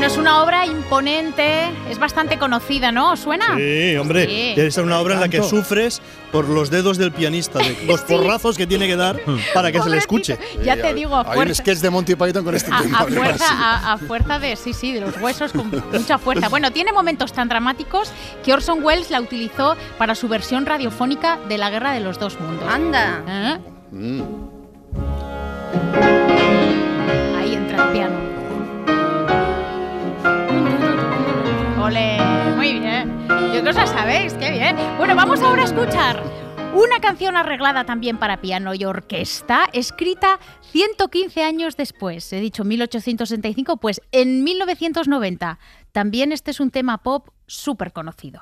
Bueno, 0.05 0.13
es 0.13 0.19
una 0.19 0.43
obra 0.43 0.67
imponente, 0.67 1.63
es 1.89 1.97
bastante 1.97 2.37
conocida, 2.37 2.91
¿no? 2.91 3.13
¿Os 3.13 3.21
¿Suena? 3.21 3.55
Sí, 3.57 3.95
hombre, 3.97 4.53
Sí. 4.55 4.69
ser 4.71 4.83
una 4.83 4.99
obra 4.99 5.15
en 5.15 5.19
la 5.21 5.29
que 5.29 5.41
sufres 5.41 5.99
por 6.31 6.47
los 6.47 6.69
dedos 6.69 6.99
del 6.99 7.11
pianista, 7.11 7.57
de 7.57 7.75
los 7.87 8.01
porrazos 8.07 8.55
que 8.55 8.67
tiene 8.67 8.85
que 8.85 8.95
dar 8.95 9.19
para 9.55 9.71
que 9.71 9.81
se 9.81 9.89
le 9.89 9.97
escuche. 9.97 10.37
Ya 10.63 10.75
te 10.75 10.93
digo, 10.93 11.15
a 11.15 11.21
Hay 11.21 11.27
un 11.29 11.33
fuerza, 11.33 11.63
sketch 11.63 11.79
de 11.79 11.89
Monty 11.89 12.13
Python 12.13 12.43
con 12.43 12.53
este 12.53 12.71
a, 12.71 12.81
tema. 12.83 12.99
a 12.99 13.05
fuerza, 13.05 13.45
a, 13.49 13.93
a 13.93 13.97
fuerza 13.97 14.37
de, 14.37 14.55
sí, 14.57 14.73
sí, 14.73 14.93
de 14.93 15.01
los 15.01 15.17
huesos 15.19 15.51
con 15.53 15.71
mucha 15.91 16.19
fuerza. 16.19 16.49
Bueno, 16.49 16.69
tiene 16.71 16.93
momentos 16.93 17.33
tan 17.33 17.49
dramáticos 17.49 18.11
que 18.43 18.53
Orson 18.53 18.83
Welles 18.83 19.09
la 19.09 19.19
utilizó 19.21 19.75
para 19.97 20.13
su 20.13 20.27
versión 20.27 20.67
radiofónica 20.67 21.39
de 21.49 21.57
la 21.57 21.71
Guerra 21.71 21.93
de 21.93 22.01
los 22.01 22.19
Dos 22.19 22.39
Mundos. 22.39 22.71
Anda. 22.71 23.23
¿Eh? 23.27 23.57
Mm. 23.91 24.21
Ahí 27.39 27.53
entra 27.55 27.85
el 27.87 27.91
piano. 27.91 28.34
Ole, 31.86 32.17
muy 32.55 32.79
bien. 32.79 33.27
¿Qué 33.51 33.63
cosas 33.63 33.91
sabéis? 33.91 34.33
Qué 34.33 34.49
bien. 34.49 34.75
Bueno, 34.97 35.15
vamos 35.15 35.39
ahora 35.41 35.61
a 35.61 35.65
escuchar 35.65 36.19
una 36.73 36.99
canción 36.99 37.38
arreglada 37.38 37.86
también 37.86 38.17
para 38.17 38.41
piano 38.41 38.73
y 38.73 38.86
orquesta, 38.86 39.69
escrita 39.71 40.39
115 40.71 41.43
años 41.43 41.77
después. 41.77 42.33
He 42.33 42.39
dicho 42.39 42.63
1865, 42.63 43.77
pues 43.77 44.01
en 44.11 44.43
1990. 44.43 45.59
También 45.91 46.31
este 46.31 46.49
es 46.49 46.59
un 46.59 46.71
tema 46.71 46.97
pop 47.03 47.27
súper 47.45 47.93
conocido. 47.93 48.39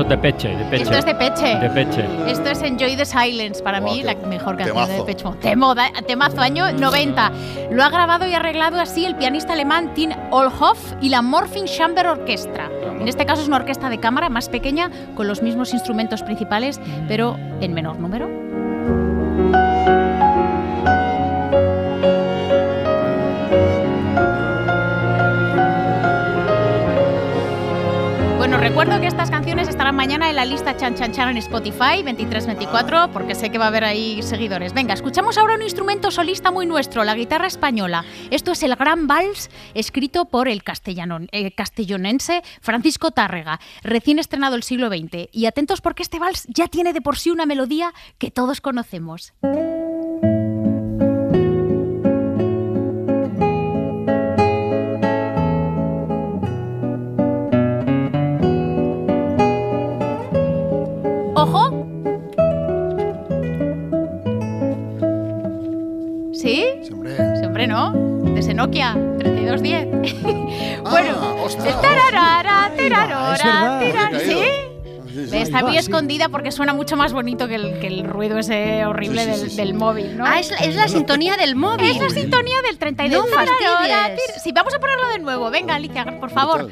Esto 0.00 0.02
es 0.02 0.08
de 0.08 0.18
peche, 0.18 0.48
de 0.56 0.64
peche. 0.64 0.82
Esto 0.82 0.96
es 0.96 1.04
de 1.04 1.14
peche. 1.14 1.56
De 1.58 1.70
peche. 1.70 2.04
Esto 2.26 2.48
es 2.50 2.62
Enjoy 2.62 2.96
the 2.96 3.04
Silence, 3.04 3.62
para 3.62 3.80
mí 3.80 4.02
la 4.02 4.14
mejor 4.14 4.56
canción 4.56 4.76
de 4.78 4.82
temazo. 4.86 5.04
Depeche 5.04 5.24
Mode. 5.24 5.40
Temo- 5.82 6.06
Temazo, 6.06 6.40
año 6.40 6.72
90. 6.72 7.32
Lo 7.70 7.84
ha 7.84 7.90
grabado 7.90 8.26
y 8.26 8.32
arreglado 8.32 8.80
así 8.80 9.04
el 9.04 9.14
pianista 9.16 9.52
alemán 9.52 9.92
Tim 9.94 10.10
Olhoff 10.30 10.94
y 11.02 11.10
la 11.10 11.20
Morphing 11.20 11.66
Chamber 11.66 12.06
Orchestra. 12.06 12.70
En 12.98 13.08
este 13.08 13.26
caso 13.26 13.42
es 13.42 13.48
una 13.48 13.56
orquesta 13.58 13.90
de 13.90 13.98
cámara 13.98 14.28
más 14.30 14.48
pequeña, 14.48 14.90
con 15.14 15.26
los 15.28 15.42
mismos 15.42 15.72
instrumentos 15.74 16.22
principales, 16.22 16.80
pero 17.06 17.36
en 17.60 17.72
menor 17.74 17.98
número. 17.98 18.28
Bueno, 28.38 28.56
recuerdo 28.56 28.98
que 29.00 29.06
estas 29.06 29.29
mañana 29.92 30.30
en 30.30 30.36
la 30.36 30.44
lista 30.44 30.76
Chan 30.76 30.94
Chan 30.94 31.12
Chan 31.12 31.30
en 31.30 31.36
Spotify 31.38 32.02
23-24, 32.04 33.10
porque 33.12 33.34
sé 33.34 33.50
que 33.50 33.58
va 33.58 33.64
a 33.64 33.68
haber 33.68 33.84
ahí 33.84 34.22
seguidores. 34.22 34.72
Venga, 34.72 34.94
escuchamos 34.94 35.38
ahora 35.38 35.54
un 35.54 35.62
instrumento 35.62 36.10
solista 36.10 36.50
muy 36.50 36.66
nuestro, 36.66 37.04
la 37.04 37.14
guitarra 37.14 37.46
española. 37.46 38.04
Esto 38.30 38.52
es 38.52 38.62
el 38.62 38.76
Gran 38.76 39.06
Vals, 39.06 39.50
escrito 39.74 40.26
por 40.26 40.48
el 40.48 40.62
eh, 41.32 41.50
castellonense 41.52 42.42
Francisco 42.60 43.10
Tárrega, 43.10 43.60
recién 43.82 44.18
estrenado 44.18 44.56
el 44.56 44.62
siglo 44.62 44.88
XX. 44.88 45.28
Y 45.32 45.46
atentos 45.46 45.80
porque 45.80 46.02
este 46.02 46.18
vals 46.18 46.44
ya 46.48 46.68
tiene 46.68 46.92
de 46.92 47.00
por 47.00 47.18
sí 47.18 47.30
una 47.30 47.46
melodía 47.46 47.92
que 48.18 48.30
todos 48.30 48.60
conocemos. 48.60 49.32
Nokia 68.60 68.92
3210. 69.18 70.82
bueno, 70.82 71.16
tararara, 71.80 72.66
Había 72.66 74.20
¿sí? 74.20 74.38
Está 75.32 75.62
muy 75.62 75.78
escondida 75.78 76.28
porque 76.28 76.52
suena 76.52 76.74
mucho 76.74 76.94
más 76.94 77.14
bonito 77.14 77.48
que 77.48 77.54
el, 77.54 77.78
que 77.80 77.86
el 77.86 78.04
ruido 78.04 78.38
ese 78.38 78.84
horrible 78.84 79.24
Sí, 79.24 79.32
sí, 79.34 79.40
del, 79.40 79.50
sí, 79.50 79.56
del 79.56 79.74
móvil, 79.74 80.16
¿no? 80.18 80.24
Ah, 80.26 80.38
es, 80.38 80.50
la- 80.50 80.58
es 80.58 80.76
la 80.76 80.88
sintonía 80.88 81.36
del 81.38 81.56
móvil. 81.56 81.90
Es 81.90 81.96
la 82.00 82.10
sintonía 82.10 82.60
del 82.66 82.76
32. 82.78 83.24
No 83.30 83.34
fastidies. 83.34 84.42
Sí, 84.42 84.52
vamos 84.52 84.74
a 84.74 84.78
ponerlo 84.78 85.08
de 85.08 85.18
nuevo. 85.20 85.50
Venga, 85.50 85.74
Alicia, 85.76 86.04
por 86.20 86.30
favor. 86.30 86.60
A 86.60 86.64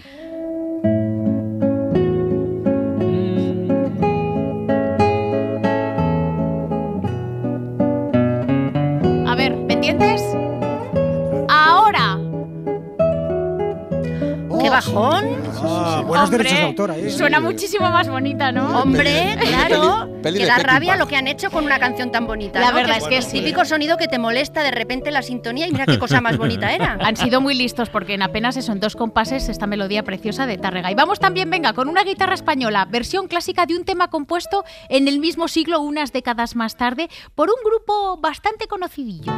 Ah, 14.95 16.03
buenos 16.07 16.25
Hombre, 16.25 16.39
derechos 16.39 16.59
de 16.59 16.65
autor 16.65 16.91
ahí. 16.91 17.11
Suena 17.11 17.41
muchísimo 17.41 17.91
más 17.91 18.09
bonita, 18.09 18.53
¿no? 18.53 18.81
Hombre, 18.81 19.37
claro. 19.41 20.09
peli 20.23 20.39
que 20.39 20.47
da 20.47 20.59
rabia 20.59 20.97
lo 20.97 21.07
que 21.07 21.17
han 21.17 21.27
hecho 21.29 21.51
con 21.51 21.65
una 21.65 21.79
canción 21.79 22.11
tan 22.11 22.27
bonita. 22.27 22.61
La 22.61 22.69
¿no? 22.71 22.75
verdad 22.77 22.95
Que 22.95 22.99
es 22.99 23.09
que 23.09 23.17
el 23.19 23.23
sí. 23.23 23.41
típico 23.41 23.65
sonido 23.65 23.97
que 23.97 24.09
te 24.09 24.19
molesta 24.19 24.63
de 24.63 24.71
repente 24.71 25.11
la 25.11 25.23
sintonía 25.23 25.67
y 25.67 25.73
mira 25.73 25.87
qué 25.87 25.99
cosa 25.99 26.21
más 26.21 26.37
bonita 26.37 26.73
era. 26.75 26.99
Han 27.01 27.17
sido 27.17 27.41
muy 27.41 27.55
listos 27.55 27.91
porque 27.91 28.15
en 28.15 28.23
apenas 28.23 28.57
eso, 28.57 28.73
en 28.73 28.81
dos 28.81 28.97
compases, 28.97 29.49
esta 29.49 29.67
melodía 29.67 30.03
preciosa 30.03 30.47
de 30.47 30.59
Tárrega. 30.59 30.91
Y 30.91 30.95
vamos 30.95 31.21
también, 31.21 31.51
venga, 31.51 31.73
con 31.73 31.89
una 31.89 32.05
guitarra 32.05 32.35
española, 32.35 32.87
versión 32.91 33.29
clásica 33.29 33.67
de 33.67 33.77
un 33.77 33.85
tema 33.85 34.09
compuesto 34.09 34.65
en 34.89 35.09
el 35.09 35.19
mismo 35.19 35.49
siglo, 35.49 35.81
unas 35.81 36.13
décadas 36.13 36.57
más 36.57 36.77
tarde, 36.77 37.09
por 37.35 37.49
un 37.49 37.57
grupo 37.65 38.17
bastante 38.19 38.67
conocidillo. 38.67 39.33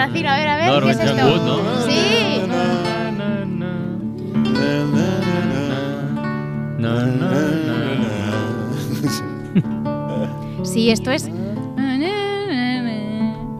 Francino, 0.00 0.30
a 0.30 0.36
ver, 0.38 0.48
a 0.48 0.56
ver, 0.56 0.82
¿qué 0.82 0.90
es 0.92 0.98
esto? 0.98 1.26
Wood, 1.26 1.42
¿no? 1.42 1.80
Sí. 1.82 1.98
Sí, 10.62 10.90
esto 10.90 11.10
es. 11.10 11.28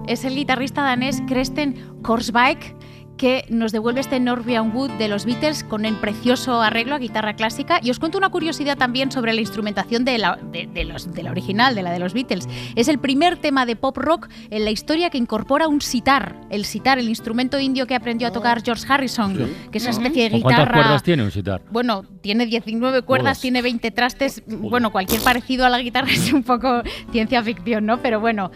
Es 0.06 0.24
el 0.24 0.34
guitarrista 0.34 0.80
danés 0.82 1.22
Kresten 1.28 1.74
Korsbeck 2.02 2.74
que 3.20 3.44
nos 3.50 3.70
devuelve 3.70 4.00
este 4.00 4.18
Norwegian 4.18 4.74
Wood 4.74 4.92
de 4.92 5.06
los 5.06 5.26
Beatles 5.26 5.62
con 5.62 5.84
el 5.84 5.94
precioso 5.96 6.62
arreglo 6.62 6.94
a 6.94 6.98
guitarra 6.98 7.34
clásica. 7.34 7.78
Y 7.82 7.90
os 7.90 7.98
cuento 7.98 8.16
una 8.16 8.30
curiosidad 8.30 8.78
también 8.78 9.12
sobre 9.12 9.34
la 9.34 9.42
instrumentación 9.42 10.06
de 10.06 10.16
la, 10.16 10.38
de, 10.50 10.66
de 10.72 10.84
los, 10.84 11.12
de 11.12 11.22
la 11.22 11.30
original, 11.30 11.74
de 11.74 11.82
la 11.82 11.92
de 11.92 11.98
los 11.98 12.14
Beatles. 12.14 12.48
Es 12.76 12.88
el 12.88 12.98
primer 12.98 13.36
tema 13.36 13.66
de 13.66 13.76
pop 13.76 13.98
rock 13.98 14.30
en 14.48 14.64
la 14.64 14.70
historia 14.70 15.10
que 15.10 15.18
incorpora 15.18 15.68
un 15.68 15.82
sitar. 15.82 16.40
El 16.48 16.64
sitar, 16.64 16.98
el 16.98 17.10
instrumento 17.10 17.60
indio 17.60 17.86
que 17.86 17.94
aprendió 17.94 18.26
a 18.26 18.32
tocar 18.32 18.62
George 18.64 18.86
Harrison, 18.88 19.36
que 19.70 19.76
es 19.76 19.84
una 19.84 19.92
especie 19.92 20.22
de 20.24 20.30
¿Con 20.30 20.38
guitarra. 20.38 20.64
¿Cuántas 20.64 20.82
cuerdas 20.82 21.02
tiene 21.02 21.22
un 21.22 21.30
sitar? 21.30 21.60
Bueno, 21.70 22.04
tiene 22.22 22.46
19 22.46 23.02
cuerdas, 23.02 23.38
tiene 23.38 23.60
20 23.60 23.90
trastes. 23.90 24.42
Bueno, 24.46 24.92
cualquier 24.92 25.20
parecido 25.20 25.66
a 25.66 25.68
la 25.68 25.78
guitarra 25.80 26.08
es 26.10 26.32
un 26.32 26.42
poco 26.42 26.82
ciencia 27.12 27.42
ficción, 27.42 27.84
¿no? 27.84 28.00
Pero 28.00 28.18
bueno, 28.18 28.50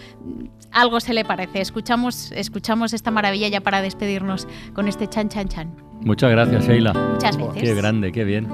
algo 0.74 1.00
se 1.00 1.14
le 1.14 1.24
parece. 1.24 1.60
Escuchamos, 1.60 2.32
escuchamos 2.32 2.92
esta 2.92 3.10
maravilla 3.10 3.48
ya 3.48 3.60
para 3.60 3.80
despedirnos 3.80 4.46
con 4.74 4.88
este 4.88 5.08
chan 5.08 5.28
chan 5.28 5.48
chan. 5.48 5.74
Muchas 6.02 6.30
gracias, 6.30 6.66
Sheila. 6.66 6.92
Muchas 6.92 7.36
veces. 7.36 7.62
Qué 7.62 7.74
grande, 7.74 8.12
qué 8.12 8.24
bien. 8.24 8.48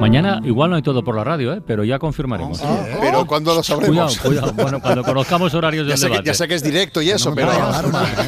Mañana 0.00 0.40
igual 0.44 0.70
no 0.70 0.76
hay 0.76 0.82
todo 0.82 1.04
por 1.04 1.14
la 1.14 1.24
radio, 1.24 1.52
¿eh? 1.52 1.60
pero 1.60 1.84
ya 1.84 1.98
confirmaremos. 1.98 2.62
Pero 3.00 3.26
¿cuándo 3.26 3.54
lo 3.54 3.62
sabremos? 3.62 4.18
Cuidado, 4.18 4.46
cuidado. 4.46 4.62
Bueno, 4.62 4.80
cuando 4.80 5.04
conozcamos 5.04 5.52
horarios 5.52 5.86
Ya 5.86 5.90
del 5.90 5.98
sé, 5.98 6.06
que, 6.06 6.12
debate. 6.12 6.26
ya 6.26 6.34
sé 6.34 6.48
que 6.48 6.54
es 6.54 6.62
directo 6.62 7.02
y 7.02 7.10
eso, 7.10 7.34
pero... 7.34 7.50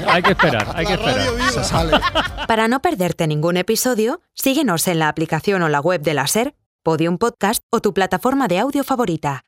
Hay 0.06 0.22
que 0.22 0.32
esperar, 0.32 0.66
hay 0.74 0.84
que 0.84 0.92
esperar. 0.92 2.00
Para 2.46 2.68
no 2.68 2.82
perderte 2.82 3.26
ningún 3.26 3.56
episodio, 3.56 4.20
síguenos 4.34 4.86
en 4.86 4.98
la 4.98 5.08
aplicación 5.08 5.62
o 5.62 5.70
la 5.70 5.80
web 5.80 6.02
de 6.02 6.12
la 6.12 6.26
SER, 6.26 6.54
Podium 6.82 7.16
Podcast 7.16 7.62
o 7.70 7.80
tu 7.80 7.94
plataforma 7.94 8.48
de 8.48 8.58
audio 8.58 8.84
favorita. 8.84 9.40